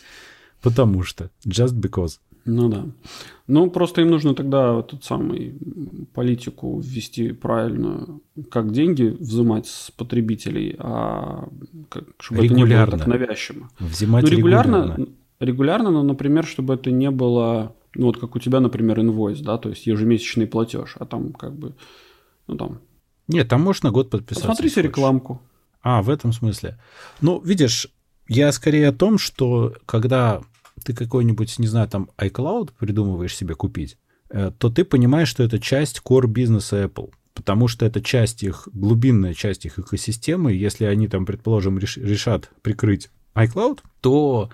Потому 0.62 1.04
что. 1.04 1.32
Just 1.46 1.74
because. 1.74 2.20
Ну 2.46 2.70
да. 2.70 2.86
Ну, 3.48 3.70
просто 3.70 4.02
им 4.02 4.10
нужно 4.10 4.36
тогда 4.36 4.82
тот 4.82 5.04
самый 5.04 5.58
политику 6.14 6.80
ввести 6.80 7.32
правильную, 7.32 8.22
как 8.52 8.72
деньги 8.72 9.16
взимать 9.20 9.68
с 9.68 9.92
потребителей, 9.92 10.76
а 10.80 11.50
как, 11.90 12.06
чтобы 12.20 12.44
регулярно. 12.44 12.66
это 12.66 12.68
не 12.68 12.86
было 12.86 12.98
так 12.98 13.08
навязчиво. 13.08 13.70
Взимать 13.80 14.24
ну, 14.24 14.30
регулярно, 14.30 14.76
регулярно. 14.76 15.08
Регулярно, 15.40 15.92
но, 15.92 16.04
например, 16.04 16.46
чтобы 16.46 16.74
это 16.74 16.92
не 16.92 17.12
было, 17.12 17.76
ну 17.96 18.08
вот 18.08 18.18
как 18.18 18.36
у 18.36 18.40
тебя, 18.40 18.60
например, 18.60 19.00
инвойс, 19.00 19.40
да, 19.40 19.58
то 19.58 19.70
есть 19.70 19.88
ежемесячный 19.88 20.48
платеж, 20.48 20.96
а 21.00 21.06
там 21.06 21.34
как 21.34 21.56
бы, 21.56 21.76
ну 22.48 22.56
там. 22.56 22.80
Нет, 23.28 23.48
там 23.48 23.62
можно 23.62 23.92
год 23.92 24.10
подписаться. 24.10 24.48
Посмотрите 24.48 24.82
рекламку. 24.82 25.42
А, 25.82 26.02
в 26.02 26.10
этом 26.10 26.34
смысле. 26.34 26.78
Ну, 27.22 27.42
видишь, 27.42 27.88
я 28.28 28.52
скорее 28.52 28.90
о 28.90 28.94
том, 28.94 29.18
что 29.18 29.74
когда 29.86 30.42
ты 30.84 30.94
какой-нибудь, 30.94 31.60
не 31.60 31.68
знаю, 31.68 31.88
там 31.88 32.10
iCloud 32.18 32.72
придумываешь 32.80 33.36
себе 33.36 33.56
купить, 33.56 33.98
э, 34.30 34.52
то 34.58 34.70
ты 34.70 34.84
понимаешь, 34.84 35.30
что 35.30 35.44
это 35.44 35.60
часть 35.60 36.02
core 36.04 36.28
бизнеса 36.28 36.84
Apple. 36.84 37.12
Потому 37.34 37.68
что 37.68 37.86
это 37.86 38.02
часть 38.02 38.44
их, 38.44 38.68
глубинная 38.74 39.34
часть 39.34 39.66
их 39.66 39.80
экосистемы. 39.80 40.52
Если 40.52 40.84
они 40.86 41.08
там, 41.08 41.26
предположим, 41.26 41.80
решат 41.80 42.52
прикрыть 42.62 43.10
iCloud, 43.34 43.80
то 44.02 44.50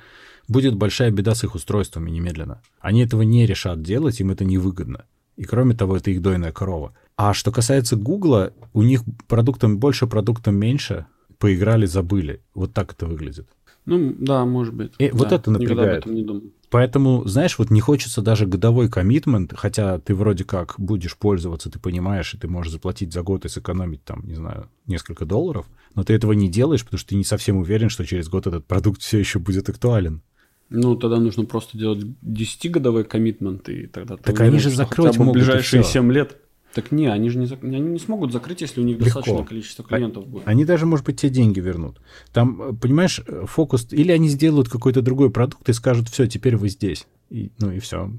будет 0.47 0.75
большая 0.75 1.11
беда 1.11 1.33
с 1.33 1.43
их 1.43 1.55
устройствами 1.55 2.11
немедленно. 2.11 2.61
Они 2.79 3.03
этого 3.03 3.23
не 3.23 3.45
решат 3.45 3.81
делать, 3.81 4.19
им 4.19 4.31
это 4.31 4.45
невыгодно. 4.45 5.05
И 5.35 5.43
кроме 5.43 5.73
того, 5.75 5.97
это 5.97 6.11
их 6.11 6.21
дойная 6.21 6.51
корова. 6.51 6.93
А 7.17 7.33
что 7.33 7.51
касается 7.51 7.95
Гугла, 7.95 8.53
у 8.73 8.83
них 8.83 9.03
продуктом 9.27 9.79
больше, 9.79 10.07
продуктом 10.07 10.55
меньше, 10.55 11.07
поиграли, 11.39 11.85
забыли. 11.85 12.41
Вот 12.53 12.73
так 12.73 12.93
это 12.93 13.05
выглядит. 13.05 13.47
Ну, 13.85 14.15
да, 14.17 14.45
может 14.45 14.73
быть. 14.73 14.93
И 14.97 15.09
да, 15.09 15.17
вот 15.17 15.31
это 15.31 15.51
напрягает. 15.51 16.05
не 16.05 16.23
думал. 16.23 16.43
Поэтому, 16.69 17.25
знаешь, 17.25 17.57
вот 17.57 17.69
не 17.69 17.79
хочется 17.79 18.21
даже 18.21 18.47
годовой 18.47 18.89
коммитмент, 18.89 19.53
хотя 19.55 19.99
ты 19.99 20.15
вроде 20.15 20.43
как 20.43 20.75
будешь 20.77 21.15
пользоваться, 21.15 21.69
ты 21.69 21.79
понимаешь, 21.79 22.33
и 22.33 22.37
ты 22.37 22.47
можешь 22.47 22.73
заплатить 22.73 23.13
за 23.13 23.21
год 23.21 23.45
и 23.45 23.49
сэкономить 23.49 24.03
там, 24.03 24.25
не 24.25 24.33
знаю, 24.33 24.69
несколько 24.87 25.25
долларов, 25.25 25.67
но 25.93 26.03
ты 26.03 26.13
этого 26.13 26.33
не 26.33 26.49
делаешь, 26.49 26.83
потому 26.83 26.97
что 26.97 27.09
ты 27.09 27.15
не 27.15 27.23
совсем 27.23 27.57
уверен, 27.57 27.89
что 27.89 28.05
через 28.05 28.27
год 28.27 28.47
этот 28.47 28.65
продукт 28.65 29.01
все 29.01 29.19
еще 29.19 29.39
будет 29.39 29.69
актуален. 29.69 30.21
Ну, 30.69 30.95
тогда 30.95 31.17
нужно 31.19 31.45
просто 31.45 31.77
делать 31.77 32.03
10-годовой 32.23 33.03
коммитмент, 33.03 33.69
и 33.69 33.85
тогда... 33.85 34.17
Так 34.17 34.35
уверен, 34.35 34.53
они 34.53 34.59
же 34.59 34.71
закрыть 34.71 35.17
могут 35.17 35.35
ближайшие 35.35 35.83
7 35.83 36.11
лет. 36.11 36.37
Так 36.75 36.91
не, 36.91 37.07
они 37.07 37.29
же 37.29 37.39
не, 37.39 37.45
они 37.45 37.79
не 37.79 37.99
смогут 37.99 38.33
закрыть, 38.33 38.59
если 38.59 38.81
у 38.81 38.83
них 38.83 38.97
Легко. 38.97 39.19
достаточное 39.19 39.45
количество 39.45 39.85
а 39.87 39.87
клиентов 39.87 40.27
будет. 40.27 40.45
Они 40.45 40.65
даже, 40.65 40.85
может 40.85 41.05
быть, 41.05 41.21
те 41.21 41.29
деньги 41.29 41.61
вернут. 41.61 42.01
Там, 42.33 42.77
понимаешь, 42.77 43.21
фокус... 43.45 43.87
Или 43.91 44.11
они 44.11 44.27
сделают 44.27 44.67
какой-то 44.67 45.01
другой 45.01 45.31
продукт 45.31 45.69
и 45.69 45.73
скажут, 45.73 46.09
все, 46.09 46.27
теперь 46.27 46.57
вы 46.57 46.67
здесь. 46.67 47.07
И, 47.29 47.49
ну 47.59 47.71
и 47.71 47.79
все, 47.79 48.11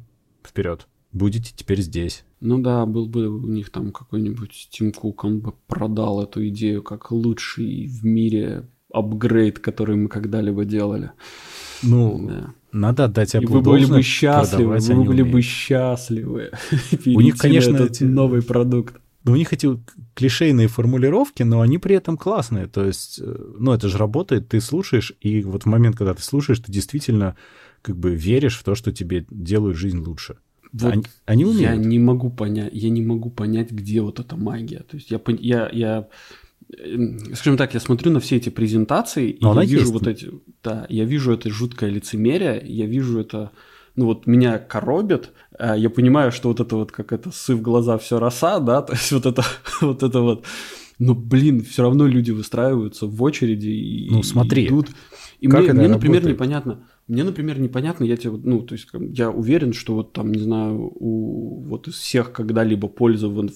вперед. 0.43 0.89
Будете 1.13 1.53
теперь 1.55 1.83
здесь. 1.83 2.25
Ну 2.41 2.59
да, 2.59 2.87
был 2.87 3.07
бы 3.07 3.29
у 3.29 3.47
них 3.47 3.69
там 3.69 3.93
какой-нибудь 3.93 4.69
Тим 4.71 4.91
Кук, 4.91 5.25
он 5.25 5.41
бы 5.41 5.53
продал 5.67 6.23
эту 6.23 6.49
идею 6.49 6.83
как 6.83 7.11
лучший 7.11 7.87
в 7.87 8.07
мире 8.07 8.67
апгрейд, 8.97 9.59
который 9.59 9.97
мы 9.97 10.09
когда-либо 10.09 10.65
делали. 10.65 11.11
Ну, 11.83 12.27
да. 12.29 12.55
Надо 12.73 13.05
отдать 13.05 13.35
Apple 13.35 13.43
И 13.43 13.47
вы 13.47 13.61
были 13.61 13.85
бы 13.87 14.03
счастливы, 14.03 14.79
вы 14.79 15.05
были 15.05 15.23
бы 15.23 15.43
счастливы. 15.43 16.51
У 17.07 17.21
них, 17.21 17.39
конечно, 17.39 17.77
эти... 17.77 18.05
новый 18.05 18.43
продукт. 18.43 18.97
У 19.25 19.35
них 19.35 19.53
эти 19.53 19.79
клишейные 20.15 20.69
формулировки, 20.69 21.43
но 21.43 21.61
они 21.61 21.79
при 21.79 21.97
этом 21.97 22.17
классные. 22.17 22.67
То 22.67 22.85
есть, 22.85 23.19
э, 23.21 23.55
ну, 23.59 23.73
это 23.73 23.89
же 23.89 23.99
работает, 23.99 24.49
ты 24.49 24.61
слушаешь, 24.61 25.13
и 25.21 25.43
вот 25.43 25.65
в 25.65 25.67
момент, 25.67 25.97
когда 25.97 26.15
ты 26.15 26.23
слушаешь, 26.23 26.61
ты 26.61 26.71
действительно 26.71 27.35
как 27.83 27.97
бы 27.97 28.15
веришь 28.15 28.57
в 28.57 28.63
то, 28.63 28.77
что 28.77 28.93
тебе 28.93 29.27
делают 29.29 29.77
жизнь 29.77 29.99
лучше. 29.99 30.37
Вот 30.73 30.93
они, 30.93 31.03
они 31.25 31.45
умеют. 31.45 31.61
Я 31.61 31.77
не 31.77 31.99
могу 31.99 32.31
понять, 32.31 32.71
я 32.73 32.91
не 32.91 33.03
могу 33.03 33.31
понять, 33.31 33.71
где 33.73 34.01
вот 34.01 34.21
эта 34.21 34.37
магия. 34.37 34.85
То 34.89 34.97
есть 34.97 35.11
я, 35.11 35.21
я, 35.41 35.71
я 35.73 36.09
скажем 37.35 37.57
так, 37.57 37.75
я 37.75 37.81
смотрю 37.81 38.11
на 38.11 38.21
все 38.21 38.37
эти 38.37 38.49
презентации, 38.49 39.37
Но 39.41 39.53
и 39.61 39.65
я 39.67 39.71
вижу 39.71 39.81
есть. 39.81 39.93
вот 39.93 40.07
эти, 40.07 40.31
да, 40.63 40.87
я 40.89 41.05
вижу 41.05 41.33
это 41.33 41.51
жуткое 41.51 41.91
лицемерие, 41.91 42.63
я 42.65 42.87
вижу 42.87 43.21
это, 43.21 43.53
ну 43.95 44.07
вот 44.07 44.27
меня 44.27 44.59
коробит, 44.59 45.33
а 45.59 45.77
я 45.77 45.91
понимаю, 45.91 46.33
что 46.33 46.49
вот 46.49 46.61
это 46.61 46.77
вот 46.77 46.93
как 46.93 47.13
это 47.13 47.31
сыв 47.31 47.63
глаза 47.63 47.99
все 47.99 48.19
роса, 48.19 48.59
да, 48.61 48.83
то 48.83 48.95
есть 48.95 49.13
вот 49.13 49.27
это 49.27 49.45
вот 49.81 50.03
это 50.03 50.21
вот, 50.21 50.45
но 50.99 51.15
блин, 51.15 51.63
все 51.63 51.83
равно 51.83 52.07
люди 52.07 52.33
выстраиваются 52.33 53.07
в 53.07 53.23
очереди 53.23 53.69
и, 53.69 54.11
ну 54.11 54.23
смотри, 54.23 54.67
идут. 54.67 54.89
И 55.39 55.49
как 55.49 55.63
мне, 55.63 55.73
мне 55.73 55.89
например, 55.89 56.27
непонятно. 56.27 56.81
Мне, 57.07 57.23
например, 57.23 57.61
непонятно, 57.61 58.03
я 58.03 58.17
тебе, 58.17 58.33
ну, 58.43 58.63
то 58.63 58.75
есть, 58.75 58.89
я 59.13 59.31
уверен, 59.31 59.73
что 59.73 59.95
вот 59.95 60.13
там, 60.13 60.33
не 60.33 60.43
знаю, 60.43 60.91
у 60.93 61.61
вот 61.69 61.87
из 61.87 61.95
всех 61.95 62.33
когда-либо 62.33 62.89
пользован, 62.89 63.51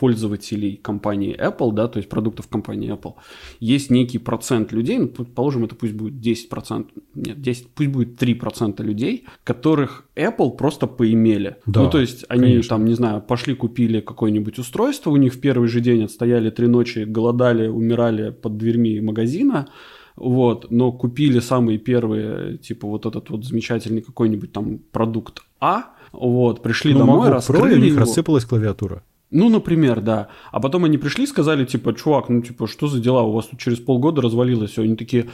пользователей 0.00 0.80
компании 0.82 1.36
Apple, 1.38 1.74
да, 1.74 1.86
то 1.86 1.98
есть 1.98 2.08
продуктов 2.08 2.48
компании 2.48 2.90
Apple, 2.90 3.16
есть 3.60 3.90
некий 3.90 4.16
процент 4.16 4.72
людей, 4.72 4.98
ну, 4.98 5.08
положим, 5.08 5.64
это 5.66 5.74
пусть 5.74 5.92
будет 5.92 6.14
10%, 6.14 6.86
нет, 7.14 7.42
10, 7.42 7.68
пусть 7.74 7.90
будет 7.90 8.22
3% 8.22 8.82
людей, 8.82 9.26
которых 9.44 10.06
Apple 10.16 10.56
просто 10.56 10.86
поимели. 10.86 11.56
Да, 11.66 11.82
ну, 11.82 11.90
то 11.90 12.00
есть 12.00 12.24
они 12.30 12.42
конечно. 12.42 12.76
там, 12.76 12.86
не 12.86 12.94
знаю, 12.94 13.20
пошли 13.20 13.54
купили 13.54 14.00
какое-нибудь 14.00 14.58
устройство, 14.58 15.10
у 15.10 15.16
них 15.16 15.34
в 15.34 15.40
первый 15.40 15.68
же 15.68 15.80
день 15.80 16.04
отстояли 16.04 16.48
три 16.48 16.66
ночи, 16.66 17.00
голодали, 17.00 17.68
умирали 17.68 18.30
под 18.30 18.56
дверьми 18.56 19.02
магазина, 19.02 19.68
вот, 20.16 20.70
но 20.70 20.92
купили 20.92 21.40
самые 21.40 21.76
первые, 21.76 22.56
типа 22.56 22.88
вот 22.88 23.04
этот 23.04 23.28
вот 23.28 23.44
замечательный 23.44 24.00
какой-нибудь 24.00 24.50
там 24.52 24.78
продукт 24.92 25.42
А, 25.60 25.90
вот, 26.12 26.62
пришли 26.62 26.94
ну, 26.94 27.00
домой, 27.00 27.28
раскрыли 27.28 27.74
Pro, 27.74 27.74
у 27.74 27.82
них 27.82 27.92
его. 27.92 28.00
рассыпалась 28.00 28.46
клавиатура. 28.46 29.02
Ну, 29.30 29.48
например, 29.48 30.00
да. 30.00 30.28
А 30.50 30.60
потом 30.60 30.84
они 30.84 30.98
пришли 30.98 31.24
и 31.24 31.26
сказали, 31.26 31.64
типа, 31.64 31.94
чувак, 31.94 32.28
ну, 32.28 32.42
типа, 32.42 32.66
что 32.66 32.88
за 32.88 33.00
дела? 33.00 33.22
У 33.22 33.32
вас 33.32 33.46
тут 33.46 33.60
через 33.60 33.78
полгода 33.78 34.20
развалилось 34.22 34.72
все. 34.72 34.82
Они 34.82 34.96
такие, 34.96 35.30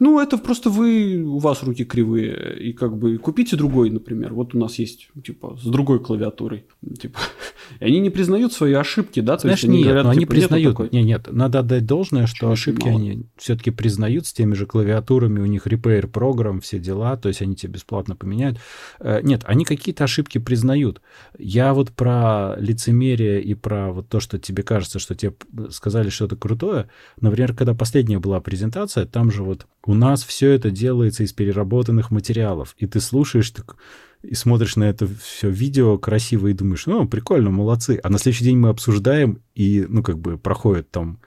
ну, 0.00 0.20
это 0.20 0.36
просто 0.36 0.68
вы, 0.68 1.22
у 1.22 1.38
вас 1.38 1.62
руки 1.62 1.84
кривые. 1.84 2.58
И 2.58 2.72
как 2.72 2.96
бы 2.98 3.18
купите 3.18 3.56
другой, 3.56 3.90
например. 3.90 4.34
Вот 4.34 4.54
у 4.54 4.58
нас 4.58 4.78
есть, 4.80 5.08
типа, 5.24 5.56
с 5.62 5.64
другой 5.64 6.00
клавиатурой. 6.00 6.64
Типа, 7.00 7.20
и 7.80 7.84
они 7.84 8.00
не 8.00 8.10
признают 8.10 8.52
свои 8.52 8.72
ошибки, 8.72 9.20
да? 9.20 9.36
То 9.36 9.42
Знаешь, 9.42 9.58
есть 9.58 9.68
они 9.68 9.78
нет, 9.78 9.84
говорят, 9.84 10.04
но 10.04 10.10
они 10.10 10.20
типа, 10.20 10.32
признают. 10.32 10.78
Нет, 10.92 11.04
нет, 11.04 11.28
надо 11.30 11.60
отдать 11.60 11.86
должное, 11.86 12.26
что 12.26 12.48
Очень 12.48 12.52
ошибки 12.52 12.86
мало. 12.86 12.98
они 12.98 13.26
все-таки 13.36 13.70
признают 13.70 14.26
с 14.26 14.32
теми 14.32 14.54
же 14.54 14.66
клавиатурами, 14.66 15.40
у 15.40 15.46
них 15.46 15.68
repair 15.68 16.08
программ, 16.08 16.60
все 16.60 16.80
дела, 16.80 17.16
то 17.16 17.28
есть 17.28 17.42
они 17.42 17.54
тебе 17.54 17.74
бесплатно 17.74 18.16
поменяют. 18.16 18.58
Э, 18.98 19.20
нет, 19.22 19.42
они 19.44 19.64
какие-то 19.64 20.04
ошибки 20.04 20.38
признают. 20.38 21.00
Я 21.38 21.74
вот 21.74 21.92
про 21.92 22.56
лицемерие 22.58 23.35
и 23.40 23.54
про 23.54 23.92
вот 23.92 24.08
то, 24.08 24.20
что 24.20 24.38
тебе 24.38 24.62
кажется, 24.62 24.98
что 24.98 25.14
тебе 25.14 25.34
сказали 25.70 26.08
что-то 26.08 26.36
крутое. 26.36 26.88
Например, 27.20 27.54
когда 27.54 27.74
последняя 27.74 28.18
была 28.18 28.40
презентация, 28.40 29.06
там 29.06 29.30
же 29.30 29.42
вот 29.42 29.66
у 29.84 29.94
нас 29.94 30.24
все 30.24 30.50
это 30.50 30.70
делается 30.70 31.22
из 31.22 31.32
переработанных 31.32 32.10
материалов, 32.10 32.74
и 32.78 32.86
ты 32.86 33.00
слушаешь 33.00 33.50
так, 33.50 33.76
и 34.22 34.34
смотришь 34.34 34.76
на 34.76 34.84
это 34.84 35.06
все 35.06 35.48
видео 35.50 35.98
красиво 35.98 36.48
и 36.48 36.52
думаешь, 36.52 36.86
ну, 36.86 37.06
прикольно, 37.08 37.50
молодцы. 37.50 38.00
А 38.02 38.08
на 38.08 38.18
следующий 38.18 38.44
день 38.44 38.58
мы 38.58 38.70
обсуждаем, 38.70 39.42
и, 39.54 39.86
ну, 39.88 40.02
как 40.02 40.18
бы 40.18 40.38
проходит 40.38 40.90
там 40.90 41.20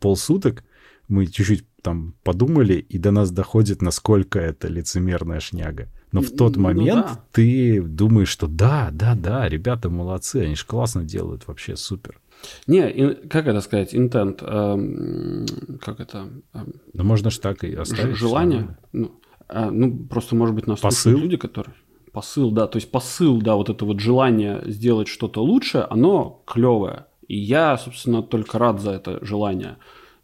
полсуток, 0.00 0.64
мы 1.08 1.26
чуть-чуть 1.26 1.64
там 1.84 2.14
подумали, 2.24 2.74
и 2.74 2.98
до 2.98 3.10
нас 3.10 3.30
доходит, 3.30 3.82
насколько 3.82 4.38
это 4.38 4.68
лицемерная 4.68 5.38
шняга. 5.38 5.88
Но 6.12 6.22
в 6.22 6.30
тот 6.30 6.56
ну 6.56 6.62
момент 6.62 7.06
ну, 7.08 7.14
да. 7.14 7.24
ты 7.30 7.82
думаешь, 7.82 8.28
что 8.28 8.46
да, 8.46 8.88
да, 8.90 9.14
да, 9.14 9.48
ребята 9.48 9.90
молодцы, 9.90 10.36
они 10.36 10.54
же 10.54 10.64
классно 10.64 11.04
делают, 11.04 11.46
вообще 11.46 11.76
супер. 11.76 12.18
Не, 12.66 13.14
как 13.28 13.46
это 13.46 13.60
сказать, 13.60 13.94
интент, 13.94 14.42
эм, 14.42 15.46
как 15.80 16.00
это? 16.00 16.30
Эм, 16.54 16.72
да 16.92 17.04
можно 17.04 17.30
же 17.30 17.38
так 17.38 17.64
и 17.64 17.74
оставить. 17.74 18.16
Желание, 18.16 18.78
ну, 18.92 19.20
э, 19.48 19.70
ну, 19.70 20.06
просто, 20.06 20.34
может 20.34 20.54
быть, 20.54 20.66
нас 20.66 20.80
Посыл? 20.80 21.18
люди, 21.18 21.36
которые... 21.36 21.74
Посыл, 22.12 22.50
да, 22.50 22.66
то 22.66 22.76
есть 22.76 22.90
посыл, 22.90 23.42
да, 23.42 23.56
вот 23.56 23.68
это 23.68 23.84
вот 23.84 24.00
желание 24.00 24.62
сделать 24.66 25.08
что-то 25.08 25.42
лучше, 25.42 25.86
оно 25.90 26.42
клевое. 26.46 27.06
И 27.28 27.36
я, 27.36 27.76
собственно, 27.76 28.22
только 28.22 28.58
рад 28.58 28.80
за 28.80 28.92
это 28.92 29.18
желание 29.24 29.76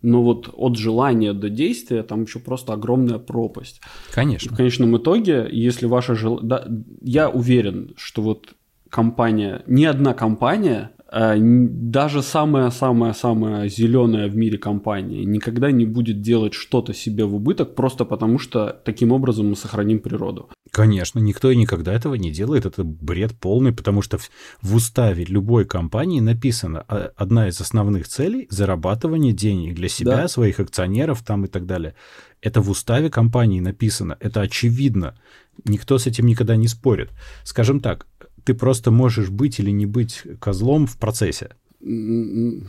но 0.02 0.22
вот 0.22 0.48
от 0.52 0.76
желания 0.76 1.32
до 1.32 1.50
действия 1.50 2.02
там 2.02 2.22
еще 2.22 2.38
просто 2.38 2.72
огромная 2.72 3.18
пропасть. 3.18 3.80
Конечно. 4.12 4.52
В 4.52 4.56
конечном 4.56 4.96
итоге, 4.96 5.48
если 5.50 5.86
ваше 5.86 6.14
желание... 6.14 6.46
Да, 6.46 6.66
я 7.02 7.28
уверен, 7.28 7.92
что 7.96 8.22
вот 8.22 8.54
компания, 8.88 9.62
ни 9.66 9.84
одна 9.84 10.14
компания 10.14 10.92
даже 11.12 12.22
самая-самая-самая 12.22 13.68
зеленая 13.68 14.28
в 14.28 14.36
мире 14.36 14.58
компания 14.58 15.24
никогда 15.24 15.72
не 15.72 15.84
будет 15.84 16.20
делать 16.20 16.54
что-то 16.54 16.94
себе 16.94 17.24
в 17.24 17.34
убыток 17.34 17.74
просто 17.74 18.04
потому, 18.04 18.38
что 18.38 18.80
таким 18.84 19.10
образом 19.10 19.50
мы 19.50 19.56
сохраним 19.56 19.98
природу. 19.98 20.48
Конечно, 20.70 21.18
никто 21.18 21.50
и 21.50 21.56
никогда 21.56 21.92
этого 21.92 22.14
не 22.14 22.30
делает. 22.30 22.64
Это 22.64 22.84
бред 22.84 23.32
полный, 23.40 23.72
потому 23.72 24.02
что 24.02 24.18
в 24.62 24.74
уставе 24.74 25.24
любой 25.24 25.64
компании 25.64 26.20
написано 26.20 26.84
а, 26.86 27.10
одна 27.16 27.48
из 27.48 27.60
основных 27.60 28.06
целей– 28.06 28.46
зарабатывание 28.50 29.32
денег 29.32 29.74
для 29.74 29.88
себя, 29.88 30.16
да. 30.16 30.28
своих 30.28 30.60
акционеров 30.60 31.24
там 31.24 31.44
и 31.44 31.48
так 31.48 31.66
далее. 31.66 31.96
Это 32.40 32.60
в 32.60 32.70
уставе 32.70 33.10
компании 33.10 33.58
написано, 33.58 34.16
это 34.20 34.42
очевидно. 34.42 35.16
Никто 35.64 35.98
с 35.98 36.06
этим 36.06 36.26
никогда 36.26 36.54
не 36.54 36.68
спорит. 36.68 37.10
Скажем 37.42 37.80
так, 37.80 38.06
ты 38.44 38.54
просто 38.54 38.90
можешь 38.90 39.30
быть 39.30 39.58
или 39.60 39.70
не 39.70 39.86
быть 39.86 40.22
козлом 40.40 40.86
в 40.86 40.96
процессе. 40.96 41.50
Ну 41.80 42.64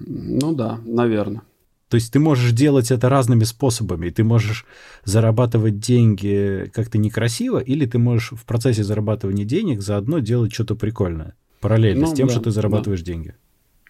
да, 0.00 0.80
наверное. 0.84 1.42
То 1.88 1.96
есть 1.96 2.12
ты 2.12 2.18
можешь 2.18 2.52
делать 2.52 2.90
это 2.90 3.08
разными 3.08 3.44
способами. 3.44 4.10
Ты 4.10 4.24
можешь 4.24 4.66
зарабатывать 5.04 5.78
деньги 5.78 6.70
как-то 6.74 6.98
некрасиво, 6.98 7.58
или 7.58 7.86
ты 7.86 7.98
можешь 7.98 8.32
в 8.32 8.44
процессе 8.44 8.82
зарабатывания 8.82 9.44
денег 9.44 9.80
заодно 9.80 10.18
делать 10.18 10.52
что-то 10.52 10.74
прикольное. 10.74 11.34
Параллельно 11.60 12.06
ну, 12.06 12.12
с 12.12 12.16
тем, 12.16 12.26
да, 12.26 12.32
что 12.32 12.42
ты 12.42 12.50
зарабатываешь 12.50 13.02
да. 13.02 13.06
деньги. 13.06 13.34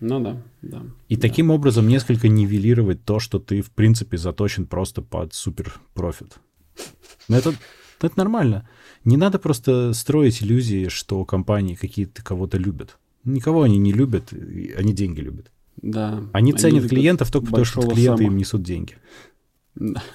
Ну 0.01 0.21
да, 0.21 0.43
да. 0.61 0.83
И 1.09 1.17
да. 1.17 1.23
таким 1.23 1.51
образом 1.51 1.89
несколько 1.89 2.29
нивелировать 2.29 3.05
то, 3.05 3.21
что 3.21 3.39
ты, 3.39 3.63
в 3.63 3.71
принципе, 3.71 4.19
заточен 4.19 4.67
просто 4.67 5.01
под 5.01 5.33
супер 5.33 5.75
профит. 5.95 6.35
Но 7.29 7.39
это, 7.39 7.55
это 8.03 8.19
нормально. 8.19 8.69
Не 9.05 9.17
надо 9.17 9.39
просто 9.39 9.93
строить 9.93 10.43
иллюзии, 10.43 10.89
что 10.89 11.25
компании 11.25 11.75
какие-то 11.75 12.23
кого-то 12.23 12.57
любят. 12.57 12.99
Никого 13.25 13.63
они 13.63 13.79
не 13.79 13.93
любят, 13.93 14.33
они 14.33 14.93
деньги 14.93 15.21
любят. 15.21 15.51
Да. 15.83 16.23
Они, 16.33 16.53
они 16.53 16.53
ценят 16.53 16.89
клиентов 16.89 17.31
только 17.31 17.47
потому, 17.49 17.65
что 17.65 17.83
клиенты 17.83 18.19
сама. 18.19 18.31
им 18.31 18.37
несут 18.37 18.63
деньги. 18.63 18.95
Да. 19.75 20.03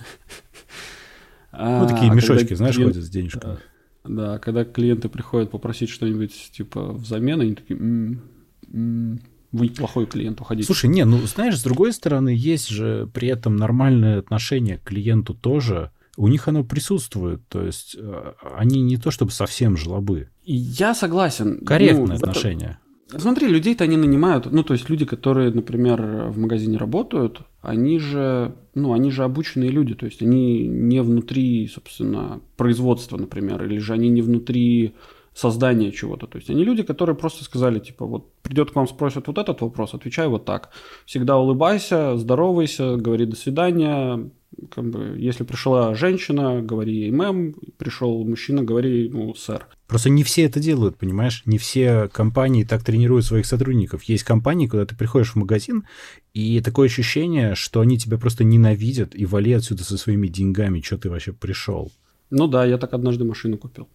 Ну, 1.52 1.88
такие 1.90 2.12
а, 2.12 2.14
мешочки, 2.14 2.54
знаешь, 2.54 2.76
клиент... 2.76 2.94
ходят 2.94 3.06
с 3.06 3.10
денежками. 3.10 3.58
Да, 4.06 4.38
когда 4.38 4.64
клиенты 4.64 5.10
приходят 5.10 5.52
попросить 5.52 5.90
что-нибудь 5.90 6.52
типа 6.54 6.94
взамен, 6.94 7.42
они 7.42 7.56
такие, 7.56 7.78
м-м, 7.78 9.20
вы 9.52 9.70
плохой 9.70 10.06
клиент, 10.06 10.40
уходите. 10.40 10.68
Слушай, 10.68 10.90
не, 10.90 11.04
ну 11.06 11.18
знаешь, 11.26 11.58
с 11.58 11.64
другой 11.64 11.92
стороны, 11.92 12.30
есть 12.30 12.70
же 12.70 13.10
при 13.14 13.28
этом 13.28 13.58
нормальное 13.58 14.20
отношение 14.20 14.78
к 14.78 14.84
клиенту 14.84 15.34
тоже 15.34 15.92
у 16.20 16.28
них 16.28 16.50
оно 16.50 16.66
присутствует, 16.66 17.40
то 17.48 17.64
есть 17.64 17.96
э, 17.98 18.34
они 18.58 18.82
не 18.82 18.98
то 18.98 19.10
чтобы 19.10 19.32
совсем 19.32 19.78
жлобы. 19.78 20.28
Я 20.44 20.94
согласен. 20.94 21.64
Корректное 21.66 22.08
ну, 22.08 22.14
отношение. 22.16 22.78
Это... 23.10 23.22
Смотри, 23.22 23.48
людей-то 23.48 23.86
они 23.86 23.96
нанимают, 23.96 24.52
ну, 24.52 24.64
то 24.64 24.74
есть 24.74 24.90
люди, 24.90 25.06
которые, 25.06 25.50
например, 25.52 26.28
в 26.30 26.38
магазине 26.38 26.78
работают, 26.78 27.42
они 27.62 28.00
же, 28.00 28.54
ну, 28.76 28.92
они 28.92 29.12
же 29.12 29.24
обученные 29.24 29.70
люди, 29.70 29.96
то 29.96 30.06
есть 30.06 30.22
они 30.22 30.68
не 30.68 31.02
внутри, 31.02 31.70
собственно, 31.74 32.42
производства, 32.58 33.16
например, 33.16 33.64
или 33.64 33.78
же 33.78 33.94
они 33.94 34.10
не 34.10 34.22
внутри 34.22 34.96
создания 35.34 35.92
чего-то. 35.92 36.28
То 36.28 36.38
есть 36.38 36.50
они 36.50 36.66
люди, 36.66 36.84
которые 36.84 37.16
просто 37.16 37.46
сказали, 37.46 37.80
типа, 37.80 38.06
вот 38.06 38.34
придет 38.42 38.72
к 38.72 38.76
вам, 38.76 38.90
спросят 38.90 39.28
вот 39.28 39.38
этот 39.38 39.62
вопрос, 39.62 39.94
отвечай 39.94 40.28
вот 40.28 40.44
так. 40.44 40.72
Всегда 41.06 41.38
улыбайся, 41.38 42.18
здоровайся, 42.18 42.98
говори 42.98 43.26
до 43.26 43.38
свидания, 43.38 44.30
как 44.74 44.90
бы, 44.90 45.16
если 45.18 45.44
пришла 45.44 45.96
женщина, 45.96 46.62
говори 46.62 46.96
ей 46.96 47.12
мэм, 47.12 47.56
пришел 47.78 48.24
мужчина, 48.24 48.64
говори 48.64 49.10
ну, 49.10 49.34
сэр. 49.36 49.68
Просто 49.88 50.10
не 50.10 50.24
все 50.24 50.44
это 50.44 50.60
делают, 50.60 50.98
понимаешь? 50.98 51.44
Не 51.46 51.58
все 51.58 52.08
компании 52.10 52.64
так 52.64 52.84
тренируют 52.84 53.26
своих 53.26 53.46
сотрудников. 53.46 54.04
Есть 54.04 54.24
компании, 54.24 54.68
куда 54.68 54.86
ты 54.86 54.96
приходишь 54.96 55.32
в 55.32 55.36
магазин, 55.36 55.86
и 56.34 56.62
такое 56.62 56.88
ощущение, 56.88 57.56
что 57.56 57.82
они 57.82 57.98
тебя 57.98 58.18
просто 58.18 58.44
ненавидят 58.44 59.16
и 59.16 59.26
вали 59.26 59.54
отсюда 59.54 59.84
со 59.84 59.98
своими 59.98 60.28
деньгами, 60.28 60.82
что 60.82 60.98
ты 60.98 61.10
вообще 61.10 61.34
пришел. 61.34 61.92
Ну 62.30 62.48
да, 62.48 62.66
я 62.66 62.78
так 62.78 62.94
однажды 62.94 63.24
машину 63.24 63.58
купил. 63.58 63.88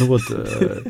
Ну 0.00 0.06
вот, 0.06 0.22
э, 0.30 0.82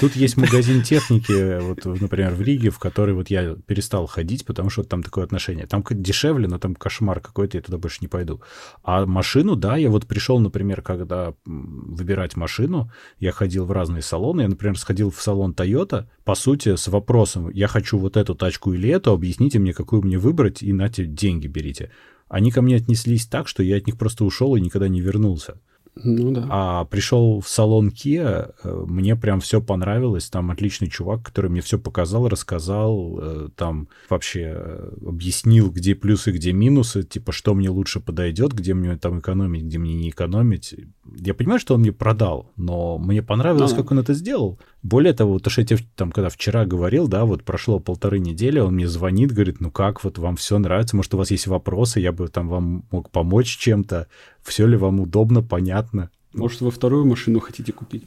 Тут 0.00 0.16
есть 0.16 0.36
магазин 0.36 0.82
техники, 0.82 1.60
вот, 1.60 1.84
например, 2.00 2.34
в 2.34 2.40
Риге, 2.42 2.70
в 2.70 2.78
который 2.78 3.14
вот 3.14 3.30
я 3.30 3.54
перестал 3.66 4.06
ходить, 4.06 4.44
потому 4.44 4.70
что 4.70 4.82
там 4.82 5.02
такое 5.02 5.24
отношение. 5.24 5.66
Там 5.66 5.84
дешевле, 5.90 6.48
но 6.48 6.58
там 6.58 6.74
кошмар 6.74 7.20
какой-то, 7.20 7.56
я 7.56 7.62
туда 7.62 7.78
больше 7.78 7.98
не 8.00 8.08
пойду. 8.08 8.42
А 8.82 9.06
машину, 9.06 9.56
да, 9.56 9.76
я 9.76 9.90
вот 9.90 10.06
пришел, 10.06 10.38
например, 10.40 10.82
когда 10.82 11.34
выбирать 11.44 12.36
машину, 12.36 12.90
я 13.18 13.32
ходил 13.32 13.64
в 13.64 13.72
разные 13.72 14.02
салоны. 14.02 14.42
Я, 14.42 14.48
например, 14.48 14.78
сходил 14.78 15.10
в 15.10 15.20
салон 15.20 15.52
Toyota, 15.52 16.06
по 16.24 16.34
сути, 16.34 16.76
с 16.76 16.88
вопросом, 16.88 17.50
я 17.50 17.68
хочу 17.68 17.98
вот 17.98 18.16
эту 18.16 18.34
тачку 18.34 18.72
или 18.72 18.88
эту, 18.88 19.12
объясните 19.12 19.58
мне, 19.58 19.72
какую 19.72 20.02
мне 20.02 20.18
выбрать, 20.18 20.62
и 20.62 20.72
нате, 20.72 21.04
деньги 21.04 21.46
берите. 21.46 21.90
Они 22.28 22.50
ко 22.50 22.62
мне 22.62 22.76
отнеслись 22.76 23.26
так, 23.26 23.46
что 23.46 23.62
я 23.62 23.76
от 23.76 23.86
них 23.86 23.98
просто 23.98 24.24
ушел 24.24 24.56
и 24.56 24.60
никогда 24.60 24.88
не 24.88 25.00
вернулся. 25.00 25.60
Ну 25.94 26.30
да. 26.32 26.46
А 26.48 26.84
пришел 26.86 27.40
в 27.40 27.48
салон 27.48 27.88
Kia, 27.88 28.54
э, 28.64 28.84
мне 28.86 29.14
прям 29.14 29.40
все 29.40 29.60
понравилось. 29.60 30.30
Там 30.30 30.50
отличный 30.50 30.88
чувак, 30.88 31.22
который 31.22 31.50
мне 31.50 31.60
все 31.60 31.78
показал, 31.78 32.28
рассказал, 32.28 33.18
э, 33.20 33.48
там 33.56 33.88
вообще 34.08 34.52
э, 34.56 34.92
объяснил, 35.06 35.70
где 35.70 35.94
плюсы, 35.94 36.32
где 36.32 36.52
минусы, 36.52 37.02
типа, 37.02 37.32
что 37.32 37.54
мне 37.54 37.68
лучше 37.68 38.00
подойдет, 38.00 38.52
где 38.52 38.72
мне 38.72 38.96
там 38.96 39.18
экономить, 39.18 39.64
где 39.64 39.78
мне 39.78 39.94
не 39.94 40.08
экономить. 40.08 40.74
я 41.18 41.34
понимаю, 41.34 41.60
что 41.60 41.74
он 41.74 41.80
мне 41.82 41.92
продал, 41.92 42.50
но 42.56 42.96
мне 42.98 43.22
понравилось, 43.22 43.72
Ну. 43.72 43.76
как 43.76 43.90
он 43.92 43.98
это 43.98 44.14
сделал. 44.14 44.58
Более 44.82 45.12
того, 45.12 45.38
то, 45.38 45.48
что 45.48 45.60
я 45.60 45.66
тебе 45.66 45.80
там, 45.94 46.10
когда 46.10 46.28
вчера 46.28 46.66
говорил, 46.66 47.06
да, 47.06 47.24
вот 47.24 47.44
прошло 47.44 47.78
полторы 47.78 48.18
недели, 48.18 48.58
он 48.58 48.74
мне 48.74 48.88
звонит, 48.88 49.30
говорит, 49.32 49.60
ну 49.60 49.70
как, 49.70 50.02
вот 50.02 50.18
вам 50.18 50.36
все 50.36 50.58
нравится, 50.58 50.96
может, 50.96 51.14
у 51.14 51.18
вас 51.18 51.30
есть 51.30 51.46
вопросы, 51.46 52.00
я 52.00 52.10
бы 52.10 52.26
там 52.28 52.48
вам 52.48 52.84
мог 52.90 53.10
помочь 53.10 53.56
чем-то, 53.56 54.08
все 54.42 54.66
ли 54.66 54.76
вам 54.76 55.00
удобно, 55.00 55.42
понятно. 55.42 56.10
Может, 56.34 56.62
вы 56.62 56.70
вторую 56.70 57.04
машину 57.04 57.40
хотите 57.40 57.72
купить? 57.72 58.04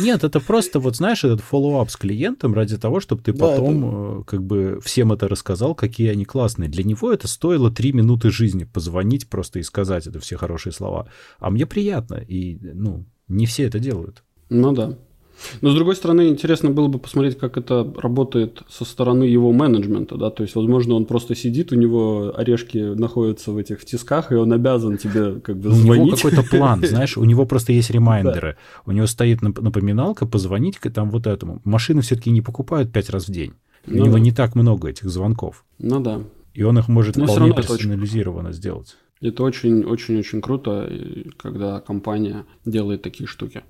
Нет, 0.00 0.24
это 0.24 0.40
просто, 0.40 0.80
вот 0.80 0.96
знаешь, 0.96 1.22
этот 1.22 1.40
follow-up 1.40 1.90
с 1.90 1.96
клиентом 1.96 2.54
ради 2.54 2.78
того, 2.78 2.98
чтобы 2.98 3.22
ты 3.22 3.32
Да, 3.32 3.48
потом 3.48 4.20
э, 4.20 4.24
как 4.24 4.42
бы 4.42 4.80
всем 4.82 5.12
это 5.12 5.28
рассказал, 5.28 5.74
какие 5.74 6.08
они 6.08 6.24
классные. 6.24 6.70
Для 6.70 6.82
него 6.82 7.12
это 7.12 7.28
стоило 7.28 7.70
три 7.70 7.92
минуты 7.92 8.30
жизни 8.30 8.64
позвонить 8.64 9.28
просто 9.28 9.58
и 9.58 9.62
сказать 9.62 10.06
это 10.06 10.18
все 10.18 10.36
хорошие 10.36 10.72
слова. 10.72 11.08
А 11.38 11.50
мне 11.50 11.66
приятно, 11.66 12.14
и, 12.14 12.58
ну, 12.72 13.04
не 13.28 13.44
все 13.44 13.64
это 13.64 13.78
делают. 13.78 14.24
Ну 14.48 14.72
да. 14.72 14.96
Но, 15.60 15.70
с 15.70 15.74
другой 15.74 15.96
стороны, 15.96 16.28
интересно 16.28 16.70
было 16.70 16.88
бы 16.88 16.98
посмотреть, 16.98 17.36
как 17.38 17.56
это 17.58 17.86
работает 17.96 18.62
со 18.68 18.84
стороны 18.84 19.24
его 19.24 19.52
менеджмента, 19.52 20.16
да, 20.16 20.30
то 20.30 20.42
есть, 20.42 20.54
возможно, 20.56 20.94
он 20.94 21.04
просто 21.04 21.34
сидит, 21.34 21.72
у 21.72 21.76
него 21.76 22.32
орешки 22.36 22.78
находятся 22.78 23.52
в 23.52 23.56
этих 23.58 23.80
в 23.80 23.84
тисках, 23.84 24.32
и 24.32 24.34
он 24.34 24.52
обязан 24.52 24.96
тебе 24.98 25.40
как 25.40 25.56
бы 25.58 25.68
Ну, 25.68 25.74
У 25.74 25.78
него 25.78 25.94
звонить. 25.94 26.14
какой-то 26.16 26.42
план, 26.42 26.82
знаешь, 26.86 27.16
у 27.18 27.24
него 27.24 27.44
просто 27.46 27.72
есть 27.72 27.90
ремайндеры. 27.90 28.56
У 28.86 28.92
него 28.92 29.06
стоит 29.06 29.42
нап- 29.42 29.60
напоминалка 29.60 30.26
позвонить 30.26 30.78
к 30.78 30.90
там 30.90 31.10
вот 31.10 31.26
этому. 31.26 31.60
Машины 31.64 32.00
все-таки 32.00 32.30
не 32.30 32.40
покупают 32.40 32.92
пять 32.92 33.10
раз 33.10 33.28
в 33.28 33.32
день. 33.32 33.52
У 33.86 33.90
Ну 33.92 34.04
него 34.04 34.14
да. 34.14 34.20
не 34.20 34.32
так 34.32 34.54
много 34.54 34.88
этих 34.88 35.08
звонков. 35.10 35.64
Ну 35.78 36.00
да. 36.00 36.20
И 36.54 36.62
он 36.62 36.78
их 36.78 36.88
может 36.88 37.16
Но 37.16 37.26
вполне 37.26 37.52
очень 37.52 37.56
персонализированно 37.56 38.52
сделать. 38.52 38.96
Это 39.20 39.42
очень-очень-очень 39.44 40.40
круто, 40.40 40.90
когда 41.36 41.80
компания 41.80 42.44
делает 42.64 43.02
такие 43.02 43.26
штуки. 43.26 43.62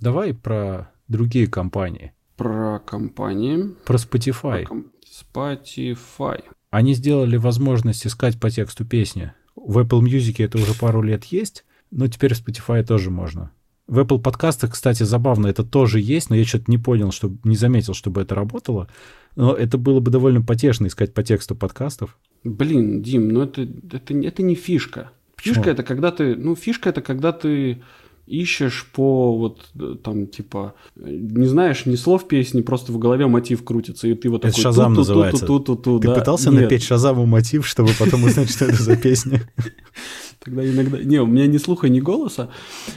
Давай 0.00 0.34
про 0.34 0.90
другие 1.08 1.46
компании. 1.46 2.12
Про 2.36 2.78
компании. 2.80 3.74
Про 3.84 3.96
Spotify. 3.96 4.62
про 4.62 4.66
ком- 4.66 4.86
Spotify. 5.34 6.42
Они 6.70 6.94
сделали 6.94 7.36
возможность 7.36 8.06
искать 8.06 8.38
по 8.38 8.50
тексту 8.50 8.84
песни. 8.84 9.32
В 9.56 9.78
Apple 9.78 10.00
Music 10.02 10.44
это 10.44 10.58
уже 10.58 10.74
пару 10.74 11.02
лет 11.02 11.24
есть, 11.24 11.64
но 11.90 12.06
теперь 12.06 12.34
в 12.34 12.38
Spotify 12.46 12.84
тоже 12.84 13.10
можно. 13.10 13.50
В 13.86 13.98
Apple 13.98 14.20
подкастах, 14.20 14.72
кстати, 14.72 15.02
забавно, 15.02 15.46
это 15.46 15.64
тоже 15.64 15.98
есть, 15.98 16.28
но 16.28 16.36
я 16.36 16.44
что-то 16.44 16.64
не 16.70 16.76
понял, 16.76 17.10
что 17.10 17.32
не 17.42 17.56
заметил, 17.56 17.94
чтобы 17.94 18.20
это 18.20 18.34
работало. 18.34 18.88
Но 19.34 19.54
это 19.54 19.78
было 19.78 20.00
бы 20.00 20.10
довольно 20.10 20.42
потешно 20.42 20.86
искать 20.88 21.14
по 21.14 21.22
тексту 21.22 21.56
подкастов. 21.56 22.18
Блин, 22.44 23.02
Дим, 23.02 23.28
ну 23.30 23.42
это, 23.42 23.62
это, 23.92 24.12
не- 24.14 24.26
это 24.26 24.42
не 24.42 24.54
фишка. 24.54 25.10
Фишка 25.38 25.60
Почему? 25.60 25.72
это 25.72 25.82
когда 25.84 26.10
ты, 26.12 26.36
ну 26.36 26.54
фишка 26.54 26.90
это 26.90 27.00
когда 27.00 27.32
ты 27.32 27.82
ищешь 28.28 28.86
по 28.92 29.36
вот 29.36 29.66
э, 29.78 29.96
там 30.02 30.26
типа 30.26 30.74
не 30.96 31.46
знаешь 31.46 31.86
ни 31.86 31.96
слов 31.96 32.28
песни, 32.28 32.60
просто 32.60 32.92
в 32.92 32.98
голове 32.98 33.26
мотив 33.26 33.64
крутится 33.64 34.08
и 34.08 34.14
ты 34.14 34.28
вот 34.28 34.44
Это 34.44 34.50
такой 34.50 34.62
«Шазам» 34.62 34.94
ту-ту-ту, 34.94 35.00
называется. 35.00 35.46
ту-ту-ту, 35.46 35.98
Ты 36.00 36.08
да. 36.08 36.14
пытался 36.14 36.50
Нет, 36.50 36.62
напеть 36.62 36.82
Шазаму 36.82 37.26
мотив, 37.26 37.66
чтобы 37.66 37.90
потом 37.98 38.24
узнать, 38.24 38.50
что 38.50 38.66
это 38.66 38.82
за 38.82 38.96
песня? 38.96 39.48
Тогда 40.44 40.64
иногда, 40.66 40.98
не, 40.98 41.18
у 41.18 41.26
меня 41.26 41.46
ни 41.46 41.58
слуха, 41.58 41.88
ни 41.88 42.00
голоса, 42.00 42.50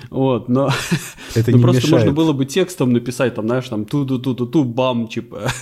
вот, 0.10 0.48
но 0.48 0.70
Это 1.36 1.52
не 1.52 1.62
просто 1.62 1.90
можно 1.90 2.12
было 2.12 2.34
бы 2.34 2.46
текстом 2.46 2.94
написать, 2.94 3.36
там, 3.36 3.48
знаешь, 3.48 3.68
там 3.68 3.86
ту-ту-ту-ту-ту, 3.86 4.64
бам, 4.64 5.08
типа. 5.08 5.50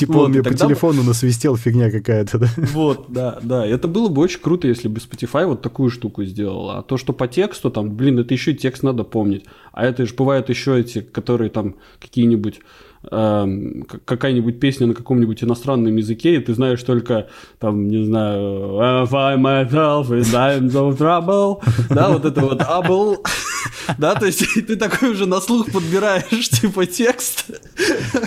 Типа 0.00 0.12
Вот, 0.14 0.24
он 0.24 0.30
мне 0.30 0.42
по 0.42 0.50
тогда 0.50 0.64
бы- 0.66 0.70
телефону 0.70 1.02
насвистел 1.02 1.56
фигня 1.56 1.90
какая-то, 1.90 2.38
да? 2.38 2.48
Вот, 2.56 3.06
да, 3.08 3.38
да. 3.42 3.66
Это 3.66 3.86
было 3.88 4.08
бы 4.08 4.22
очень 4.22 4.40
круто, 4.40 4.66
если 4.68 4.88
бы 4.88 4.98
Spotify 4.98 5.46
вот 5.46 5.62
такую 5.62 5.90
штуку 5.90 6.24
сделал. 6.24 6.70
А 6.70 6.82
то, 6.82 6.96
что 6.96 7.12
по 7.12 7.28
тексту, 7.28 7.70
там, 7.70 7.94
блин, 7.94 8.18
это 8.18 8.34
еще 8.34 8.52
и 8.52 8.56
текст 8.56 8.82
надо 8.82 9.04
помнить. 9.04 9.44
А 9.72 9.84
это 9.86 10.04
же 10.06 10.14
бывают 10.14 10.48
еще 10.48 10.78
эти, 10.80 11.00
которые 11.00 11.50
там 11.50 11.76
какие-нибудь 12.00 12.60
какая-нибудь 13.02 14.60
песня 14.60 14.86
на 14.86 14.94
каком-нибудь 14.94 15.42
иностранном 15.42 15.96
языке, 15.96 16.36
и 16.36 16.40
ты 16.40 16.54
знаешь 16.54 16.82
только, 16.82 17.28
там, 17.58 17.88
не 17.88 18.04
знаю, 18.04 18.78
I 18.78 19.04
find 19.04 19.40
myself 19.40 20.08
in 20.10 20.22
times 20.22 20.72
of 20.72 20.98
trouble, 20.98 21.62
да, 21.94 22.10
вот 22.10 22.24
это 22.24 22.40
вот 22.42 22.60
able, 22.60 23.16
да, 23.98 24.14
то 24.14 24.26
есть 24.26 24.44
ты 24.66 24.76
такой 24.76 25.10
уже 25.10 25.26
на 25.26 25.40
слух 25.40 25.72
подбираешь, 25.72 26.48
типа, 26.50 26.86
текст 26.86 27.50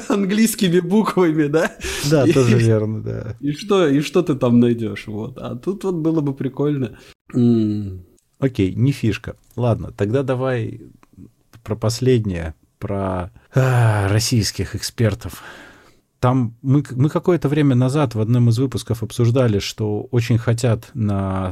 английскими 0.09 0.80
буквами, 0.80 1.47
да, 1.47 1.71
Да, 2.09 2.26
И- 2.28 2.32
тоже 2.34 2.57
верно, 2.57 3.01
да. 3.01 3.36
и 3.39 3.51
что, 3.51 3.88
и 3.88 4.01
что 4.01 4.21
ты 4.24 4.36
там 4.36 4.59
найдешь? 4.59 5.07
Вот. 5.07 5.38
А 5.38 5.55
тут 5.55 5.84
вот 5.84 5.95
было 5.95 6.21
бы 6.21 6.34
прикольно. 6.34 6.97
Окей, 8.39 8.74
не 8.74 8.91
фишка. 8.91 9.36
Ладно, 9.55 9.91
тогда 9.95 10.24
давай 10.24 10.82
про 11.63 11.76
последнее, 11.76 12.55
про 12.80 13.32
а, 13.56 14.08
российских 14.10 14.76
экспертов. 14.76 15.43
Там 16.20 16.56
мы, 16.62 16.84
мы 16.91 17.10
какое-то 17.10 17.49
время 17.49 17.76
назад 17.76 18.16
в 18.16 18.22
одном 18.22 18.49
из 18.49 18.58
выпусков 18.58 19.04
обсуждали, 19.04 19.60
что 19.60 20.08
очень 20.12 20.38
хотят 20.38 20.89
на 20.93 21.51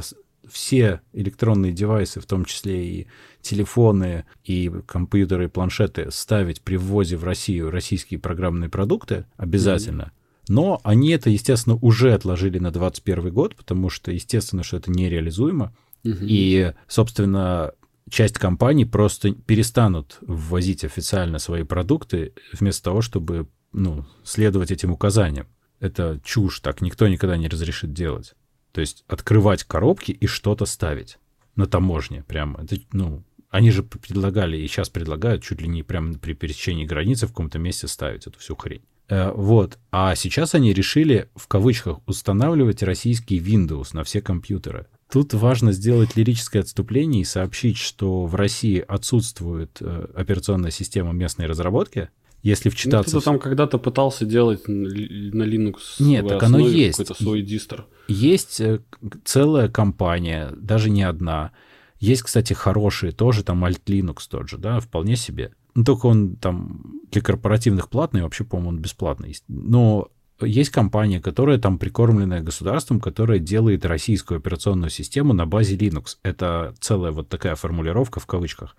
все 0.50 1.00
электронные 1.12 1.72
девайсы, 1.72 2.20
в 2.20 2.26
том 2.26 2.44
числе 2.44 2.86
и 2.86 3.06
телефоны, 3.40 4.24
и 4.44 4.70
компьютеры, 4.86 5.44
и 5.44 5.48
планшеты, 5.48 6.10
ставить 6.10 6.62
при 6.62 6.76
ввозе 6.76 7.16
в 7.16 7.24
Россию 7.24 7.70
российские 7.70 8.18
программные 8.18 8.68
продукты 8.68 9.26
обязательно. 9.36 10.12
Но 10.48 10.80
они 10.82 11.10
это, 11.10 11.30
естественно, 11.30 11.76
уже 11.80 12.12
отложили 12.14 12.58
на 12.58 12.70
2021 12.72 13.32
год, 13.32 13.56
потому 13.56 13.90
что, 13.90 14.10
естественно, 14.10 14.62
что 14.62 14.76
это 14.76 14.90
нереализуемо. 14.90 15.72
мгм. 16.02 16.18
И, 16.22 16.72
собственно, 16.88 17.72
часть 18.12 18.38
компаний 18.38 18.84
просто 18.84 19.32
перестанут 19.32 20.18
ввозить 20.20 20.84
официально 20.84 21.38
свои 21.38 21.64
продукты 21.64 22.34
вместо 22.52 22.84
того, 22.84 23.00
чтобы 23.00 23.48
ну, 23.72 24.04
следовать 24.22 24.70
этим 24.70 24.92
указаниям. 24.92 25.46
Это 25.80 26.20
чушь, 26.22 26.60
так 26.60 26.82
никто 26.82 27.08
никогда 27.08 27.36
не 27.36 27.48
разрешит 27.48 27.92
делать. 27.92 28.34
То 28.72 28.80
есть 28.82 29.04
открывать 29.08 29.64
коробки 29.64 30.12
и 30.12 30.26
что-то 30.26 30.66
ставить 30.66 31.18
на 31.56 31.66
таможне 31.66 32.22
прямо. 32.22 32.62
Это, 32.62 32.76
ну, 32.92 33.24
они 33.48 33.70
же 33.70 33.82
предлагали 33.82 34.58
и 34.58 34.68
сейчас 34.68 34.90
предлагают 34.90 35.42
чуть 35.42 35.62
ли 35.62 35.68
не 35.68 35.82
прямо 35.82 36.14
при 36.14 36.34
пересечении 36.34 36.84
границы 36.84 37.26
в 37.26 37.30
каком-то 37.30 37.58
месте 37.58 37.88
ставить 37.88 38.26
эту 38.26 38.38
всю 38.38 38.56
хрень. 38.56 38.82
Э, 39.08 39.32
вот. 39.32 39.78
А 39.90 40.14
сейчас 40.14 40.54
они 40.54 40.74
решили, 40.74 41.30
в 41.34 41.48
кавычках, 41.48 42.00
устанавливать 42.06 42.82
российский 42.82 43.40
Windows 43.40 43.88
на 43.92 44.04
все 44.04 44.20
компьютеры. 44.20 44.86
Тут 45.12 45.34
важно 45.34 45.72
сделать 45.72 46.16
лирическое 46.16 46.62
отступление 46.62 47.20
и 47.20 47.24
сообщить, 47.24 47.76
что 47.76 48.24
в 48.24 48.34
России 48.34 48.82
отсутствует 48.88 49.76
э, 49.82 50.06
операционная 50.16 50.70
система 50.70 51.12
местной 51.12 51.44
разработки. 51.44 52.08
Если 52.42 52.70
Ну, 52.70 52.72
вчитаться... 52.72 53.10
кто-то 53.10 53.20
в- 53.20 53.24
там 53.24 53.38
когда-то 53.38 53.76
пытался 53.76 54.24
делать 54.24 54.66
на 54.66 55.42
Linux 55.42 55.76
Нет, 55.98 56.26
так 56.26 56.42
оно 56.42 56.60
есть. 56.66 56.96
какой-то 56.96 57.22
свой 57.22 57.42
дистр. 57.42 57.84
Есть 58.08 58.58
э, 58.62 58.80
целая 59.26 59.68
компания, 59.68 60.50
даже 60.56 60.88
не 60.88 61.02
одна. 61.02 61.52
Есть, 62.00 62.22
кстати, 62.22 62.54
хорошие 62.54 63.12
тоже, 63.12 63.44
там 63.44 63.62
Alt 63.66 63.82
Linux 63.84 64.20
тот 64.30 64.48
же, 64.48 64.56
да, 64.56 64.80
вполне 64.80 65.16
себе. 65.16 65.52
Ну, 65.74 65.84
только 65.84 66.06
он 66.06 66.36
там 66.36 67.02
для 67.10 67.20
корпоративных 67.20 67.90
платный, 67.90 68.22
вообще, 68.22 68.44
по-моему, 68.44 68.70
он 68.70 68.78
бесплатный. 68.78 69.28
есть. 69.28 69.44
Но 69.46 70.08
есть 70.46 70.70
компания, 70.70 71.20
которая 71.20 71.58
там 71.58 71.78
прикормленная 71.78 72.40
государством, 72.40 73.00
которая 73.00 73.38
делает 73.38 73.84
российскую 73.84 74.38
операционную 74.38 74.90
систему 74.90 75.32
на 75.32 75.46
базе 75.46 75.76
Linux. 75.76 76.16
Это 76.22 76.74
целая 76.80 77.12
вот 77.12 77.28
такая 77.28 77.54
формулировка 77.54 78.20
в 78.20 78.26
кавычках 78.26 78.76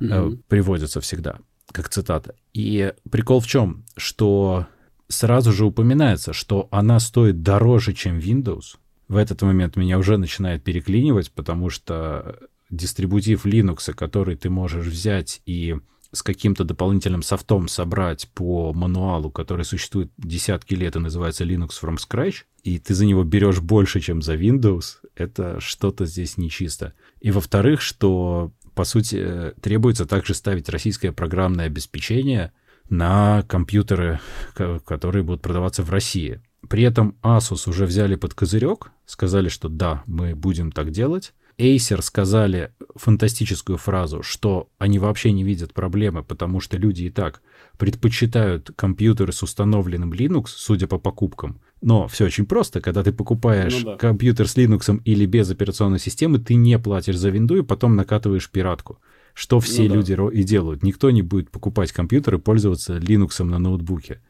Мгм. 0.00 0.42
приводится 0.48 1.00
всегда, 1.00 1.38
как 1.72 1.88
цитата. 1.88 2.34
И 2.54 2.92
прикол 3.10 3.40
в 3.40 3.46
чем? 3.46 3.84
Что 3.96 4.66
сразу 5.08 5.52
же 5.52 5.64
упоминается, 5.64 6.32
что 6.32 6.68
она 6.70 7.00
стоит 7.00 7.42
дороже, 7.42 7.94
чем 7.94 8.18
Windows. 8.18 8.76
В 9.08 9.16
этот 9.16 9.42
момент 9.42 9.76
меня 9.76 9.98
уже 9.98 10.18
начинает 10.18 10.62
переклинивать, 10.62 11.32
потому 11.32 11.70
что 11.70 12.38
дистрибутив 12.70 13.46
Linux, 13.46 13.92
который 13.94 14.36
ты 14.36 14.50
можешь 14.50 14.86
взять 14.86 15.40
и 15.46 15.76
с 16.12 16.22
каким-то 16.22 16.64
дополнительным 16.64 17.22
софтом 17.22 17.68
собрать 17.68 18.28
по 18.34 18.72
мануалу, 18.72 19.30
который 19.30 19.64
существует 19.64 20.10
десятки 20.16 20.74
лет 20.74 20.96
и 20.96 21.00
называется 21.00 21.44
Linux 21.44 21.70
from 21.82 21.96
Scratch, 21.96 22.44
и 22.62 22.78
ты 22.78 22.94
за 22.94 23.06
него 23.06 23.24
берешь 23.24 23.60
больше, 23.60 24.00
чем 24.00 24.22
за 24.22 24.34
Windows, 24.34 24.96
это 25.14 25.60
что-то 25.60 26.06
здесь 26.06 26.38
нечисто. 26.38 26.94
И 27.20 27.30
во-вторых, 27.30 27.80
что, 27.80 28.52
по 28.74 28.84
сути, 28.84 29.16
э, 29.18 29.52
требуется 29.60 30.06
также 30.06 30.34
ставить 30.34 30.68
российское 30.68 31.12
программное 31.12 31.66
обеспечение 31.66 32.52
на 32.88 33.42
компьютеры, 33.42 34.20
ко- 34.54 34.80
которые 34.80 35.22
будут 35.22 35.42
продаваться 35.42 35.82
в 35.82 35.90
России. 35.90 36.40
При 36.68 36.82
этом 36.82 37.16
Asus 37.22 37.68
уже 37.68 37.86
взяли 37.86 38.16
под 38.16 38.34
козырек, 38.34 38.90
сказали, 39.06 39.48
что 39.48 39.68
да, 39.68 40.02
мы 40.06 40.34
будем 40.34 40.72
так 40.72 40.90
делать. 40.90 41.34
Acer 41.58 42.02
сказали 42.02 42.72
фантастическую 42.94 43.78
фразу, 43.78 44.22
что 44.22 44.68
они 44.78 44.98
вообще 44.98 45.32
не 45.32 45.42
видят 45.42 45.74
проблемы, 45.74 46.22
потому 46.22 46.60
что 46.60 46.76
люди 46.76 47.04
и 47.04 47.10
так 47.10 47.42
предпочитают 47.78 48.70
компьютеры 48.76 49.32
с 49.32 49.42
установленным 49.42 50.12
Linux, 50.12 50.46
судя 50.48 50.86
по 50.86 50.98
покупкам, 50.98 51.60
Но 51.80 52.06
все 52.08 52.26
очень 52.26 52.46
просто. 52.46 52.80
Когда 52.80 53.02
ты 53.02 53.12
покупаешь 53.12 53.80
ну, 53.82 53.92
да. 53.92 53.96
компьютер 53.96 54.48
с 54.48 54.56
Linux 54.56 55.00
или 55.04 55.26
без 55.26 55.50
операционной 55.50 55.98
системы, 55.98 56.38
ты 56.38 56.54
не 56.54 56.78
платишь 56.78 57.16
за 57.16 57.30
винду 57.30 57.56
и 57.56 57.62
потом 57.62 57.96
накатываешь 57.96 58.50
пиратку. 58.50 59.00
Что 59.34 59.60
все 59.60 59.88
ну, 59.88 59.96
люди 59.96 60.14
да. 60.16 60.28
и 60.32 60.42
делают. 60.42 60.82
Никто 60.82 61.10
не 61.10 61.22
будет 61.22 61.50
покупать 61.50 61.92
компьютер 61.92 62.36
и 62.36 62.38
пользоваться 62.38 62.98
Linux 62.98 63.42
на 63.44 63.58
ноутбуке. 63.58 64.20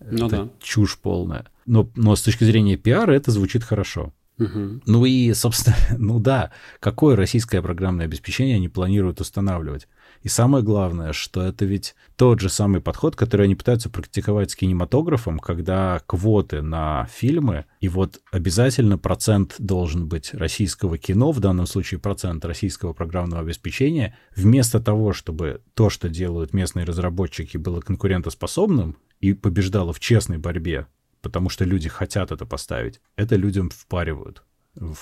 Ну, 0.00 0.26
это 0.26 0.36
да. 0.36 0.48
чушь 0.60 0.98
полная. 0.98 1.46
Но, 1.66 1.90
но 1.96 2.14
с 2.14 2.22
точки 2.22 2.44
зрения 2.44 2.76
пиара 2.76 3.12
это 3.12 3.30
звучит 3.30 3.64
хорошо. 3.64 4.12
Угу. 4.38 4.82
Ну 4.86 5.04
и, 5.04 5.32
собственно, 5.34 5.76
ну 5.98 6.20
да, 6.20 6.50
какое 6.80 7.16
российское 7.16 7.60
программное 7.60 8.06
обеспечение 8.06 8.56
они 8.56 8.68
планируют 8.68 9.20
устанавливать? 9.20 9.88
И 10.22 10.28
самое 10.28 10.64
главное, 10.64 11.12
что 11.12 11.42
это 11.42 11.64
ведь 11.64 11.94
тот 12.16 12.40
же 12.40 12.48
самый 12.48 12.80
подход, 12.80 13.14
который 13.14 13.46
они 13.46 13.54
пытаются 13.54 13.88
практиковать 13.88 14.50
с 14.50 14.56
кинематографом, 14.56 15.38
когда 15.38 16.00
квоты 16.06 16.60
на 16.60 17.08
фильмы, 17.12 17.66
и 17.80 17.88
вот 17.88 18.20
обязательно 18.32 18.98
процент 18.98 19.54
должен 19.58 20.08
быть 20.08 20.34
российского 20.34 20.98
кино, 20.98 21.30
в 21.30 21.40
данном 21.40 21.66
случае 21.66 22.00
процент 22.00 22.44
российского 22.44 22.92
программного 22.92 23.42
обеспечения, 23.42 24.16
вместо 24.34 24.80
того, 24.80 25.12
чтобы 25.12 25.62
то, 25.74 25.88
что 25.88 26.08
делают 26.08 26.52
местные 26.52 26.84
разработчики, 26.84 27.56
было 27.56 27.80
конкурентоспособным 27.80 28.96
и 29.20 29.34
побеждало 29.34 29.92
в 29.92 30.00
честной 30.00 30.38
борьбе, 30.38 30.86
потому 31.28 31.50
что 31.50 31.66
люди 31.66 31.88
хотят 31.90 32.32
это 32.32 32.46
поставить, 32.46 33.00
это 33.16 33.36
людям 33.36 33.68
впаривают. 33.68 34.42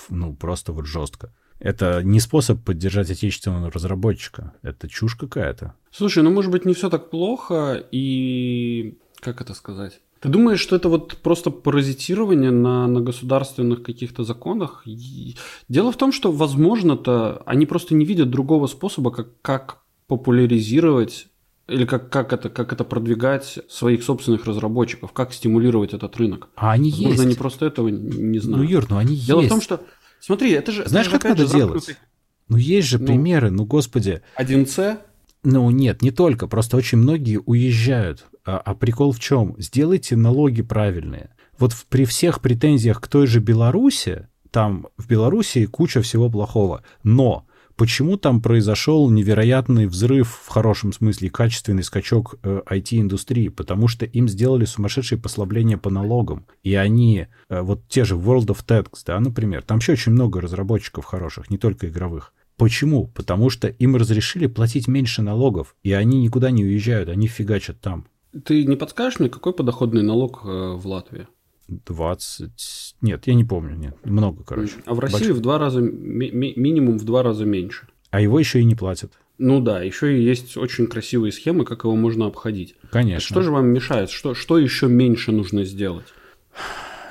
Ну, 0.09 0.35
просто 0.35 0.72
вот 0.72 0.87
жестко. 0.87 1.33
Это 1.61 2.03
не 2.03 2.20
способ 2.20 2.64
поддержать 2.64 3.11
отечественного 3.11 3.70
разработчика. 3.70 4.53
Это 4.62 4.89
чушь 4.89 5.14
какая-то. 5.14 5.74
Слушай, 5.93 6.24
ну 6.24 6.31
может 6.31 6.51
быть 6.51 6.66
не 6.66 6.74
все 6.74 6.91
так 6.91 7.11
плохо 7.11 7.87
и... 7.93 8.99
Как 9.20 9.41
это 9.41 9.55
сказать? 9.55 10.01
Ты 10.20 10.29
думаешь, 10.29 10.61
что 10.61 10.74
это 10.74 10.89
вот 10.89 11.16
просто 11.18 11.51
паразитирование 11.51 12.51
на, 12.51 12.89
на 12.89 13.01
государственных 13.01 13.85
каких-то 13.85 14.24
законах? 14.24 14.85
Дело 15.68 15.93
в 15.93 15.97
том, 15.97 16.12
что, 16.12 16.33
возможно-то, 16.33 17.43
они 17.47 17.66
просто 17.66 17.95
не 17.95 18.05
видят 18.05 18.31
другого 18.31 18.66
способа, 18.66 19.11
как, 19.11 19.41
как 19.41 19.79
популяризировать 20.09 21.29
или 21.69 21.85
как, 21.85 22.11
как, 22.11 22.33
это, 22.33 22.49
как 22.49 22.73
это 22.73 22.85
продвигать 22.85 23.59
своих 23.69 24.05
собственных 24.05 24.45
разработчиков, 24.45 25.12
как 25.12 25.33
стимулировать 25.33 25.95
этот 25.95 26.17
рынок. 26.17 26.49
А 26.55 26.73
они 26.73 26.91
Возможно, 26.91 27.12
есть. 27.12 27.25
они 27.25 27.35
просто 27.35 27.67
этого 27.67 27.89
не 27.89 28.39
знают. 28.39 28.64
Ну, 28.64 28.71
Юр, 28.71 28.87
ну 28.89 28.99
они 28.99 29.17
Дело 29.17 29.41
есть. 29.41 29.51
в 29.51 29.55
том, 29.55 29.61
что 29.61 29.81
Смотри, 30.21 30.53
это 30.53 30.73
же... 30.73 30.89
Знаешь, 30.89 31.07
это 31.07 31.19
как 31.19 31.31
надо 31.31 31.47
делать? 31.47 31.85
Замкнутый... 31.85 31.97
Ну, 32.49 32.57
есть 32.57 32.89
же 32.89 32.99
ну, 32.99 33.07
примеры, 33.07 33.51
ну, 33.51 33.64
господи. 33.64 34.23
1С? 34.39 34.99
Ну, 35.45 35.71
нет, 35.71 36.03
не 36.03 36.11
только. 36.11 36.49
Просто 36.49 36.77
очень 36.77 36.99
многие 36.99 37.39
уезжают. 37.39 38.27
А, 38.45 38.59
а 38.59 38.75
прикол 38.75 39.12
в 39.12 39.21
чем? 39.21 39.55
Сделайте 39.59 40.17
налоги 40.17 40.62
правильные. 40.62 41.31
Вот 41.59 41.73
в, 41.73 41.87
при 41.87 42.05
всех 42.05 42.41
претензиях 42.41 43.01
к 43.01 43.09
той 43.09 43.27
же 43.27 43.41
Беларуси, 43.41 44.29
там 44.51 44.89
в 44.97 45.09
Беларуси 45.09 45.67
куча 45.67 46.03
всего 46.03 46.31
плохого. 46.31 46.83
Но 47.03 47.45
почему 47.77 48.16
там 48.16 48.41
произошел 48.41 49.09
невероятный 49.11 49.87
взрыв, 49.87 50.41
в 50.45 50.49
хорошем 50.49 50.93
смысле, 50.93 51.31
качественный 51.31 51.83
скачок 51.83 52.37
э, 52.43 52.62
IT-индустрии, 52.68 53.49
потому 53.49 53.89
что 53.89 54.05
им 54.07 54.29
сделали 54.29 54.64
сумасшедшие 54.64 55.18
послабления 55.18 55.77
по 55.77 55.91
налогам, 55.91 56.47
и 56.62 56.74
они, 56.74 57.27
э, 57.49 57.61
вот 57.61 57.87
те 57.89 58.05
же 58.05 58.16
World 58.16 58.47
of 58.47 58.64
Tanks, 58.66 59.01
да, 59.07 59.20
например, 59.20 59.62
там 59.62 59.79
еще 59.79 59.93
очень 59.93 60.12
много 60.12 60.41
разработчиков 60.41 61.05
хороших, 61.05 61.51
не 61.51 61.59
только 61.59 61.89
игровых. 61.89 62.33
Почему? 62.57 63.09
Потому 63.09 63.51
что 63.51 63.68
им 63.68 63.97
разрешили 63.97 64.47
платить 64.47 64.89
меньше 64.89 65.22
налогов, 65.22 65.77
и 65.83 65.93
они 65.93 66.22
никуда 66.22 66.51
не 66.51 66.64
уезжают, 66.64 67.11
они 67.11 67.29
фигачат 67.29 67.81
там. 67.81 68.07
Ты 68.45 68.64
не 68.64 68.77
подскажешь 68.77 69.20
мне, 69.20 69.29
какой 69.29 69.53
подоходный 69.53 70.03
налог 70.03 70.43
э, 70.45 70.49
в 70.49 70.87
Латвии? 70.87 71.27
20... 71.69 72.97
Нет, 73.01 73.27
я 73.27 73.35
не 73.35 73.45
помню, 73.45 73.77
нет. 73.77 73.97
Много, 74.05 74.45
короче. 74.45 74.75
А 74.85 74.95
в 74.95 75.01
России 75.01 75.27
Больш... 75.27 75.39
в 75.39 75.41
два 75.41 75.59
раза, 75.59 75.81
ми- 75.81 76.31
минимум 76.31 76.99
в 76.99 77.05
два 77.05 77.23
раза 77.23 77.45
меньше. 77.45 77.87
А 78.11 78.21
его 78.21 78.39
еще 78.39 78.61
и 78.61 78.64
не 78.64 78.75
платят. 78.75 79.12
Ну 79.39 79.61
да, 79.61 79.83
еще 79.83 80.17
и 80.17 80.23
есть 80.23 80.57
очень 80.57 80.87
красивые 80.87 81.33
схемы, 81.33 81.64
как 81.64 81.85
его 81.85 81.95
можно 81.95 82.27
обходить. 82.27 82.75
Конечно. 82.91 83.21
что 83.27 83.43
же 83.43 83.51
вам 83.51 83.67
мешает? 83.67 84.11
Что, 84.11 84.35
что 84.35 84.59
еще 84.59 84.87
меньше 84.87 85.33
нужно 85.33 85.64
сделать? 85.64 86.07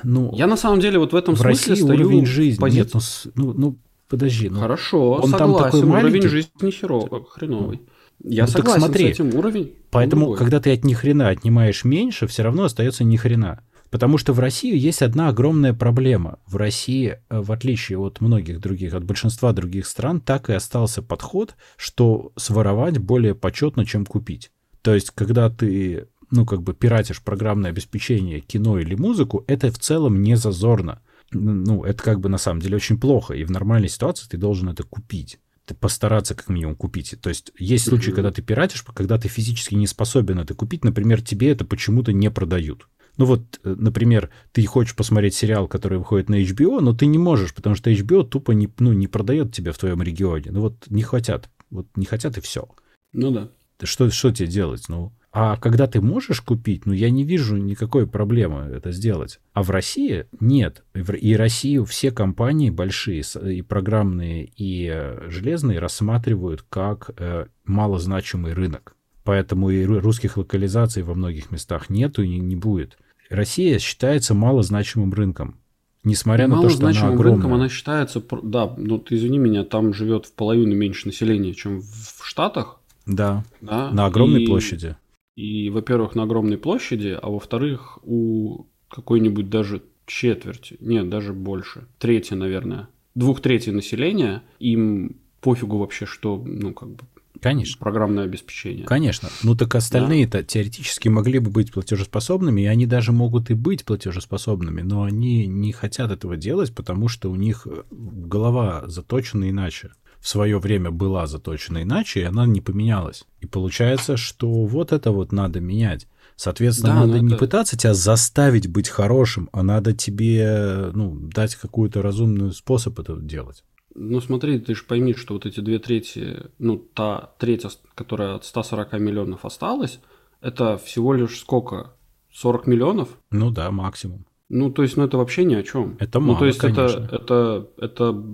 Ну, 0.02 0.34
я 0.34 0.46
на 0.46 0.56
самом 0.56 0.80
деле 0.80 0.98
вот 0.98 1.12
в 1.12 1.16
этом 1.16 1.34
в 1.34 1.38
смысле 1.38 1.72
России 1.72 1.84
стою 1.84 2.06
уровень 2.06 2.26
жизни. 2.26 2.60
Пози... 2.60 2.78
Нет, 2.78 2.90
ну, 2.94 3.00
ну, 3.34 3.52
ну 3.52 3.78
подожди. 4.08 4.48
Ну, 4.48 4.60
Хорошо, 4.60 5.12
он 5.12 5.30
согласен, 5.30 5.38
там 5.38 5.64
такой 5.64 5.82
маленький... 5.84 6.18
уровень 6.18 6.28
жизни 6.28 6.70
херово, 6.70 7.24
хреновый. 7.24 7.80
Я 8.24 8.44
ну, 8.44 8.48
согласен 8.48 8.80
смотри, 8.80 9.06
с 9.06 9.10
этим 9.10 9.34
уровень. 9.34 9.74
Поэтому, 9.90 10.34
когда 10.34 10.60
ты 10.60 10.72
от 10.72 10.84
ни 10.84 10.94
хрена 10.94 11.28
отнимаешь 11.28 11.84
меньше, 11.84 12.26
все 12.26 12.42
равно 12.42 12.64
остается 12.64 13.04
ни 13.04 13.16
хрена. 13.16 13.60
Потому 13.96 14.18
что 14.18 14.34
в 14.34 14.40
России 14.40 14.76
есть 14.76 15.00
одна 15.00 15.30
огромная 15.30 15.72
проблема. 15.72 16.38
В 16.46 16.56
России, 16.56 17.18
э, 17.30 17.40
в 17.40 17.50
отличие 17.50 17.96
от 17.96 18.20
многих 18.20 18.60
других, 18.60 18.92
от 18.92 19.04
большинства 19.04 19.54
других 19.54 19.86
стран, 19.86 20.20
так 20.20 20.50
и 20.50 20.52
остался 20.52 21.00
подход, 21.00 21.54
что 21.78 22.30
своровать 22.36 22.98
более 22.98 23.34
почетно, 23.34 23.86
чем 23.86 24.04
купить. 24.04 24.50
То 24.82 24.94
есть, 24.94 25.12
когда 25.12 25.48
ты, 25.48 26.08
ну, 26.30 26.44
как 26.44 26.62
бы 26.62 26.74
пиратишь 26.74 27.22
программное 27.22 27.70
обеспечение, 27.70 28.40
кино 28.40 28.78
или 28.78 28.94
музыку, 28.94 29.44
это 29.46 29.72
в 29.72 29.78
целом 29.78 30.20
не 30.20 30.36
зазорно. 30.36 31.00
Ну, 31.30 31.82
это 31.82 32.02
как 32.02 32.20
бы 32.20 32.28
на 32.28 32.36
самом 32.36 32.60
деле 32.60 32.76
очень 32.76 33.00
плохо, 33.00 33.32
и 33.32 33.44
в 33.44 33.50
нормальной 33.50 33.88
ситуации 33.88 34.28
ты 34.28 34.36
должен 34.36 34.68
это 34.68 34.82
купить 34.82 35.38
постараться 35.74 36.34
как 36.34 36.48
минимум 36.48 36.76
купить. 36.76 37.16
То 37.20 37.28
есть 37.28 37.50
есть 37.58 37.88
случаи, 37.88 38.12
когда 38.12 38.30
ты 38.30 38.40
пиратишь, 38.40 38.82
когда 38.82 39.18
ты 39.18 39.26
физически 39.26 39.74
не 39.74 39.88
способен 39.88 40.38
это 40.38 40.54
купить, 40.54 40.84
например, 40.84 41.22
тебе 41.22 41.50
это 41.50 41.64
почему-то 41.64 42.12
не 42.12 42.30
продают. 42.30 42.86
Ну 43.16 43.24
вот, 43.24 43.60
э, 43.64 43.74
например, 43.78 44.30
ты 44.52 44.64
хочешь 44.66 44.94
посмотреть 44.94 45.34
сериал, 45.34 45.68
который 45.68 45.98
выходит 45.98 46.28
на 46.28 46.40
HBO, 46.42 46.80
но 46.80 46.92
ты 46.92 47.06
не 47.06 47.18
можешь, 47.18 47.54
потому 47.54 47.74
что 47.74 47.90
HBO 47.90 48.24
тупо 48.24 48.52
не, 48.52 48.68
ну, 48.78 48.92
не 48.92 49.06
продает 49.06 49.54
тебя 49.54 49.72
в 49.72 49.78
твоем 49.78 50.02
регионе. 50.02 50.50
Ну 50.50 50.60
вот 50.60 50.84
не 50.88 51.02
хотят. 51.02 51.48
Вот 51.70 51.86
не 51.96 52.06
хотят 52.06 52.38
и 52.38 52.40
все. 52.40 52.68
Ну 53.12 53.30
да. 53.30 53.50
Что, 53.82 54.10
что 54.10 54.32
тебе 54.32 54.48
делать? 54.48 54.84
Ну, 54.88 55.12
а 55.38 55.58
когда 55.58 55.86
ты 55.86 56.00
можешь 56.00 56.40
купить, 56.40 56.86
ну, 56.86 56.94
я 56.94 57.10
не 57.10 57.22
вижу 57.22 57.56
никакой 57.56 58.06
проблемы 58.06 58.70
это 58.74 58.90
сделать. 58.90 59.38
А 59.52 59.62
в 59.62 59.70
России 59.70 60.24
нет. 60.40 60.82
И 60.94 61.36
Россию 61.36 61.84
все 61.84 62.10
компании 62.10 62.70
большие, 62.70 63.22
и 63.44 63.60
программные, 63.60 64.46
и 64.56 64.90
э, 64.90 65.28
железные, 65.28 65.78
рассматривают 65.78 66.62
как 66.62 67.10
э, 67.18 67.48
малозначимый 67.66 68.54
рынок. 68.54 68.96
Поэтому 69.24 69.68
и 69.68 69.84
русских 69.84 70.38
локализаций 70.38 71.02
во 71.02 71.12
многих 71.14 71.50
местах 71.50 71.90
нету 71.90 72.22
и 72.22 72.38
не 72.38 72.56
будет. 72.56 72.96
Россия 73.30 73.78
считается 73.78 74.34
малозначимым 74.34 75.12
рынком. 75.12 75.58
Несмотря 76.04 76.46
на 76.46 76.62
то, 76.62 76.68
что 76.68 76.86
она 76.86 77.08
огромная. 77.08 77.32
рынком 77.32 77.54
она 77.54 77.68
считается, 77.68 78.22
да, 78.42 78.72
ну 78.76 78.98
ты 78.98 79.16
извини 79.16 79.38
меня, 79.38 79.64
там 79.64 79.92
живет 79.92 80.26
в 80.26 80.32
половину 80.32 80.74
меньше 80.74 81.06
населения, 81.06 81.52
чем 81.52 81.80
в 81.80 82.20
Штатах. 82.22 82.80
Да, 83.06 83.44
да? 83.60 83.90
на 83.90 84.06
огромной 84.06 84.44
и, 84.44 84.46
площади. 84.46 84.96
И, 85.36 85.68
во-первых, 85.70 86.14
на 86.14 86.22
огромной 86.22 86.58
площади, 86.58 87.18
а 87.20 87.28
во-вторых, 87.28 87.98
у 88.04 88.66
какой-нибудь 88.88 89.50
даже 89.50 89.82
четверти, 90.06 90.76
нет, 90.80 91.08
даже 91.08 91.32
больше, 91.32 91.88
трети, 91.98 92.34
наверное, 92.34 92.88
двух 93.16 93.40
трети 93.40 93.70
населения, 93.70 94.42
им 94.60 95.16
пофигу 95.40 95.78
вообще, 95.78 96.06
что, 96.06 96.40
ну, 96.44 96.72
как 96.72 96.90
бы, 96.90 97.04
Конечно. 97.40 97.78
программное 97.78 98.24
обеспечение. 98.24 98.86
Конечно. 98.86 99.28
Ну 99.42 99.54
так 99.54 99.74
остальные-то 99.74 100.38
да. 100.38 100.44
теоретически 100.44 101.08
могли 101.08 101.38
бы 101.38 101.50
быть 101.50 101.72
платежеспособными, 101.72 102.62
и 102.62 102.66
они 102.66 102.86
даже 102.86 103.12
могут 103.12 103.50
и 103.50 103.54
быть 103.54 103.84
платежеспособными, 103.84 104.82
но 104.82 105.02
они 105.02 105.46
не 105.46 105.72
хотят 105.72 106.10
этого 106.10 106.36
делать, 106.36 106.74
потому 106.74 107.08
что 107.08 107.30
у 107.30 107.36
них 107.36 107.66
э, 107.66 107.82
голова 107.90 108.84
заточена 108.86 109.50
иначе. 109.50 109.90
В 110.20 110.28
свое 110.28 110.58
время 110.58 110.90
была 110.90 111.26
заточена 111.26 111.82
иначе, 111.82 112.20
и 112.20 112.24
она 112.24 112.46
не 112.46 112.60
поменялась. 112.60 113.24
И 113.40 113.46
получается, 113.46 114.16
что 114.16 114.64
вот 114.64 114.92
это 114.92 115.12
вот 115.12 115.30
надо 115.30 115.60
менять. 115.60 116.08
Соответственно, 116.36 116.94
да, 116.94 117.06
надо 117.06 117.20
не 117.20 117.28
это... 117.28 117.36
пытаться 117.36 117.78
тебя 117.78 117.94
заставить 117.94 118.68
быть 118.68 118.88
хорошим, 118.88 119.48
а 119.52 119.62
надо 119.62 119.92
тебе 119.94 120.90
ну, 120.92 121.14
дать 121.14 121.54
какую-то 121.54 122.02
разумную 122.02 122.52
способ 122.52 122.98
это 122.98 123.16
делать. 123.16 123.64
Ну 123.98 124.20
смотри, 124.20 124.58
ты 124.58 124.74
же 124.74 124.84
пойми, 124.84 125.14
что 125.14 125.34
вот 125.34 125.46
эти 125.46 125.60
две 125.60 125.78
трети, 125.78 126.50
ну 126.58 126.76
та 126.76 127.32
треть, 127.38 127.64
которая 127.94 128.34
от 128.34 128.44
140 128.44 128.92
миллионов 128.94 129.44
осталась, 129.44 130.00
это 130.40 130.76
всего 130.76 131.14
лишь 131.14 131.38
сколько? 131.38 131.94
40 132.32 132.66
миллионов? 132.66 133.08
Ну 133.30 133.50
да, 133.50 133.70
максимум. 133.70 134.26
Ну, 134.48 134.70
то 134.70 134.82
есть, 134.82 134.96
ну 134.96 135.04
это 135.04 135.16
вообще 135.16 135.44
ни 135.44 135.54
о 135.54 135.62
чем. 135.62 135.96
Это 135.98 136.20
мало, 136.20 136.34
Ну, 136.34 136.38
то 136.38 136.46
есть, 136.46 136.58
конечно. 136.58 136.98
это, 137.04 137.16
это, 137.16 137.68
это 137.78 138.24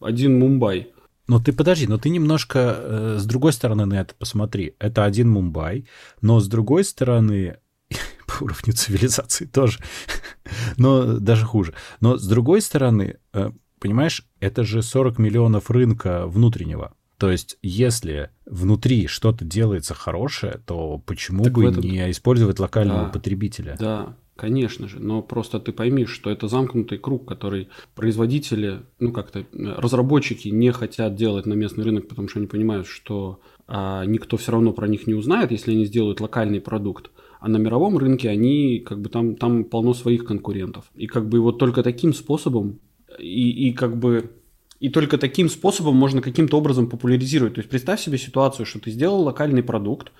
один 0.00 0.38
Мумбай. 0.38 0.92
Но 1.28 1.40
ты 1.40 1.52
подожди, 1.52 1.86
но 1.86 1.98
ты 1.98 2.08
немножко 2.08 2.76
э, 2.78 3.16
с 3.18 3.26
другой 3.26 3.52
стороны 3.52 3.84
на 3.84 4.00
это 4.00 4.14
посмотри. 4.14 4.74
Это 4.78 5.04
один 5.04 5.28
Мумбай, 5.28 5.86
но 6.22 6.40
с 6.40 6.48
другой 6.48 6.84
стороны, 6.84 7.58
по 8.26 8.44
уровню 8.44 8.72
цивилизации 8.72 9.44
тоже, 9.44 9.78
но 10.78 11.18
даже 11.18 11.44
хуже. 11.44 11.74
Но 12.00 12.16
с 12.16 12.26
другой 12.26 12.60
стороны, 12.62 13.18
э, 13.32 13.50
понимаешь, 13.80 14.24
это 14.40 14.64
же 14.64 14.82
40 14.82 15.18
миллионов 15.18 15.70
рынка 15.70 16.26
внутреннего. 16.26 16.94
То 17.18 17.30
есть, 17.30 17.56
если 17.62 18.30
внутри 18.44 19.06
что-то 19.06 19.44
делается 19.44 19.94
хорошее, 19.94 20.60
то 20.66 20.98
почему 21.06 21.44
так 21.44 21.54
бы 21.54 21.64
этот... 21.64 21.84
не 21.84 22.10
использовать 22.10 22.58
локального 22.58 23.04
да, 23.04 23.08
потребителя? 23.08 23.76
Да. 23.78 24.16
Конечно 24.36 24.86
же, 24.86 25.00
но 25.00 25.22
просто 25.22 25.58
ты 25.58 25.72
пойми, 25.72 26.04
что 26.04 26.28
это 26.28 26.46
замкнутый 26.46 26.98
круг, 26.98 27.26
который 27.26 27.68
производители, 27.94 28.82
ну 29.00 29.10
как-то 29.10 29.46
разработчики 29.52 30.48
не 30.48 30.72
хотят 30.72 31.14
делать 31.14 31.46
на 31.46 31.54
местный 31.54 31.84
рынок, 31.84 32.06
потому 32.06 32.28
что 32.28 32.40
они 32.40 32.46
понимают, 32.46 32.86
что 32.86 33.40
а, 33.66 34.04
никто 34.04 34.36
все 34.36 34.52
равно 34.52 34.74
про 34.74 34.88
них 34.88 35.06
не 35.06 35.14
узнает, 35.14 35.52
если 35.52 35.72
они 35.72 35.86
сделают 35.86 36.20
локальный 36.20 36.60
продукт. 36.60 37.10
А 37.40 37.48
на 37.48 37.56
мировом 37.56 37.96
рынке 37.96 38.28
они 38.28 38.80
как 38.80 39.00
бы 39.00 39.08
там, 39.08 39.36
там 39.36 39.64
полно 39.64 39.94
своих 39.94 40.26
конкурентов. 40.26 40.84
И 40.94 41.06
как 41.06 41.28
бы 41.28 41.40
вот 41.40 41.58
только 41.58 41.82
таким 41.82 42.12
способом 42.12 42.80
и, 43.18 43.68
и 43.68 43.72
как 43.72 43.96
бы 43.96 44.30
и 44.78 44.90
только 44.90 45.18
таким 45.18 45.48
способом 45.48 45.96
можно 45.96 46.20
каким-то 46.20 46.58
образом 46.58 46.88
популяризировать. 46.88 47.54
То 47.54 47.60
есть 47.60 47.70
представь 47.70 48.00
себе 48.00 48.18
ситуацию, 48.18 48.66
что 48.66 48.78
ты 48.78 48.90
сделал 48.90 49.22
локальный 49.22 49.62
продукт, 49.62 50.12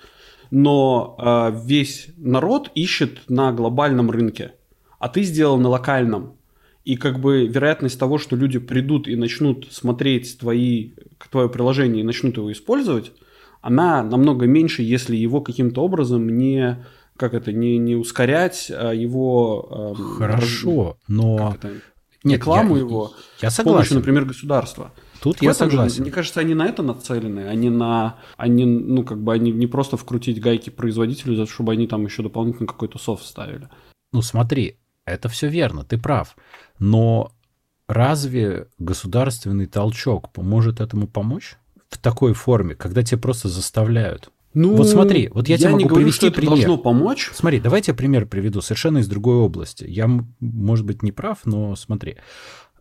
но 0.49 1.15
э, 1.19 1.61
весь 1.65 2.07
народ 2.17 2.71
ищет 2.73 3.19
на 3.29 3.51
глобальном 3.51 4.09
рынке, 4.09 4.53
а 4.99 5.09
ты 5.09 5.23
сделал 5.23 5.57
на 5.57 5.69
локальном. 5.69 6.33
И 6.85 6.95
как 6.95 7.19
бы 7.19 7.47
вероятность 7.47 7.99
того, 7.99 8.17
что 8.17 8.35
люди 8.35 8.59
придут 8.59 9.07
и 9.07 9.15
начнут 9.15 9.67
смотреть 9.71 10.39
твои, 10.39 10.91
твое 11.29 11.49
приложение 11.49 12.01
и 12.01 12.05
начнут 12.05 12.37
его 12.37 12.51
использовать, 12.51 13.11
она 13.61 14.03
намного 14.03 14.47
меньше, 14.47 14.83
если 14.83 15.15
его 15.15 15.41
каким-то 15.41 15.83
образом 15.83 16.37
не 16.37 16.77
как 17.17 17.33
это 17.33 17.51
не 17.51 17.79
не 17.79 17.95
ускорять 17.95 18.71
а 18.71 18.93
его 18.93 19.95
э, 19.97 20.01
хорошо, 20.17 20.85
раз... 20.85 20.95
но 21.07 21.57
Нет, 21.63 21.73
рекламу 22.35 22.75
я, 22.75 22.81
его 22.81 23.13
я 23.41 23.49
согласен. 23.49 23.51
с 23.51 23.63
помощью, 23.63 23.95
например, 23.97 24.25
государства. 24.25 24.91
Тут 25.21 25.41
я 25.41 25.53
согласен. 25.53 25.97
Же, 25.97 26.01
мне 26.03 26.11
кажется, 26.11 26.39
они 26.39 26.53
на 26.53 26.65
это 26.65 26.83
нацелены, 26.83 27.47
они 27.47 27.69
на, 27.69 28.17
они, 28.37 28.65
ну, 28.65 29.03
как 29.03 29.21
бы, 29.21 29.33
они 29.33 29.51
не 29.51 29.67
просто 29.67 29.97
вкрутить 29.97 30.39
гайки 30.39 30.69
производителю, 30.69 31.45
чтобы 31.47 31.73
они 31.73 31.87
там 31.87 32.05
еще 32.05 32.23
дополнительно 32.23 32.67
какой-то 32.67 32.99
софт 32.99 33.25
ставили. 33.25 33.69
Ну, 34.11 34.21
смотри, 34.21 34.77
это 35.05 35.29
все 35.29 35.47
верно, 35.47 35.83
ты 35.83 35.97
прав. 35.97 36.35
Но 36.79 37.31
разве 37.87 38.67
государственный 38.77 39.65
толчок 39.65 40.31
поможет 40.31 40.81
этому 40.81 41.07
помочь? 41.07 41.57
В 41.89 41.97
такой 41.97 42.33
форме, 42.33 42.75
когда 42.75 43.01
тебя 43.01 43.17
просто 43.17 43.47
заставляют. 43.47 44.29
Ну, 44.57 44.75
вот 44.75 44.87
смотри, 44.87 45.29
вот 45.31 45.47
я, 45.47 45.53
я 45.53 45.59
тебе 45.59 45.69
могу 45.69 45.79
не 45.79 45.85
говорю, 45.87 46.05
привести 46.05 46.17
что 46.17 46.27
это 46.27 46.35
пример. 46.37 46.55
должно 46.55 46.77
помочь. 46.79 47.29
Смотри, 47.35 47.59
давайте 47.59 47.91
я 47.91 47.95
пример 47.95 48.25
приведу 48.25 48.61
совершенно 48.61 48.97
из 48.97 49.07
другой 49.07 49.35
области. 49.35 49.85
Я, 49.87 50.09
может 50.39 50.83
быть, 50.83 51.03
не 51.03 51.11
прав, 51.11 51.41
но 51.45 51.75
смотри. 51.75 52.17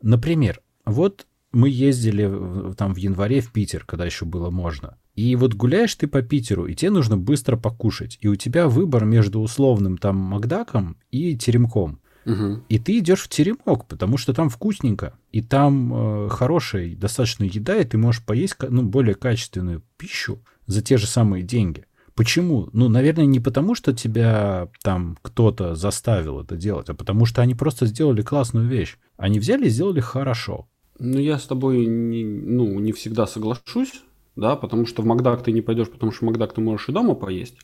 Например, 0.00 0.62
вот 0.86 1.26
мы 1.52 1.68
ездили 1.68 2.72
там 2.76 2.94
в 2.94 2.96
январе 2.96 3.42
в 3.42 3.52
Питер, 3.52 3.84
когда 3.84 4.06
еще 4.06 4.24
было 4.24 4.48
можно. 4.48 4.96
И 5.16 5.36
вот 5.36 5.52
гуляешь 5.52 5.94
ты 5.94 6.06
по 6.06 6.22
Питеру, 6.22 6.66
и 6.66 6.74
тебе 6.74 6.92
нужно 6.92 7.18
быстро 7.18 7.58
покушать. 7.58 8.16
И 8.22 8.28
у 8.28 8.36
тебя 8.36 8.68
выбор 8.68 9.04
между 9.04 9.40
условным 9.40 9.98
там 9.98 10.16
Макдаком 10.16 10.96
и 11.10 11.36
теремком. 11.36 12.00
Угу. 12.24 12.64
И 12.70 12.78
ты 12.78 12.98
идешь 12.98 13.20
в 13.20 13.28
теремок, 13.28 13.86
потому 13.86 14.16
что 14.16 14.32
там 14.32 14.48
вкусненько. 14.48 15.18
И 15.30 15.42
там 15.42 15.92
э, 16.24 16.28
хорошая, 16.30 16.96
достаточно 16.96 17.44
еда, 17.44 17.76
и 17.76 17.84
ты 17.84 17.98
можешь 17.98 18.24
поесть 18.24 18.56
ну, 18.66 18.82
более 18.82 19.14
качественную 19.14 19.82
пищу 19.98 20.40
за 20.66 20.82
те 20.82 20.96
же 20.96 21.06
самые 21.06 21.42
деньги. 21.42 21.84
Почему? 22.14 22.70
Ну, 22.72 22.88
наверное, 22.88 23.26
не 23.26 23.40
потому, 23.40 23.74
что 23.74 23.92
тебя 23.92 24.68
там 24.82 25.18
кто-то 25.20 25.74
заставил 25.74 26.40
это 26.40 26.56
делать, 26.56 26.88
а 26.88 26.94
потому 26.94 27.26
что 27.26 27.42
они 27.42 27.54
просто 27.54 27.84
сделали 27.86 28.22
классную 28.22 28.66
вещь. 28.66 28.96
Они 29.18 29.38
взяли 29.38 29.66
и 29.66 29.70
сделали 29.70 30.00
хорошо. 30.00 30.66
Ну, 30.98 31.18
я 31.18 31.38
с 31.38 31.44
тобой 31.44 31.84
не, 31.84 32.24
ну, 32.24 32.80
не 32.80 32.92
всегда 32.92 33.26
соглашусь, 33.26 34.02
да, 34.36 34.54
потому 34.54 34.86
что 34.86 35.00
в 35.02 35.06
Макдак 35.06 35.42
ты 35.42 35.50
не 35.50 35.62
пойдешь, 35.62 35.88
потому 35.88 36.12
что 36.12 36.20
в 36.20 36.26
Макдак 36.26 36.52
ты 36.52 36.60
можешь 36.60 36.90
и 36.90 36.92
дома 36.92 37.14
поесть, 37.14 37.56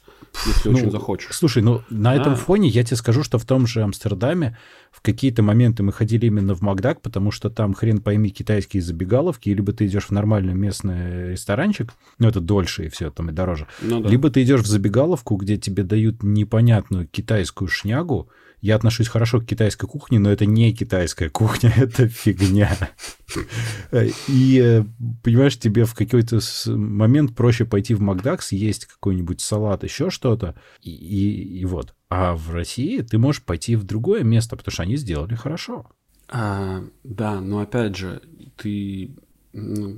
если 0.46 0.70
ну, 0.70 0.76
очень 0.76 0.90
захочешь. 0.90 1.36
Слушай, 1.36 1.62
ну 1.62 1.82
на 1.90 2.16
этом 2.16 2.34
фоне 2.34 2.68
я 2.68 2.82
тебе 2.82 2.96
скажу, 2.96 3.22
что 3.22 3.38
в 3.38 3.44
том 3.44 3.66
же 3.66 3.82
Амстердаме 3.82 4.56
в 4.90 5.02
какие-то 5.02 5.42
моменты 5.42 5.82
мы 5.82 5.92
ходили 5.92 6.26
именно 6.26 6.54
в 6.54 6.62
Макдак, 6.62 7.02
потому 7.02 7.30
что 7.30 7.50
там 7.50 7.74
хрен 7.74 8.00
пойми 8.00 8.30
китайские 8.30 8.82
забегаловки, 8.82 9.50
либо 9.50 9.72
ты 9.72 9.86
идешь 9.86 10.06
в 10.06 10.10
нормальный 10.12 10.54
местный 10.54 11.32
ресторанчик, 11.32 11.92
ну 12.18 12.28
это 12.28 12.40
дольше 12.40 12.86
и 12.86 12.88
все, 12.88 13.10
там 13.10 13.28
и 13.28 13.32
дороже, 13.32 13.66
ну, 13.82 14.00
да. 14.00 14.08
либо 14.08 14.30
ты 14.30 14.42
идешь 14.42 14.62
в 14.62 14.66
забегаловку, 14.66 15.36
где 15.36 15.58
тебе 15.58 15.82
дают 15.82 16.22
непонятную 16.22 17.06
китайскую 17.06 17.68
шнягу, 17.68 18.30
я 18.62 18.76
отношусь 18.76 19.08
хорошо 19.08 19.40
к 19.40 19.44
китайской 19.44 19.88
кухне, 19.88 20.20
но 20.20 20.30
это 20.30 20.46
не 20.46 20.72
китайская 20.72 21.28
кухня, 21.28 21.72
это 21.76 22.08
фигня. 22.08 22.70
И, 24.28 24.60
э, 24.62 24.84
понимаешь, 25.22 25.58
тебе 25.58 25.84
в 25.84 25.94
какой-то 25.94 26.38
момент 26.66 27.34
проще 27.34 27.64
пойти 27.64 27.94
в 27.94 28.00
Макдак, 28.00 28.40
съесть 28.40 28.86
какой-нибудь 28.86 29.40
салат, 29.40 29.82
еще 29.82 30.10
что-то, 30.10 30.54
и, 30.80 30.90
и, 30.90 31.58
и 31.58 31.64
вот. 31.64 31.94
А 32.08 32.36
в 32.36 32.52
России 32.52 33.00
ты 33.00 33.18
можешь 33.18 33.42
пойти 33.42 33.74
в 33.74 33.82
другое 33.82 34.22
место, 34.22 34.56
потому 34.56 34.72
что 34.72 34.84
они 34.84 34.96
сделали 34.96 35.34
хорошо. 35.34 35.90
А, 36.28 36.84
да, 37.02 37.40
но 37.40 37.58
опять 37.58 37.96
же, 37.96 38.22
ты 38.56 39.16
ну, 39.53 39.96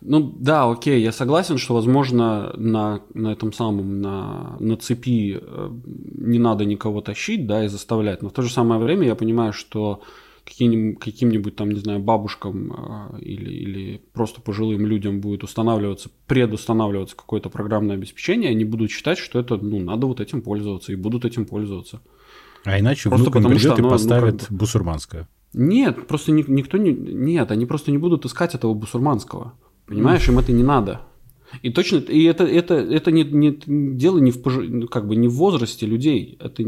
ну 0.00 0.20
да, 0.38 0.70
окей, 0.70 1.02
я 1.02 1.12
согласен, 1.12 1.58
что, 1.58 1.74
возможно, 1.74 2.52
на, 2.56 3.02
на 3.14 3.32
этом 3.32 3.52
самом, 3.52 4.00
на, 4.00 4.56
на 4.58 4.76
цепи 4.76 5.38
э, 5.40 5.70
не 5.86 6.38
надо 6.38 6.64
никого 6.64 7.00
тащить, 7.00 7.46
да, 7.46 7.64
и 7.64 7.68
заставлять. 7.68 8.22
Но 8.22 8.30
в 8.30 8.32
то 8.32 8.42
же 8.42 8.50
самое 8.50 8.80
время 8.80 9.06
я 9.06 9.14
понимаю, 9.14 9.52
что 9.52 10.02
каким-нибудь, 10.44 10.98
каким-нибудь 10.98 11.56
там, 11.56 11.70
не 11.70 11.80
знаю, 11.80 12.00
бабушкам 12.00 12.72
э, 12.72 13.20
или, 13.20 13.50
или 13.50 14.02
просто 14.12 14.40
пожилым 14.40 14.86
людям 14.86 15.20
будет 15.20 15.44
устанавливаться, 15.44 16.10
предустанавливаться 16.26 17.16
какое-то 17.16 17.50
программное 17.50 17.96
обеспечение, 17.96 18.50
они 18.50 18.64
будут 18.64 18.90
считать, 18.90 19.18
что 19.18 19.38
это, 19.38 19.56
ну, 19.56 19.78
надо 19.78 20.06
вот 20.06 20.20
этим 20.20 20.42
пользоваться, 20.42 20.92
и 20.92 20.96
будут 20.96 21.24
этим 21.24 21.46
пользоваться. 21.46 22.00
А 22.64 22.78
иначе 22.78 23.08
просто 23.08 23.30
внукам 23.30 23.52
придет 23.52 23.78
и 23.78 23.82
поставит 23.82 24.32
ну, 24.32 24.38
как 24.38 24.50
бы... 24.50 24.56
бусурманское. 24.56 25.28
Нет, 25.52 26.06
просто 26.06 26.32
никто 26.32 26.78
не... 26.78 26.92
Нет, 26.92 27.50
они 27.50 27.66
просто 27.66 27.90
не 27.90 27.98
будут 27.98 28.24
искать 28.24 28.54
этого 28.54 28.74
бусурманского. 28.74 29.54
Понимаешь, 29.86 30.28
им 30.28 30.38
это 30.38 30.52
не 30.52 30.62
надо. 30.62 31.00
И 31.62 31.70
точно, 31.70 31.96
и 31.96 32.22
это, 32.24 32.44
это, 32.44 32.74
это 32.74 33.10
не, 33.10 33.24
не, 33.24 33.50
дело 33.96 34.18
не 34.18 34.30
в, 34.30 34.44
ну, 34.46 34.86
как 34.86 35.06
бы 35.06 35.16
не 35.16 35.28
в 35.28 35.34
возрасте 35.34 35.86
людей. 35.86 36.38
Это 36.40 36.64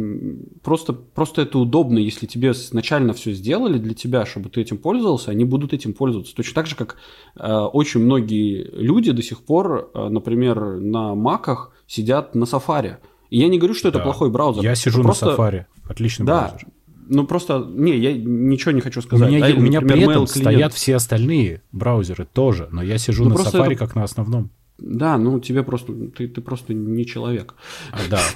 просто, 0.62 0.92
просто 0.92 1.42
это 1.42 1.58
удобно, 1.58 1.98
если 1.98 2.26
тебе 2.26 2.50
изначально 2.50 3.12
все 3.12 3.32
сделали 3.32 3.78
для 3.78 3.94
тебя, 3.94 4.26
чтобы 4.26 4.50
ты 4.50 4.60
этим 4.60 4.78
пользовался, 4.78 5.30
они 5.30 5.44
будут 5.44 5.72
этим 5.72 5.92
пользоваться. 5.92 6.34
Точно 6.34 6.54
так 6.54 6.66
же, 6.66 6.76
как 6.76 6.96
э, 7.36 7.52
очень 7.52 8.00
многие 8.00 8.68
люди 8.72 9.12
до 9.12 9.22
сих 9.22 9.42
пор, 9.42 9.90
э, 9.94 10.08
например, 10.08 10.80
на 10.80 11.14
маках 11.14 11.72
сидят 11.86 12.34
на 12.34 12.46
сафари. 12.46 12.98
И 13.30 13.38
я 13.38 13.48
не 13.48 13.58
говорю, 13.58 13.74
что 13.74 13.88
это 13.88 13.98
да. 13.98 14.04
плохой 14.04 14.30
браузер. 14.30 14.62
Я 14.62 14.74
сижу 14.74 14.98
это 14.98 14.98
на 14.98 15.04
просто... 15.04 15.26
сафари. 15.26 15.66
Отличный 15.84 16.26
да, 16.26 16.48
браузер. 16.48 16.68
Ну 17.08 17.26
просто, 17.26 17.66
не, 17.68 17.96
я 17.98 18.12
ничего 18.12 18.72
не 18.72 18.80
хочу 18.80 19.02
сказать. 19.02 19.28
У 19.28 19.32
меня, 19.32 19.48
да, 19.48 19.54
у 19.54 19.60
меня 19.60 19.80
при 19.80 20.00
этом 20.02 20.26
стоят 20.26 20.72
все 20.72 20.96
остальные 20.96 21.62
браузеры 21.72 22.26
тоже, 22.32 22.68
но 22.70 22.82
я 22.82 22.98
сижу 22.98 23.24
ну, 23.24 23.30
на 23.30 23.42
Safari 23.42 23.72
это... 23.72 23.76
как 23.76 23.94
на 23.94 24.04
основном. 24.04 24.50
Да, 24.78 25.18
ну 25.18 25.38
тебе 25.40 25.62
просто, 25.62 25.92
ты, 25.92 26.28
ты 26.28 26.40
просто 26.40 26.74
не 26.74 27.06
человек. 27.06 27.54
А, 27.92 27.98
да. 28.10 28.20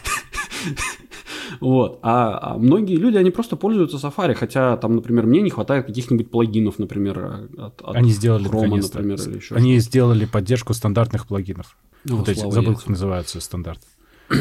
Вот. 1.60 2.00
А, 2.02 2.38
а 2.42 2.58
многие 2.58 2.96
люди, 2.96 3.16
они 3.16 3.30
просто 3.30 3.56
пользуются 3.56 3.98
Safari, 3.98 4.34
хотя 4.34 4.76
там, 4.76 4.96
например, 4.96 5.26
мне 5.26 5.40
не 5.40 5.50
хватает 5.50 5.86
каких-нибудь 5.86 6.30
плагинов, 6.30 6.78
например, 6.78 7.48
от, 7.56 7.80
от 7.82 7.96
Они 7.96 8.10
сделали, 8.10 8.50
Chrome, 8.50 8.82
например, 8.82 9.18
или 9.20 9.36
еще 9.36 9.54
Они 9.54 9.78
сделали 9.78 10.24
поддержку 10.24 10.74
стандартных 10.74 11.26
плагинов. 11.26 11.76
О, 12.10 12.16
вот 12.16 12.28
эти, 12.28 12.40
забыл, 12.40 12.74
как 12.74 12.88
называются 12.88 13.40
стандарт. 13.40 13.80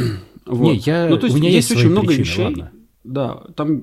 Вот. 0.46 0.62
Не, 0.62 0.76
я, 0.76 1.08
ну, 1.10 1.18
то 1.18 1.26
есть, 1.26 1.36
у 1.36 1.40
меня 1.40 1.50
есть, 1.50 1.72
есть 1.72 1.82
очень 1.82 1.90
много 1.90 2.10
причины, 2.10 2.24
вещей. 2.24 2.46
Ладно. 2.46 2.72
Да, 3.06 3.44
там 3.56 3.82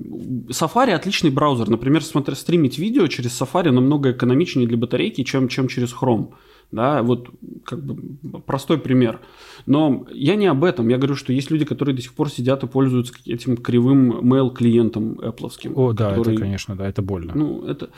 Safari 0.49 0.91
отличный 0.91 1.31
браузер. 1.31 1.69
Например, 1.69 2.03
смотри, 2.03 2.35
стримить 2.35 2.77
видео 2.77 3.07
через 3.07 3.41
Safari 3.41 3.71
намного 3.71 4.11
экономичнее 4.11 4.67
для 4.67 4.77
батарейки, 4.77 5.23
чем, 5.23 5.47
чем 5.47 5.67
через 5.67 5.93
Chrome. 5.93 6.33
Да, 6.71 7.03
вот 7.03 7.29
как 7.65 7.85
бы 7.85 8.41
простой 8.41 8.79
пример. 8.79 9.19
Но 9.67 10.07
я 10.11 10.35
не 10.35 10.47
об 10.47 10.63
этом. 10.63 10.89
Я 10.89 10.97
говорю, 10.97 11.15
что 11.15 11.31
есть 11.31 11.51
люди, 11.51 11.65
которые 11.65 11.95
до 11.95 12.01
сих 12.01 12.13
пор 12.13 12.31
сидят 12.31 12.63
и 12.63 12.67
пользуются 12.67 13.13
этим 13.27 13.57
кривым 13.57 14.33
mail-клиентом 14.33 15.19
Apple. 15.19 15.71
О, 15.75 15.93
да, 15.93 16.09
который... 16.09 16.33
это, 16.33 16.41
конечно, 16.41 16.75
да, 16.75 16.89
это 16.89 17.01
больно. 17.01 17.33
Ну, 17.35 17.63
это... 17.65 17.89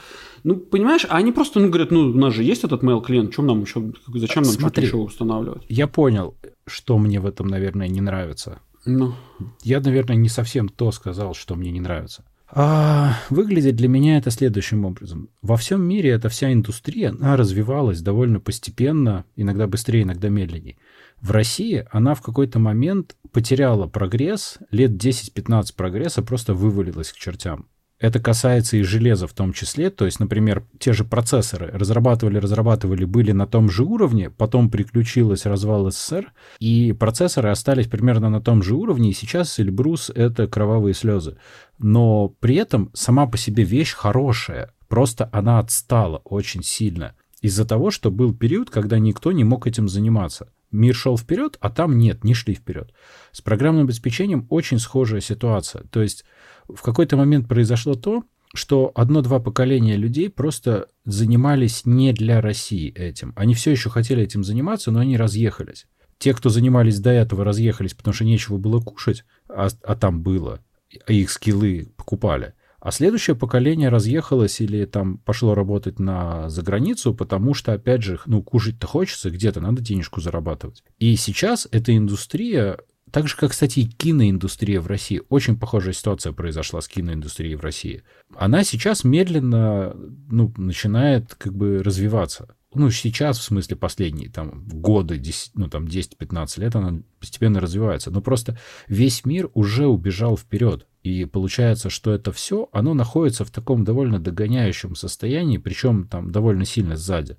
Ну, 0.43 0.57
понимаешь, 0.57 1.05
а 1.09 1.15
они 1.15 1.32
просто 1.32 1.59
ну, 1.59 1.69
говорят, 1.69 1.91
ну, 1.91 2.01
у 2.01 2.13
нас 2.13 2.34
же 2.34 2.43
есть 2.43 2.65
этот 2.65 2.84
mail-клиент, 2.84 3.34
чем 3.34 3.47
нам 3.47 3.61
еще, 3.61 3.93
зачем 4.13 4.43
нам 4.43 4.53
что-то 4.53 4.82
еще 4.82 4.97
устанавливать? 4.97 5.63
Я 5.69 5.88
понял, 5.88 6.36
что 6.67 6.97
мне 6.97 7.19
в 7.21 7.26
этом, 7.26 7.47
наверное, 7.47 7.88
не 7.88 8.01
нравится. 8.01 8.59
Ну. 8.86 9.15
Я, 9.63 9.79
наверное, 9.79 10.15
не 10.15 10.29
совсем 10.29 10.69
то 10.69 10.91
сказал, 10.91 11.33
что 11.33 11.55
мне 11.55 11.71
не 11.71 11.81
нравится. 11.81 12.23
А 12.47 13.17
выглядит 13.29 13.75
для 13.75 13.88
меня 13.88 14.17
это 14.17 14.29
следующим 14.29 14.86
образом. 14.86 15.29
Во 15.41 15.57
всем 15.57 15.81
мире 15.81 16.11
эта 16.11 16.29
вся 16.29 16.53
индустрия, 16.53 17.09
она 17.09 17.36
развивалась 17.36 18.01
довольно 18.01 18.39
постепенно, 18.39 19.25
иногда 19.36 19.67
быстрее, 19.67 20.03
иногда 20.03 20.29
медленнее. 20.29 20.77
В 21.19 21.31
России 21.31 21.86
она 21.91 22.13
в 22.13 22.21
какой-то 22.21 22.59
момент 22.59 23.15
потеряла 23.31 23.88
прогресс, 23.88 24.59
лет 24.69 24.91
10-15 24.91 25.75
прогресса 25.75 26.21
просто 26.21 26.53
вывалилась 26.53 27.11
к 27.11 27.15
чертям. 27.15 27.67
Это 27.97 28.19
касается 28.19 28.75
и 28.75 28.83
железа 28.83 29.25
в 29.25 29.33
том 29.33 29.53
числе. 29.53 29.89
То 29.89 30.05
есть, 30.05 30.19
например, 30.19 30.65
те 30.79 30.91
же 30.91 31.05
процессоры 31.05 31.71
разрабатывали, 31.71 32.37
разрабатывали, 32.37 33.05
были 33.05 33.31
на 33.31 33.47
том 33.47 33.69
же 33.69 33.83
уровне, 33.83 34.29
потом 34.29 34.69
приключилась 34.69 35.45
развал 35.45 35.89
СССР, 35.89 36.33
и 36.59 36.91
процессоры 36.91 37.49
остались 37.49 37.87
примерно 37.87 38.29
на 38.29 38.41
том 38.41 38.61
же 38.63 38.75
уровне, 38.75 39.11
и 39.11 39.13
сейчас 39.13 39.59
Эльбрус— 39.59 40.11
это 40.15 40.47
кровавые 40.47 40.93
слезы. 40.93 41.37
Но 41.77 42.29
при 42.39 42.55
этом 42.55 42.91
сама 42.93 43.27
по 43.27 43.37
себе 43.37 43.63
вещь 43.63 43.93
хорошая, 43.93 44.71
просто 44.89 45.29
она 45.31 45.59
отстала 45.59 46.21
очень 46.25 46.63
сильно 46.63 47.15
из-за 47.41 47.63
того, 47.63 47.91
что 47.91 48.11
был 48.11 48.33
период, 48.33 48.69
когда 48.69 48.99
никто 48.99 49.31
не 49.31 49.43
мог 49.43 49.67
этим 49.67 49.87
заниматься. 49.87 50.49
Мир 50.71 50.95
шел 50.95 51.17
вперед, 51.17 51.57
а 51.61 51.69
там 51.69 51.97
нет, 51.97 52.23
не 52.23 52.33
шли 52.33 52.53
вперед. 52.53 52.91
С 53.31 53.41
программным 53.41 53.85
обеспечением 53.85 54.45
очень 54.49 54.79
схожая 54.79 55.21
ситуация. 55.21 55.83
То 55.83 56.01
есть 56.01 56.25
в 56.68 56.82
какой-то 56.82 57.18
момент 57.18 57.47
произошло 57.47 57.95
то, 57.95 58.24
что 58.53 58.91
одно-два 58.95 59.39
поколения 59.39 59.97
людей 59.97 60.30
просто 60.30 60.88
занимались 61.03 61.86
не 61.86 62.13
для 62.13 62.41
России 62.41 62.91
этим. 62.93 63.34
Они 63.36 63.53
все 63.53 63.72
еще 63.72 63.89
хотели 63.89 64.24
этим 64.24 64.43
заниматься, 64.43 64.91
но 64.91 64.99
они 64.99 65.18
разъехались. 65.18 65.88
Те, 66.18 66.34
кто 66.34 66.49
занимались 66.49 66.99
до 66.99 67.09
этого, 67.09 67.43
разъехались, 67.43 67.93
потому 67.93 68.13
что 68.13 68.24
нечего 68.24 68.57
было 68.57 68.80
кушать, 68.80 69.26
а, 69.49 69.68
а 69.84 69.95
там 69.95 70.22
было, 70.22 70.61
а 71.05 71.11
их 71.11 71.30
скиллы 71.30 71.89
покупали. 71.97 72.53
А 72.80 72.91
следующее 72.91 73.36
поколение 73.36 73.89
разъехалось 73.89 74.61
или 74.61 74.86
там 74.86 75.18
пошло 75.18 75.55
работать 75.55 75.99
на 75.99 76.49
заграницу, 76.49 77.16
потому 77.16 77.55
что, 77.55 77.74
опять 77.74 78.03
же, 78.03 78.20
ну, 78.28 78.43
кушать-то 78.43 78.86
хочется 78.86 79.32
где-то, 79.32 79.59
надо 79.59 79.82
денежку 79.82 80.22
зарабатывать. 80.22 80.84
И 80.99 81.16
сейчас 81.16 81.68
эта 81.72 81.97
индустрия 81.97 82.78
так 83.12 83.28
же, 83.28 83.36
как, 83.36 83.51
кстати, 83.51 83.82
и 83.82 83.88
киноиндустрия 83.88 84.82
в 84.82 84.88
России. 84.88 85.22
Очень 85.30 85.58
похожая 85.58 85.93
ситуация 85.93 86.34
произошла 86.34 86.82
с 86.82 86.88
киноиндустрией 86.88 87.56
в 87.56 87.62
России. 87.62 88.03
Она 88.36 88.64
сейчас 88.64 89.03
медленно 89.03 89.95
ну, 90.30 90.53
начинает 90.58 91.36
как 91.36 91.53
бы 91.53 91.84
развиваться. 91.84 92.56
Ну, 92.74 92.91
сейчас, 92.91 93.39
в 93.39 93.43
смысле, 93.43 93.78
последние 93.78 94.30
там, 94.30 94.66
годы, 94.68 95.18
10, 95.18 95.51
ну, 95.56 95.70
там, 95.70 95.86
10-15 95.86 96.60
лет 96.60 96.76
она 96.76 97.01
постепенно 97.20 97.62
развивается. 97.62 98.12
Но 98.12 98.22
просто 98.22 98.58
весь 98.88 99.24
мир 99.24 99.49
уже 99.53 99.88
убежал 99.88 100.36
вперед. 100.36 100.86
И 101.01 101.24
получается, 101.24 101.89
что 101.89 102.12
это 102.12 102.34
все, 102.34 102.68
оно 102.74 102.93
находится 102.93 103.45
в 103.45 103.51
таком 103.51 103.86
довольно 103.86 104.20
догоняющем 104.20 104.95
состоянии, 104.95 105.58
причем 105.58 106.08
там 106.08 106.32
довольно 106.32 106.66
сильно 106.66 106.97
сзади. 106.97 107.38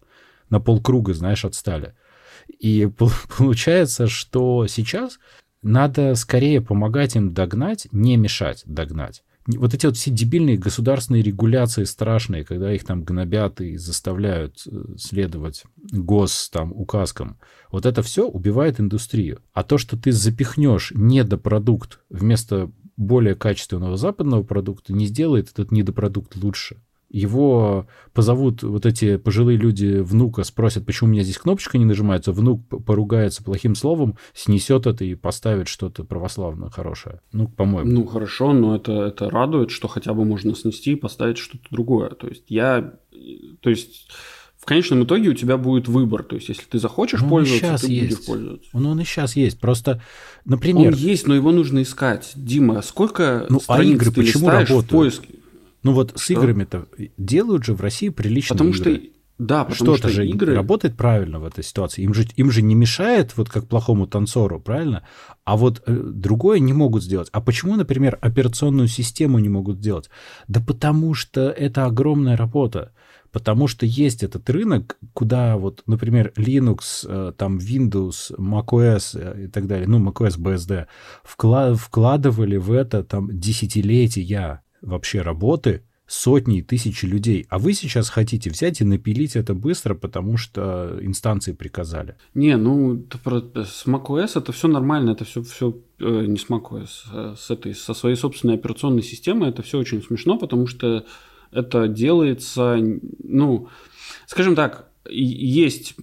На 0.48 0.58
полкруга, 0.58 1.12
знаешь, 1.12 1.44
отстали. 1.44 1.94
И 2.48 2.88
получается, 3.36 4.06
что 4.06 4.66
сейчас 4.68 5.18
надо 5.66 6.14
скорее 6.14 6.60
помогать 6.60 7.16
им 7.16 7.34
догнать, 7.34 7.88
не 7.92 8.16
мешать 8.16 8.62
догнать. 8.66 9.22
Вот 9.46 9.74
эти 9.74 9.86
вот 9.86 9.96
все 9.96 10.10
дебильные 10.10 10.58
государственные 10.58 11.22
регуляции 11.22 11.84
страшные, 11.84 12.44
когда 12.44 12.72
их 12.72 12.84
там 12.84 13.04
гнобят 13.04 13.60
и 13.60 13.76
заставляют 13.76 14.62
э, 14.66 14.96
следовать 14.96 15.64
гос 15.76 16.50
там 16.50 16.72
указкам, 16.72 17.38
вот 17.70 17.86
это 17.86 18.02
все 18.02 18.26
убивает 18.26 18.80
индустрию. 18.80 19.40
А 19.52 19.62
то, 19.62 19.78
что 19.78 19.96
ты 19.96 20.10
запихнешь 20.10 20.92
недопродукт 20.94 22.00
вместо 22.10 22.72
более 22.96 23.34
качественного 23.34 23.96
западного 23.96 24.42
продукта, 24.42 24.92
не 24.92 25.06
сделает 25.06 25.50
этот 25.50 25.70
недопродукт 25.70 26.34
лучше. 26.36 26.82
Его 27.08 27.86
позовут 28.12 28.62
вот 28.62 28.84
эти 28.84 29.16
пожилые 29.16 29.56
люди 29.56 30.00
внука, 30.00 30.42
спросят, 30.42 30.84
почему 30.84 31.08
у 31.08 31.12
меня 31.12 31.22
здесь 31.22 31.38
кнопочка 31.38 31.78
не 31.78 31.84
нажимается, 31.84 32.32
внук 32.32 32.62
поругается 32.84 33.44
плохим 33.44 33.74
словом, 33.74 34.16
снесет 34.34 34.86
это 34.86 35.04
и 35.04 35.14
поставит 35.14 35.68
что-то 35.68 36.04
православное 36.04 36.68
хорошее. 36.68 37.20
Ну, 37.32 37.48
по-моему. 37.48 37.90
Ну, 37.90 38.06
хорошо, 38.06 38.52
но 38.52 38.74
это, 38.74 38.92
это 39.04 39.30
радует, 39.30 39.70
что 39.70 39.88
хотя 39.88 40.14
бы 40.14 40.24
можно 40.24 40.54
снести 40.54 40.92
и 40.92 40.96
поставить 40.96 41.38
что-то 41.38 41.64
другое. 41.70 42.10
То 42.10 42.26
есть 42.26 42.44
я... 42.48 42.94
То 43.60 43.70
есть 43.70 44.10
в 44.58 44.68
конечном 44.68 45.04
итоге 45.04 45.28
у 45.28 45.34
тебя 45.34 45.58
будет 45.58 45.86
выбор. 45.86 46.24
То 46.24 46.34
есть, 46.34 46.48
если 46.48 46.64
ты 46.64 46.80
захочешь 46.80 47.20
ну, 47.20 47.28
пользоваться, 47.28 47.86
ты 47.86 47.92
есть. 47.92 48.16
будешь 48.16 48.26
пользоваться. 48.26 48.68
Ну, 48.72 48.90
он 48.90 49.00
и 49.00 49.04
сейчас 49.04 49.36
есть. 49.36 49.60
Просто, 49.60 50.02
например... 50.44 50.88
Он 50.88 50.94
есть, 50.94 51.28
но 51.28 51.36
его 51.36 51.52
нужно 51.52 51.82
искать. 51.82 52.32
Дима, 52.34 52.82
сколько 52.82 53.46
ну, 53.48 53.60
а 53.68 53.80
игры 53.80 54.10
ты 54.10 54.22
почему 54.22 54.48
работают? 54.48 54.86
в 54.86 54.88
поиске? 54.88 55.28
Ну 55.86 55.92
вот 55.92 56.12
с 56.16 56.30
играми-то 56.30 56.86
делают 57.16 57.64
же 57.64 57.74
в 57.74 57.80
России 57.80 58.08
приличные 58.08 58.58
потому 58.58 58.70
игры. 58.70 58.96
Что, 58.96 59.08
да, 59.38 59.64
потому 59.64 59.74
Что-то 59.74 60.08
что 60.08 60.08
же 60.08 60.26
игры... 60.26 60.54
работает 60.54 60.96
правильно 60.96 61.38
в 61.38 61.44
этой 61.44 61.62
ситуации. 61.62 62.02
Им 62.02 62.12
же, 62.12 62.26
им 62.34 62.50
же 62.50 62.60
не 62.60 62.74
мешает, 62.74 63.36
вот 63.36 63.50
как 63.50 63.68
плохому 63.68 64.08
танцору, 64.08 64.58
правильно? 64.58 65.06
А 65.44 65.56
вот 65.56 65.82
э, 65.86 65.94
другое 65.94 66.58
не 66.58 66.72
могут 66.72 67.04
сделать. 67.04 67.28
А 67.30 67.40
почему, 67.40 67.76
например, 67.76 68.18
операционную 68.20 68.88
систему 68.88 69.38
не 69.38 69.48
могут 69.48 69.78
сделать? 69.78 70.10
Да 70.48 70.60
потому 70.60 71.14
что 71.14 71.50
это 71.50 71.84
огромная 71.84 72.36
работа. 72.36 72.92
Потому 73.30 73.68
что 73.68 73.86
есть 73.86 74.24
этот 74.24 74.48
рынок, 74.50 74.96
куда 75.12 75.56
вот, 75.56 75.82
например, 75.86 76.32
Linux, 76.36 77.06
э, 77.06 77.32
там 77.36 77.58
Windows, 77.58 78.34
macOS 78.38 79.16
э, 79.20 79.44
и 79.44 79.48
так 79.48 79.66
далее, 79.66 79.86
ну, 79.86 79.98
macOS 79.98 80.36
BSD, 80.38 80.86
вкладывали 81.22 82.56
в 82.56 82.72
это 82.72 83.04
там 83.04 83.38
десятилетия 83.38 84.22
вообще 84.86 85.20
работы 85.20 85.82
сотни 86.06 86.58
и 86.58 86.62
тысячи 86.62 87.04
людей. 87.04 87.46
А 87.50 87.58
вы 87.58 87.72
сейчас 87.74 88.08
хотите 88.08 88.48
взять 88.48 88.80
и 88.80 88.84
напилить 88.84 89.34
это 89.34 89.54
быстро, 89.54 89.94
потому 89.94 90.36
что 90.36 90.98
инстанции 91.02 91.52
приказали. 91.52 92.14
Не, 92.34 92.56
ну 92.56 93.04
с 93.12 93.86
macOS 93.86 94.38
это 94.38 94.52
все 94.52 94.68
нормально, 94.68 95.10
это 95.10 95.24
все, 95.24 95.42
все 95.42 95.76
э, 95.98 96.26
не 96.26 96.38
с 96.38 96.46
macOS, 96.48 96.88
а 97.12 97.34
с 97.36 97.50
этой, 97.50 97.74
со 97.74 97.92
своей 97.92 98.16
собственной 98.16 98.54
операционной 98.54 99.02
системой 99.02 99.50
это 99.50 99.62
все 99.62 99.78
очень 99.78 100.02
смешно, 100.02 100.38
потому 100.38 100.68
что 100.68 101.04
это 101.50 101.88
делается, 101.88 102.78
ну, 103.24 103.68
скажем 104.26 104.54
так, 104.54 104.88
есть 105.08 105.96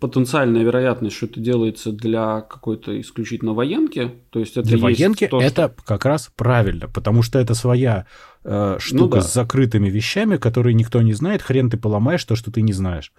потенциальная 0.00 0.62
вероятность, 0.62 1.16
что 1.16 1.26
это 1.26 1.40
делается 1.40 1.92
для 1.92 2.40
какой-то 2.42 3.00
исключительно 3.00 3.54
военки. 3.54 4.12
То 4.30 4.40
есть 4.40 4.56
это 4.56 4.68
для 4.68 4.78
военки 4.78 5.26
то, 5.26 5.40
это 5.40 5.72
что... 5.74 5.84
как 5.84 6.04
раз 6.04 6.30
правильно, 6.34 6.88
потому 6.88 7.22
что 7.22 7.38
это 7.38 7.54
своя 7.54 8.06
э, 8.44 8.76
штука 8.78 9.02
ну, 9.02 9.08
да. 9.08 9.20
с 9.22 9.32
закрытыми 9.32 9.88
вещами, 9.88 10.36
которые 10.36 10.74
никто 10.74 11.02
не 11.02 11.12
знает. 11.12 11.42
Хрен 11.42 11.70
ты 11.70 11.76
поломаешь 11.76 12.24
то, 12.24 12.36
что 12.36 12.50
ты 12.50 12.62
не 12.62 12.72
знаешь. 12.72 13.12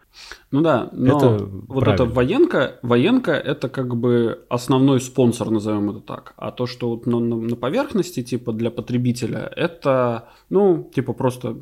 Ну 0.52 0.62
да, 0.62 0.90
но 0.92 1.18
это 1.18 1.46
вот 1.46 1.84
правильно. 1.84 2.04
эта 2.04 2.06
военка, 2.06 2.80
военка 2.82 3.32
это 3.32 3.70
как 3.70 3.96
бы 3.96 4.46
основной 4.50 5.02
спонсор, 5.02 5.50
назовем 5.50 5.90
это 5.90 6.00
так. 6.00 6.34
А 6.38 6.52
то, 6.52 6.68
что 6.68 6.90
вот 6.90 7.06
на, 7.06 7.20
на, 7.20 7.56
поверхности, 7.56 8.24
типа 8.24 8.54
для 8.54 8.72
потребителя, 8.72 9.52
это, 9.56 10.30
ну, 10.50 10.90
типа 10.94 11.14
просто 11.14 11.58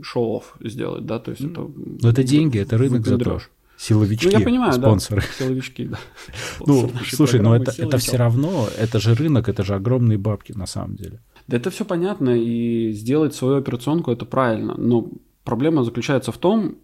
шоу-офф 0.00 0.56
сделать, 0.60 1.06
да, 1.06 1.18
то 1.18 1.30
есть 1.32 1.42
это... 1.42 1.68
Но 2.02 2.08
это 2.08 2.22
деньги, 2.22 2.58
это 2.58 2.78
рынок 2.78 3.06
зато. 3.06 3.40
Силовички, 3.82 4.26
ну, 4.26 4.38
я 4.38 4.44
понимаю, 4.44 4.72
спонсоры. 4.74 5.22
Да, 5.22 5.44
силовички, 5.44 5.88
да. 5.88 5.98
Ну, 6.66 6.88
слушай, 7.10 7.40
но 7.40 7.56
это, 7.56 7.72
это 7.76 7.98
все 7.98 8.16
равно, 8.16 8.68
это 8.78 9.00
же 9.00 9.14
рынок, 9.14 9.48
это 9.48 9.64
же 9.64 9.74
огромные 9.74 10.18
бабки 10.18 10.52
на 10.52 10.66
самом 10.66 10.94
деле. 10.94 11.20
Да 11.48 11.56
это 11.56 11.70
все 11.70 11.84
понятно, 11.84 12.30
и 12.30 12.92
сделать 12.92 13.34
свою 13.34 13.56
операционку 13.56 14.12
это 14.12 14.24
правильно. 14.24 14.74
Но 14.78 15.08
проблема 15.42 15.82
заключается 15.82 16.30
в 16.30 16.38
том, 16.38 16.76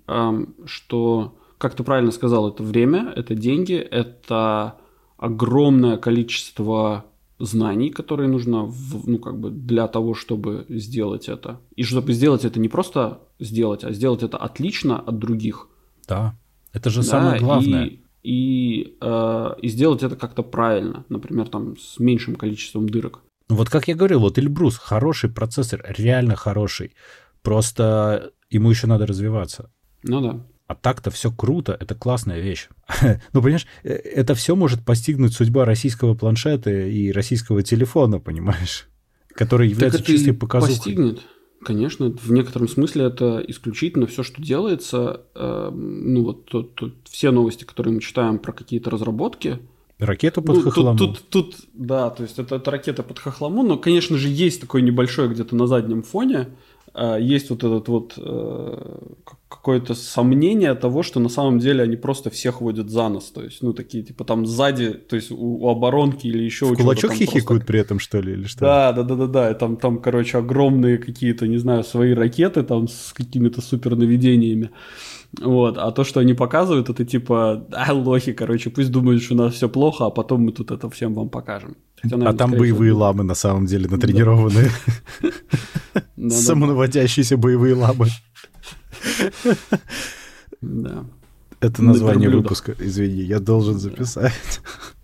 что, 0.67 1.39
как 1.59 1.77
ты 1.77 1.85
правильно 1.85 2.11
сказал, 2.11 2.49
это 2.49 2.65
время, 2.65 3.13
это 3.15 3.37
деньги, 3.37 3.77
это 3.77 4.75
огромное 5.19 5.99
количество 5.99 7.05
знаний, 7.39 7.91
которые 7.91 8.29
нужно 8.29 8.73
ну, 9.07 9.19
как 9.19 9.39
бы 9.39 9.51
для 9.51 9.87
того, 9.87 10.15
чтобы 10.15 10.67
сделать 10.69 11.29
это. 11.29 11.61
И 11.77 11.85
чтобы 11.85 12.13
сделать 12.13 12.45
это 12.45 12.59
не 12.59 12.69
просто 12.69 13.21
сделать, 13.39 13.85
а 13.85 13.93
сделать 13.93 14.25
это 14.25 14.37
отлично 14.37 14.99
от 14.99 15.21
других. 15.21 15.69
Да. 16.09 16.35
Это 16.79 16.91
же 16.91 17.01
да, 17.01 17.07
самое 17.07 17.41
главное. 17.41 17.87
И, 17.87 18.01
и, 18.23 18.97
э, 19.01 19.49
и 19.61 19.69
сделать 19.69 20.03
это 20.03 20.15
как-то 20.17 20.43
правильно, 20.43 21.05
например, 21.09 21.49
там 21.49 21.77
с 21.77 21.99
меньшим 21.99 22.37
количеством 22.37 22.89
дырок. 22.89 23.21
Ну 23.49 23.57
вот 23.57 23.69
как 23.69 23.89
я 23.89 23.97
говорил, 23.97 24.21
вот 24.21 24.39
Эльбрус 24.39 24.77
хороший 24.77 25.29
процессор, 25.31 25.85
реально 25.99 26.37
хороший. 26.37 26.95
Просто 27.43 28.31
ему 28.51 28.71
еще 28.71 28.87
надо 28.87 29.07
развиваться. 29.07 29.71
Ну 30.05 30.21
да. 30.21 30.41
А 30.69 30.75
так-то 30.75 31.11
все 31.11 31.33
круто, 31.33 31.77
это 31.81 31.95
классная 31.95 32.41
вещь. 32.41 32.69
ну, 33.33 33.43
понимаешь, 33.43 33.67
э, 33.83 33.89
это 33.95 34.35
все 34.35 34.55
может 34.55 34.85
постигнуть 34.85 35.33
судьба 35.33 35.65
российского 35.65 36.15
планшета 36.15 36.71
и 36.71 37.11
российского 37.11 37.63
телефона, 37.63 38.21
понимаешь? 38.21 38.89
Который 39.35 39.69
является 39.69 40.03
чистой 40.03 40.33
показухой. 40.33 40.77
постигнет. 40.77 41.23
Конечно, 41.63 42.11
в 42.11 42.31
некотором 42.31 42.69
смысле 42.69 43.07
это 43.07 43.43
исключительно 43.47 44.07
все, 44.07 44.23
что 44.23 44.41
делается. 44.41 45.23
Э, 45.35 45.71
ну 45.73 46.23
вот 46.23 46.47
тут, 46.47 46.75
тут 46.75 46.95
все 47.05 47.31
новости, 47.31 47.65
которые 47.65 47.95
мы 47.95 48.01
читаем 48.01 48.39
про 48.39 48.53
какие-то 48.53 48.91
разработки. 48.91 49.59
Ракету 49.99 50.41
под 50.43 50.57
ну, 50.57 50.63
хохлому. 50.63 50.97
Тут, 50.97 51.19
тут, 51.29 51.57
тут, 51.57 51.67
да, 51.75 52.11
то 52.11 52.23
есть 52.23 52.39
это, 52.39 52.57
это 52.57 52.71
ракета 52.71 53.03
под 53.03 53.19
хохлому, 53.19 53.65
но, 53.65 53.77
конечно 53.77 54.17
же, 54.17 54.29
есть 54.29 54.61
такой 54.61 54.83
небольшой 54.83 55.29
где-то 55.29 55.57
на 55.57 55.67
заднем 55.67 56.05
фоне 56.05 56.51
есть 57.21 57.51
вот 57.51 57.65
этот 57.65 57.89
вот 57.89 58.15
э, 58.17 58.99
какое-то 59.49 59.95
сомнение 59.95 60.75
того, 60.75 61.03
что 61.03 61.21
на 61.21 61.29
самом 61.29 61.59
деле 61.59 61.83
они 61.83 61.97
просто 61.97 62.31
всех 62.31 62.61
водят 62.61 62.91
за 62.91 63.09
нос. 63.09 63.31
То 63.31 63.43
есть, 63.43 63.63
ну, 63.63 63.73
такие, 63.73 64.03
типа, 64.05 64.25
там 64.25 64.47
сзади, 64.47 64.93
то 64.93 65.17
есть 65.17 65.31
у, 65.31 65.37
у 65.37 65.69
оборонки 65.69 66.27
или 66.27 66.43
еще 66.43 66.67
у 66.67 66.75
Кулачок 66.75 67.13
хихикают 67.13 67.47
просто... 67.47 67.67
при 67.67 67.81
этом, 67.81 67.99
что 67.99 68.21
ли, 68.21 68.33
или 68.33 68.45
что? 68.45 68.61
Да, 68.61 68.93
да, 68.93 69.03
да, 69.03 69.15
да, 69.15 69.27
да. 69.27 69.51
И 69.51 69.55
там, 69.55 69.77
там, 69.77 70.01
короче, 70.01 70.39
огромные 70.39 70.99
какие-то, 70.99 71.47
не 71.47 71.59
знаю, 71.59 71.85
свои 71.85 72.13
ракеты 72.15 72.63
там 72.63 72.89
с 72.89 73.13
какими-то 73.13 73.61
супер 73.61 73.97
наведениями. 73.97 74.71
Вот, 75.41 75.77
а 75.77 75.91
то, 75.93 76.05
что 76.05 76.21
они 76.21 76.35
показывают, 76.35 76.89
это 76.89 77.05
типа, 77.05 77.67
а, 77.73 77.93
лохи, 77.93 78.33
короче, 78.33 78.71
пусть 78.71 78.91
думают, 78.91 79.23
что 79.23 79.35
у 79.35 79.39
нас 79.39 79.55
все 79.55 79.69
плохо, 79.69 80.07
а 80.07 80.11
потом 80.11 80.43
мы 80.43 80.53
тут 80.53 80.71
это 80.71 80.89
всем 80.89 81.15
вам 81.15 81.29
покажем. 81.29 81.77
Хотя, 82.03 82.17
наверное, 82.17 82.35
а 82.35 82.39
там 82.39 82.51
боевые 82.53 82.93
всего... 82.93 83.01
ламы 83.01 83.25
на 83.25 83.35
самом 83.35 83.67
деле 83.67 83.89
натренированные. 83.89 84.71
Самонаводящиеся 86.31 87.37
боевые 87.37 87.75
ламы. 87.75 88.07
Да. 90.61 91.05
Это 91.61 91.83
название 91.83 92.31
выпуска, 92.31 92.75
извини, 92.79 93.23
я 93.23 93.41
должен 93.41 93.79
записать. 93.79 94.61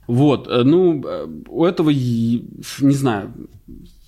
Вот, 0.06 0.48
э, 0.48 0.62
ну, 0.64 1.02
э, 1.04 1.26
у 1.48 1.64
этого, 1.64 1.90
не 1.90 2.94
знаю, 2.94 3.32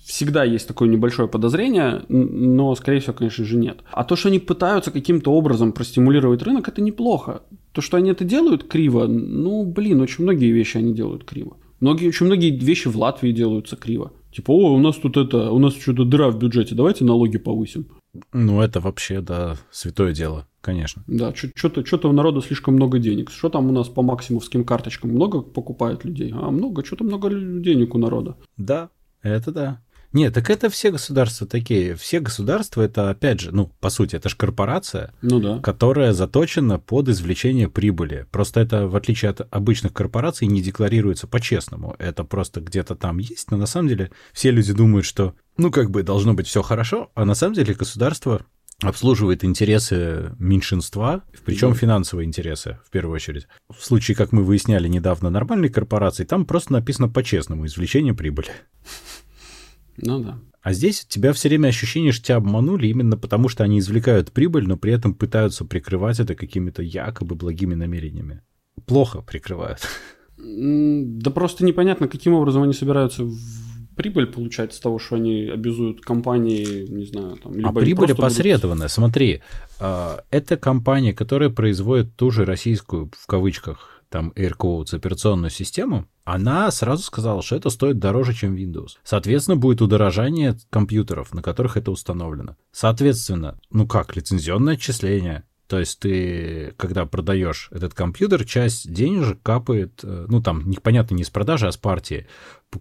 всегда 0.05 0.43
есть 0.45 0.67
такое 0.67 0.87
небольшое 0.87 1.27
подозрение, 1.27 2.03
но, 2.07 2.75
скорее 2.75 2.99
всего, 2.99 3.13
конечно 3.13 3.43
же, 3.43 3.57
нет. 3.57 3.79
А 3.91 4.03
то, 4.03 4.15
что 4.15 4.29
они 4.29 4.39
пытаются 4.39 4.91
каким-то 4.91 5.33
образом 5.33 5.73
простимулировать 5.73 6.43
рынок, 6.43 6.69
это 6.69 6.81
неплохо. 6.81 7.41
То, 7.73 7.81
что 7.81 7.97
они 7.97 8.11
это 8.11 8.23
делают 8.23 8.67
криво, 8.67 9.07
ну, 9.07 9.65
блин, 9.65 9.99
очень 9.99 10.23
многие 10.23 10.51
вещи 10.51 10.77
они 10.77 10.93
делают 10.93 11.25
криво. 11.25 11.57
Многие, 11.79 12.07
очень 12.07 12.25
многие 12.25 12.51
вещи 12.51 12.87
в 12.87 12.97
Латвии 12.97 13.31
делаются 13.31 13.75
криво. 13.75 14.13
Типа, 14.31 14.51
о, 14.51 14.73
у 14.73 14.79
нас 14.79 14.95
тут 14.97 15.17
это, 15.17 15.51
у 15.51 15.59
нас 15.59 15.75
что-то 15.75 16.05
дыра 16.05 16.29
в 16.29 16.37
бюджете, 16.37 16.75
давайте 16.75 17.03
налоги 17.03 17.37
повысим. 17.37 17.87
Ну, 18.33 18.61
это 18.61 18.79
вообще, 18.79 19.21
да, 19.21 19.57
святое 19.71 20.13
дело, 20.13 20.47
конечно. 20.61 21.03
Да, 21.07 21.33
что-то 21.35 21.85
что 21.85 22.09
у 22.09 22.11
народа 22.11 22.41
слишком 22.41 22.75
много 22.75 22.99
денег. 22.99 23.29
Что 23.29 23.49
там 23.49 23.69
у 23.69 23.71
нас 23.71 23.87
по 23.89 24.01
максимовским 24.01 24.63
карточкам? 24.63 25.11
Много 25.11 25.41
покупают 25.41 26.03
людей? 26.05 26.33
А 26.33 26.51
много, 26.51 26.85
что-то 26.85 27.03
много 27.03 27.29
денег 27.29 27.95
у 27.95 27.97
народа. 27.97 28.37
Да, 28.57 28.89
это 29.21 29.51
да. 29.51 29.81
Нет, 30.13 30.33
так 30.33 30.49
это 30.49 30.69
все 30.69 30.91
государства 30.91 31.45
такие. 31.45 31.95
Все 31.95 32.19
государства 32.19 32.81
это, 32.81 33.09
опять 33.09 33.41
же, 33.41 33.51
ну, 33.51 33.71
по 33.79 33.89
сути, 33.89 34.15
это 34.15 34.29
же 34.29 34.35
корпорация, 34.35 35.13
ну, 35.21 35.39
да. 35.39 35.59
которая 35.59 36.13
заточена 36.13 36.79
под 36.79 37.09
извлечение 37.09 37.69
прибыли. 37.69 38.25
Просто 38.31 38.61
это, 38.61 38.87
в 38.87 38.95
отличие 38.95 39.31
от 39.31 39.47
обычных 39.51 39.93
корпораций, 39.93 40.47
не 40.47 40.61
декларируется 40.61 41.27
по-честному. 41.27 41.95
Это 41.99 42.23
просто 42.23 42.61
где-то 42.61 42.95
там 42.95 43.17
есть, 43.17 43.51
но 43.51 43.57
на 43.57 43.65
самом 43.65 43.89
деле 43.89 44.11
все 44.33 44.51
люди 44.51 44.73
думают, 44.73 45.05
что, 45.05 45.35
ну, 45.57 45.71
как 45.71 45.91
бы 45.91 46.03
должно 46.03 46.33
быть 46.33 46.47
все 46.47 46.61
хорошо, 46.61 47.11
а 47.13 47.25
на 47.25 47.35
самом 47.35 47.55
деле 47.55 47.73
государство 47.73 48.41
обслуживает 48.81 49.43
интересы 49.43 50.35
меньшинства, 50.37 51.23
причем 51.45 51.71
да. 51.71 51.75
финансовые 51.75 52.27
интересы, 52.27 52.77
в 52.85 52.91
первую 52.91 53.15
очередь. 53.15 53.47
В 53.75 53.83
случае, 53.83 54.15
как 54.15 54.31
мы 54.31 54.43
выясняли 54.43 54.87
недавно, 54.87 55.29
нормальной 55.29 55.69
корпорации, 55.69 56.25
там 56.25 56.45
просто 56.45 56.73
написано 56.73 57.09
по-честному, 57.09 57.65
извлечение 57.65 58.13
прибыли. 58.13 58.51
Ну 59.97 60.23
да. 60.23 60.39
А 60.61 60.73
здесь 60.73 61.05
у 61.05 61.07
тебя 61.07 61.33
все 61.33 61.47
время 61.47 61.69
ощущение, 61.69 62.11
что 62.11 62.25
тебя 62.25 62.37
обманули 62.37 62.87
именно 62.87 63.17
потому, 63.17 63.47
что 63.47 63.63
они 63.63 63.79
извлекают 63.79 64.31
прибыль, 64.31 64.67
но 64.67 64.75
при 64.75 64.91
этом 64.91 65.13
пытаются 65.13 65.63
прикрывать 65.63 66.19
это 66.19 66.35
какими-то 66.35 66.81
якобы 66.81 67.35
благими 67.35 67.73
намерениями. 67.73 68.41
Плохо 68.85 69.21
прикрывают. 69.21 69.79
Да 70.37 71.31
просто 71.31 71.65
непонятно, 71.65 72.07
каким 72.07 72.33
образом 72.33 72.63
они 72.63 72.73
собираются 72.73 73.27
прибыль 73.95 74.27
получать 74.27 74.73
с 74.73 74.79
того, 74.79 74.99
что 74.99 75.15
они 75.15 75.49
обязуют 75.49 76.01
компании, 76.01 76.85
не 76.87 77.05
знаю, 77.05 77.37
там... 77.37 77.55
Либо 77.55 77.69
а 77.69 77.73
прибыль 77.73 78.11
опосредованная, 78.11 78.83
будут... 78.83 78.91
смотри, 78.91 79.41
а, 79.79 80.21
это 80.29 80.55
компания, 80.55 81.13
которая 81.13 81.49
производит 81.49 82.15
ту 82.15 82.29
же 82.29 82.45
российскую, 82.45 83.09
в 83.17 83.25
кавычках, 83.25 83.96
там 84.09 84.31
AirCodes 84.35 84.95
операционную 84.95 85.49
систему, 85.49 86.07
она 86.23 86.69
сразу 86.71 87.03
сказала, 87.03 87.41
что 87.41 87.55
это 87.55 87.69
стоит 87.69 87.99
дороже, 87.99 88.33
чем 88.33 88.55
Windows. 88.55 88.97
Соответственно, 89.03 89.57
будет 89.57 89.81
удорожание 89.81 90.57
компьютеров, 90.69 91.33
на 91.33 91.41
которых 91.41 91.77
это 91.77 91.91
установлено. 91.91 92.57
Соответственно, 92.71 93.59
ну 93.69 93.87
как, 93.87 94.15
лицензионное 94.15 94.73
отчисление. 94.73 95.43
То 95.67 95.79
есть 95.79 95.99
ты, 95.99 96.73
когда 96.77 97.05
продаешь 97.05 97.69
этот 97.71 97.93
компьютер, 97.93 98.45
часть 98.45 98.91
денежек 98.91 99.41
капает, 99.43 99.99
э, 100.03 100.25
ну 100.29 100.41
там, 100.41 100.69
непонятно, 100.69 101.15
не 101.15 101.25
с 101.25 101.29
продажи, 101.29 101.67
а 101.67 101.71
с 101.71 101.77
партии, 101.77 102.27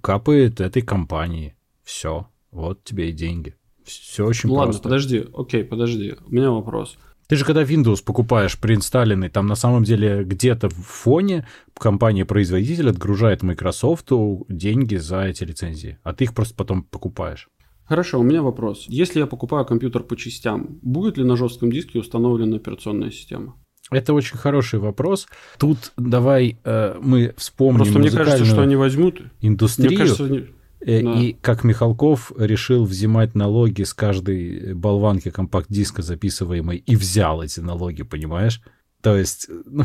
капает 0.01 0.61
этой 0.61 0.83
компании. 0.83 1.57
Все, 1.83 2.29
вот 2.53 2.85
тебе 2.85 3.11
и 3.11 3.13
деньги. 3.13 3.57
Все 3.85 4.25
очень 4.27 4.49
ну, 4.49 4.57
просто. 4.57 4.69
Ладно, 4.69 4.83
подожди, 4.83 5.25
окей, 5.37 5.65
подожди. 5.65 6.17
У 6.27 6.33
меня 6.33 6.51
вопрос. 6.51 6.97
Ты 7.29 7.37
же 7.37 7.45
когда 7.45 7.63
Windows 7.65 8.05
покупаешь 8.05 8.59
преинсталленный, 8.59 9.29
там 9.29 9.47
на 9.47 9.57
самом 9.57 9.83
деле 9.83 10.23
где-то 10.25 10.69
в 10.69 10.75
фоне 10.75 11.47
компания-производитель 11.75 12.91
отгружает 12.91 13.43
Microsoft 13.43 14.09
деньги 14.49 14.97
за 14.97 15.23
эти 15.23 15.43
лицензии, 15.43 15.99
а 16.05 16.13
ты 16.13 16.25
их 16.25 16.35
просто 16.35 16.55
потом 16.55 16.85
покупаешь. 16.85 17.49
Хорошо, 17.85 18.21
у 18.21 18.23
меня 18.23 18.43
вопрос. 18.43 18.87
Если 18.89 19.21
я 19.21 19.27
покупаю 19.27 19.65
компьютер 19.65 20.03
по 20.03 20.17
частям, 20.17 20.79
будет 20.83 21.19
ли 21.19 21.25
на 21.25 21.37
жестком 21.37 21.71
диске 21.71 22.01
установлена 22.01 22.57
операционная 22.57 23.11
система? 23.11 23.55
Это 23.91 24.13
очень 24.13 24.37
хороший 24.37 24.81
вопрос. 24.81 25.29
Тут 25.59 25.93
давай 25.97 26.59
э, 26.65 26.99
мы 27.01 27.35
вспомним 27.37 27.85
Просто 27.85 27.99
мне 28.01 28.11
кажется, 28.11 28.45
что 28.45 28.63
они 28.63 28.75
возьмут 28.75 29.21
индустрию. 29.41 29.91
Мне 29.91 29.99
кажется, 29.99 30.25
они... 30.25 30.47
Э, 30.87 31.03
да. 31.03 31.21
И 31.21 31.33
как 31.33 31.65
Михалков 31.65 32.33
решил 32.39 32.85
взимать 32.85 33.35
налоги 33.35 33.83
с 33.83 33.93
каждой 33.93 34.73
болванки 34.75 35.31
компакт-диска 35.31 36.01
записываемой 36.01 36.77
и 36.77 36.95
взял 36.95 37.43
эти 37.43 37.59
налоги, 37.59 38.05
понимаешь? 38.05 38.63
То 39.03 39.17
есть, 39.17 39.51
ну, 39.65 39.83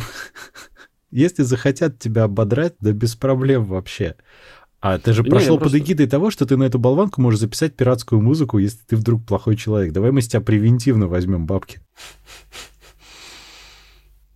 если 1.12 1.41
захотят 1.41 1.97
тебя 1.97 2.26
ободрать, 2.26 2.76
да 2.80 2.91
без 2.91 3.16
проблем 3.16 3.66
вообще. 3.66 4.16
А 4.80 4.99
ты 4.99 5.14
же 5.14 5.24
прошел 5.24 5.56
под 5.56 5.72
просто... 5.72 5.80
эгидой 5.80 6.06
того, 6.06 6.30
что 6.30 6.45
ты 6.45 6.56
на 6.56 6.64
эту 6.66 6.78
болванку 6.78 7.20
можешь 7.20 7.39
записать 7.39 7.76
пиратскую 7.76 8.22
музыку, 8.22 8.60
если 8.60 8.84
ты 8.86 8.95
вдруг 8.95 9.26
плохой 9.26 9.56
человек. 9.56 9.93
Давай 9.93 10.12
мы 10.12 10.22
с 10.22 10.28
тебя 10.28 10.41
превентивно 10.41 11.08
возьмем 11.08 11.47
бабки. 11.47 11.82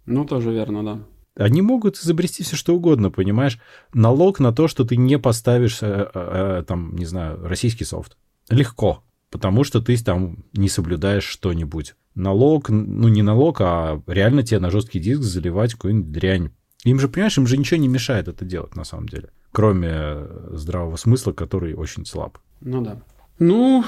Ну, 0.07 0.26
тоже 0.26 0.51
верно, 0.51 0.84
да. 0.84 0.99
Они 1.36 1.62
могут 1.62 1.98
изобрести 1.98 2.44
все 2.44 2.56
что 2.56 2.76
угодно, 2.76 3.12
понимаешь? 3.12 3.60
Налог 3.94 4.40
на 4.40 4.54
то, 4.54 4.68
что 4.68 4.86
ты 4.86 4.96
не 4.96 5.20
поставишь, 5.20 5.80
э, 5.82 6.10
э, 6.14 6.64
там, 6.68 6.96
не 6.96 7.06
знаю, 7.06 7.46
российский 7.46 7.84
софт. 7.84 8.18
Легко, 8.50 9.04
потому 9.32 9.64
что 9.64 9.82
ты 9.82 9.98
там 10.02 10.46
не 10.54 10.70
соблюдаешь 10.70 11.26
что-нибудь. 11.26 11.96
Налог, 12.16 12.70
ну 12.70 13.10
не 13.10 13.22
налог, 13.22 13.60
а 13.60 14.02
реально 14.08 14.44
тебе 14.44 14.60
на 14.60 14.72
жесткий 14.72 15.00
диск 15.00 15.22
заливать 15.22 15.74
какую-нибудь 15.74 16.12
дрянь. 16.12 16.52
Им 16.86 17.00
же, 17.00 17.10
понимаешь, 17.10 17.38
им 17.38 17.48
же 17.48 17.58
ничего 17.58 17.80
не 17.80 17.90
мешает 17.90 18.30
это 18.30 18.46
делать 18.46 18.76
на 18.76 18.86
самом 18.86 19.10
деле, 19.10 19.30
кроме 19.52 20.28
здравого 20.52 20.96
смысла, 20.96 21.34
который 21.34 21.74
очень 21.74 22.06
слаб. 22.06 22.38
Ну 22.62 22.82
да. 22.82 23.02
Ну, 23.40 23.84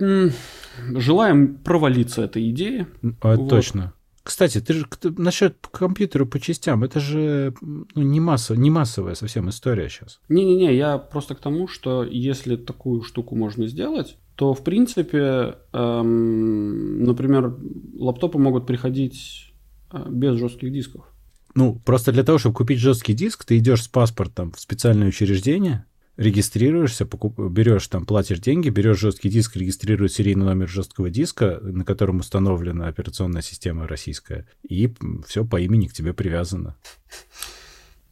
э, 0.00 0.30
желаем 0.78 1.54
провалиться 1.58 2.22
этой 2.22 2.50
идее. 2.50 2.88
А, 3.20 3.36
вот. 3.36 3.48
Точно. 3.48 3.92
Кстати, 4.28 4.60
ты 4.60 4.74
же 4.74 4.86
насчет 5.16 5.56
компьютера 5.72 6.26
по 6.26 6.38
частям, 6.38 6.84
это 6.84 7.00
же 7.00 7.54
ну, 7.62 7.86
не, 7.94 8.20
масса, 8.20 8.54
не 8.56 8.68
массовая 8.68 9.14
совсем 9.14 9.48
история 9.48 9.88
сейчас. 9.88 10.20
Не-не-не, 10.28 10.76
я 10.76 10.98
просто 10.98 11.34
к 11.34 11.40
тому, 11.40 11.66
что 11.66 12.04
если 12.04 12.56
такую 12.56 13.00
штуку 13.00 13.34
можно 13.34 13.66
сделать, 13.68 14.18
то 14.34 14.52
в 14.52 14.62
принципе, 14.62 15.56
эм, 15.72 17.04
например, 17.04 17.56
лаптопы 17.94 18.36
могут 18.36 18.66
приходить 18.66 19.54
э, 19.92 20.04
без 20.10 20.38
жестких 20.38 20.74
дисков. 20.74 21.06
Ну, 21.54 21.80
просто 21.82 22.12
для 22.12 22.22
того, 22.22 22.36
чтобы 22.36 22.54
купить 22.54 22.80
жесткий 22.80 23.14
диск, 23.14 23.46
ты 23.46 23.56
идешь 23.56 23.84
с 23.84 23.88
паспортом 23.88 24.52
в 24.52 24.60
специальное 24.60 25.08
учреждение, 25.08 25.86
регистрируешься, 26.18 27.06
покуп... 27.06 27.38
берешь 27.38 27.86
там, 27.86 28.04
платишь 28.04 28.40
деньги, 28.40 28.68
берешь 28.68 28.98
жесткий 28.98 29.30
диск, 29.30 29.56
регистрируешь 29.56 30.12
серийный 30.12 30.44
номер 30.44 30.68
жесткого 30.68 31.08
диска, 31.08 31.60
на 31.62 31.84
котором 31.84 32.18
установлена 32.18 32.88
операционная 32.88 33.40
система 33.40 33.86
российская, 33.86 34.46
и 34.68 34.92
все 35.26 35.44
по 35.44 35.58
имени 35.60 35.86
к 35.86 35.92
тебе 35.92 36.12
привязано. 36.12 36.76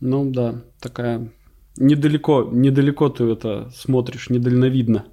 Ну 0.00 0.30
да, 0.30 0.62
такая 0.80 1.32
недалеко, 1.76 2.48
недалеко 2.52 3.08
ты 3.08 3.24
это 3.24 3.70
смотришь, 3.74 4.30
недальновидно, 4.30 5.06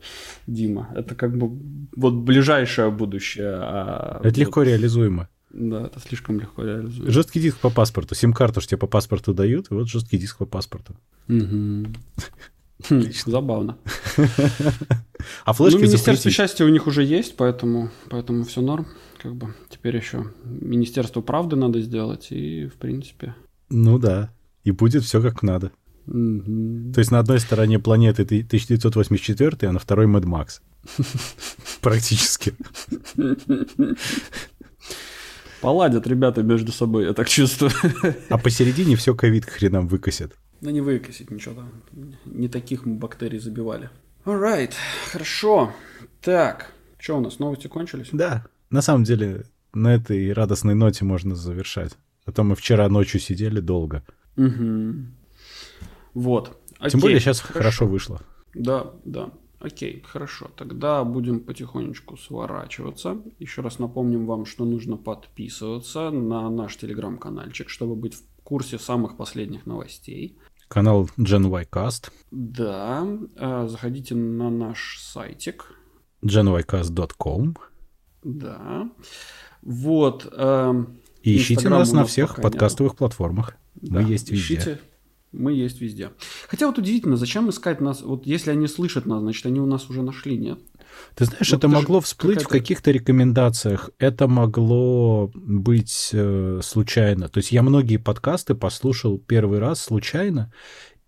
Дима. 0.46 0.89
Это 0.96 1.16
как 1.16 1.36
бы 1.36 1.60
вот 1.96 2.14
ближайшее 2.14 2.91
будущее. 2.91 3.56
А 3.56 4.18
это 4.20 4.30
вот... 4.30 4.38
легко 4.38 4.62
реализуемо. 4.62 5.30
Да, 5.52 5.86
это 5.86 6.00
слишком 6.00 6.39
легко 6.39 6.64
реализуемо. 6.64 7.12
Жесткий 7.12 7.39
диск 7.39 7.58
по 7.58 7.70
паспорту. 7.70 8.16
Сим-карту 8.16 8.62
тебе 8.62 8.78
по 8.78 8.88
паспорту 8.88 9.34
дают, 9.34 9.72
и 9.72 9.74
вот 9.74 9.88
жесткий 9.88 10.18
диск 10.18 10.38
по 10.38 10.46
паспорту. 10.46 10.96
Угу. 11.28 11.88
Отлично. 12.84 13.32
Забавно. 13.32 13.78
А 15.46 15.54
флешки 15.54 15.78
ну, 15.78 15.84
Министерство 15.84 16.30
счастья 16.32 16.66
у 16.66 16.70
них 16.70 16.86
уже 16.86 17.02
есть, 17.04 17.38
поэтому, 17.38 17.90
поэтому 18.10 18.44
все 18.44 18.60
норм. 18.60 18.88
Как 19.22 19.34
бы 19.36 19.53
теперь 19.70 19.95
еще 19.95 20.26
Министерство 20.44 21.22
правды 21.22 21.56
надо 21.56 21.80
сделать, 21.80 22.28
и 22.32 22.68
в 22.68 22.74
принципе. 22.74 23.36
Ну 23.70 23.98
да. 23.99 24.34
И 24.66 24.72
будет 24.72 25.03
все 25.03 25.22
как 25.22 25.41
надо. 25.44 25.72
mm 26.07 26.91
То 26.94 26.99
есть 26.99 27.12
на 27.12 27.20
одной 27.20 27.40
стороне 27.40 27.80
планеты 27.80 28.24
1984, 28.24 29.70
а 29.70 29.72
на 29.72 29.80
второй 29.80 30.07
Mad 30.07 30.24
Max. 30.26 30.60
Практически. 31.82 32.53
Поладят 35.62 36.06
ребята 36.07 36.44
между 36.44 36.74
собой, 36.74 37.06
я 37.06 37.14
так 37.14 37.30
чувствую. 37.30 37.72
А 38.30 38.38
посередине 38.38 38.98
все 38.98 39.16
ковид 39.16 39.45
хренам 39.45 39.88
выкосит. 39.88 40.34
Ну 40.64 40.69
не 40.69 40.80
выкосить 40.80 41.30
ничего 41.30 41.56
там. 41.56 41.72
Не 42.23 42.48
таких 42.48 42.85
мы 42.85 42.95
бактерий 42.95 43.38
забивали. 43.38 43.90
Alright, 44.23 44.72
хорошо. 45.11 45.73
Так, 46.22 46.72
что 46.98 47.18
у 47.18 47.19
нас, 47.19 47.38
новости 47.38 47.68
кончились? 47.68 48.07
Да. 48.14 48.45
На 48.69 48.81
самом 48.81 49.03
деле, 49.03 49.44
на 49.73 49.94
этой 49.94 50.31
радостной 50.31 50.73
ноте 50.73 51.03
можно 51.03 51.35
завершать. 51.35 51.98
А 52.26 52.31
то 52.31 52.44
мы 52.44 52.56
вчера 52.56 52.88
ночью 52.88 53.19
сидели 53.19 53.60
долго. 53.60 54.06
Угу. 54.38 54.94
Вот. 56.14 56.57
Окей, 56.80 56.91
Тем 56.91 56.99
более 57.02 57.19
сейчас 57.19 57.41
хорошо. 57.41 57.60
хорошо 57.60 57.85
вышло. 57.88 58.22
Да, 58.53 58.94
да. 59.03 59.31
Окей, 59.60 60.02
хорошо. 60.07 60.49
Тогда 60.56 61.03
будем 61.03 61.41
потихонечку 61.41 62.15
сворачиваться. 62.15 63.22
Еще 63.38 63.61
раз 63.61 63.80
напомним 63.80 64.27
вам, 64.27 64.45
что 64.45 64.64
нужно 64.64 64.95
подписываться 64.95 66.10
на 66.10 66.49
наш 66.49 66.77
телеграм-канальчик, 66.77 67.68
чтобы 67.68 67.98
быть 67.98 68.15
в 68.15 68.23
курсе 68.44 68.80
самых 68.80 69.18
последних 69.18 69.65
новостей. 69.65 70.38
Канал 70.74 71.08
GenYcast. 71.20 72.10
Да, 72.32 73.08
э, 73.36 73.68
заходите 73.70 74.16
на 74.16 74.50
наш 74.50 74.98
сайтик. 75.00 75.72
genycast.com. 76.24 77.56
Да. 78.24 78.90
Вот. 79.62 80.28
Э, 80.36 80.74
И 81.22 81.38
ищите 81.38 81.70
нас 81.70 81.91
на 81.91 82.06
всех 82.06 82.38
подкастовых 82.38 82.94
нет. 82.94 82.98
платформах. 82.98 83.56
Да, 83.76 84.02
Мы 84.02 84.10
есть 84.10 84.32
везде. 84.32 84.56
Ищите 84.56 84.80
мы 85.34 85.52
есть 85.54 85.82
везде. 85.82 86.12
Хотя 86.48 86.68
вот 86.68 86.78
удивительно, 86.78 87.18
зачем 87.18 87.50
искать 87.50 87.82
нас? 87.82 88.02
Вот 88.02 88.26
если 88.26 88.52
они 88.52 88.68
слышат 88.68 89.06
нас, 89.06 89.20
значит, 89.22 89.45
они 89.45 89.60
у 89.60 89.66
нас 89.66 89.90
уже 89.90 90.02
нашли, 90.04 90.38
нет? 90.38 90.60
Ты 91.15 91.26
знаешь, 91.26 91.52
вот 91.52 91.57
это 91.57 91.68
могло 91.68 92.02
всплыть 92.02 92.44
в 92.44 92.48
каких-то 92.48 92.91
рекомендациях. 92.91 93.90
Это 93.99 94.28
могло 94.28 95.32
быть 95.34 96.10
э, 96.14 96.60
случайно. 96.64 97.30
То 97.30 97.38
есть 97.38 97.52
я 97.52 97.61
многие 97.61 97.98
подкасты 97.98 98.56
послушал 98.56 99.18
первый 99.18 99.60
раз 99.60 99.82
случайно 99.82 100.52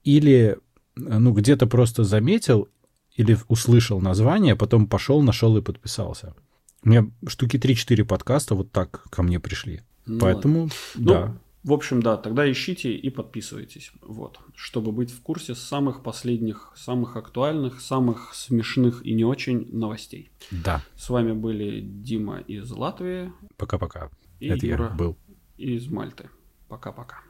или 0.04 0.58
э, 0.58 0.58
ну 0.96 1.32
где-то 1.34 1.68
просто 1.68 2.04
заметил 2.04 2.70
или 3.16 3.38
услышал 3.48 4.02
название, 4.02 4.54
а 4.54 4.58
потом 4.58 4.88
пошел, 4.88 5.22
нашел 5.22 5.58
и 5.58 5.62
подписался. 5.62 6.36
У 6.84 6.90
меня 6.90 7.10
штуки 7.28 7.58
3-4 7.58 8.04
подкаста 8.04 8.56
вот 8.56 8.72
так 8.72 9.04
ко 9.10 9.24
мне 9.24 9.40
пришли. 9.40 9.82
Ну, 10.06 10.20
Поэтому, 10.20 10.70
ладно. 10.96 11.12
да. 11.14 11.28
Ну, 11.28 11.40
в 11.66 11.74
общем, 11.74 12.00
да, 12.00 12.16
тогда 12.16 12.50
ищите 12.50 12.94
и 12.94 13.10
подписывайтесь, 13.10 13.92
вот, 14.02 14.40
чтобы 14.54 14.92
быть 14.92 15.10
в 15.10 15.20
курсе 15.24 15.56
самых 15.56 16.04
последних, 16.04 16.72
самых 16.76 17.16
актуальных, 17.16 17.82
самых 17.82 18.36
смешных 18.36 19.04
и 19.04 19.16
не 19.16 19.26
очень 19.26 19.76
новостей. 19.76 20.30
Да. 20.52 20.84
С 20.96 21.10
вами 21.10 21.32
были 21.32 21.82
Дима 21.82 22.38
из 22.38 22.70
Латвии. 22.70 23.34
Пока-пока. 23.58 24.12
И 24.40 24.48
Это 24.48 24.64
Юра 24.64 24.90
я 24.92 24.96
был. 24.96 25.18
из 25.58 25.88
Мальты. 25.88 26.30
Пока-пока. 26.68 27.25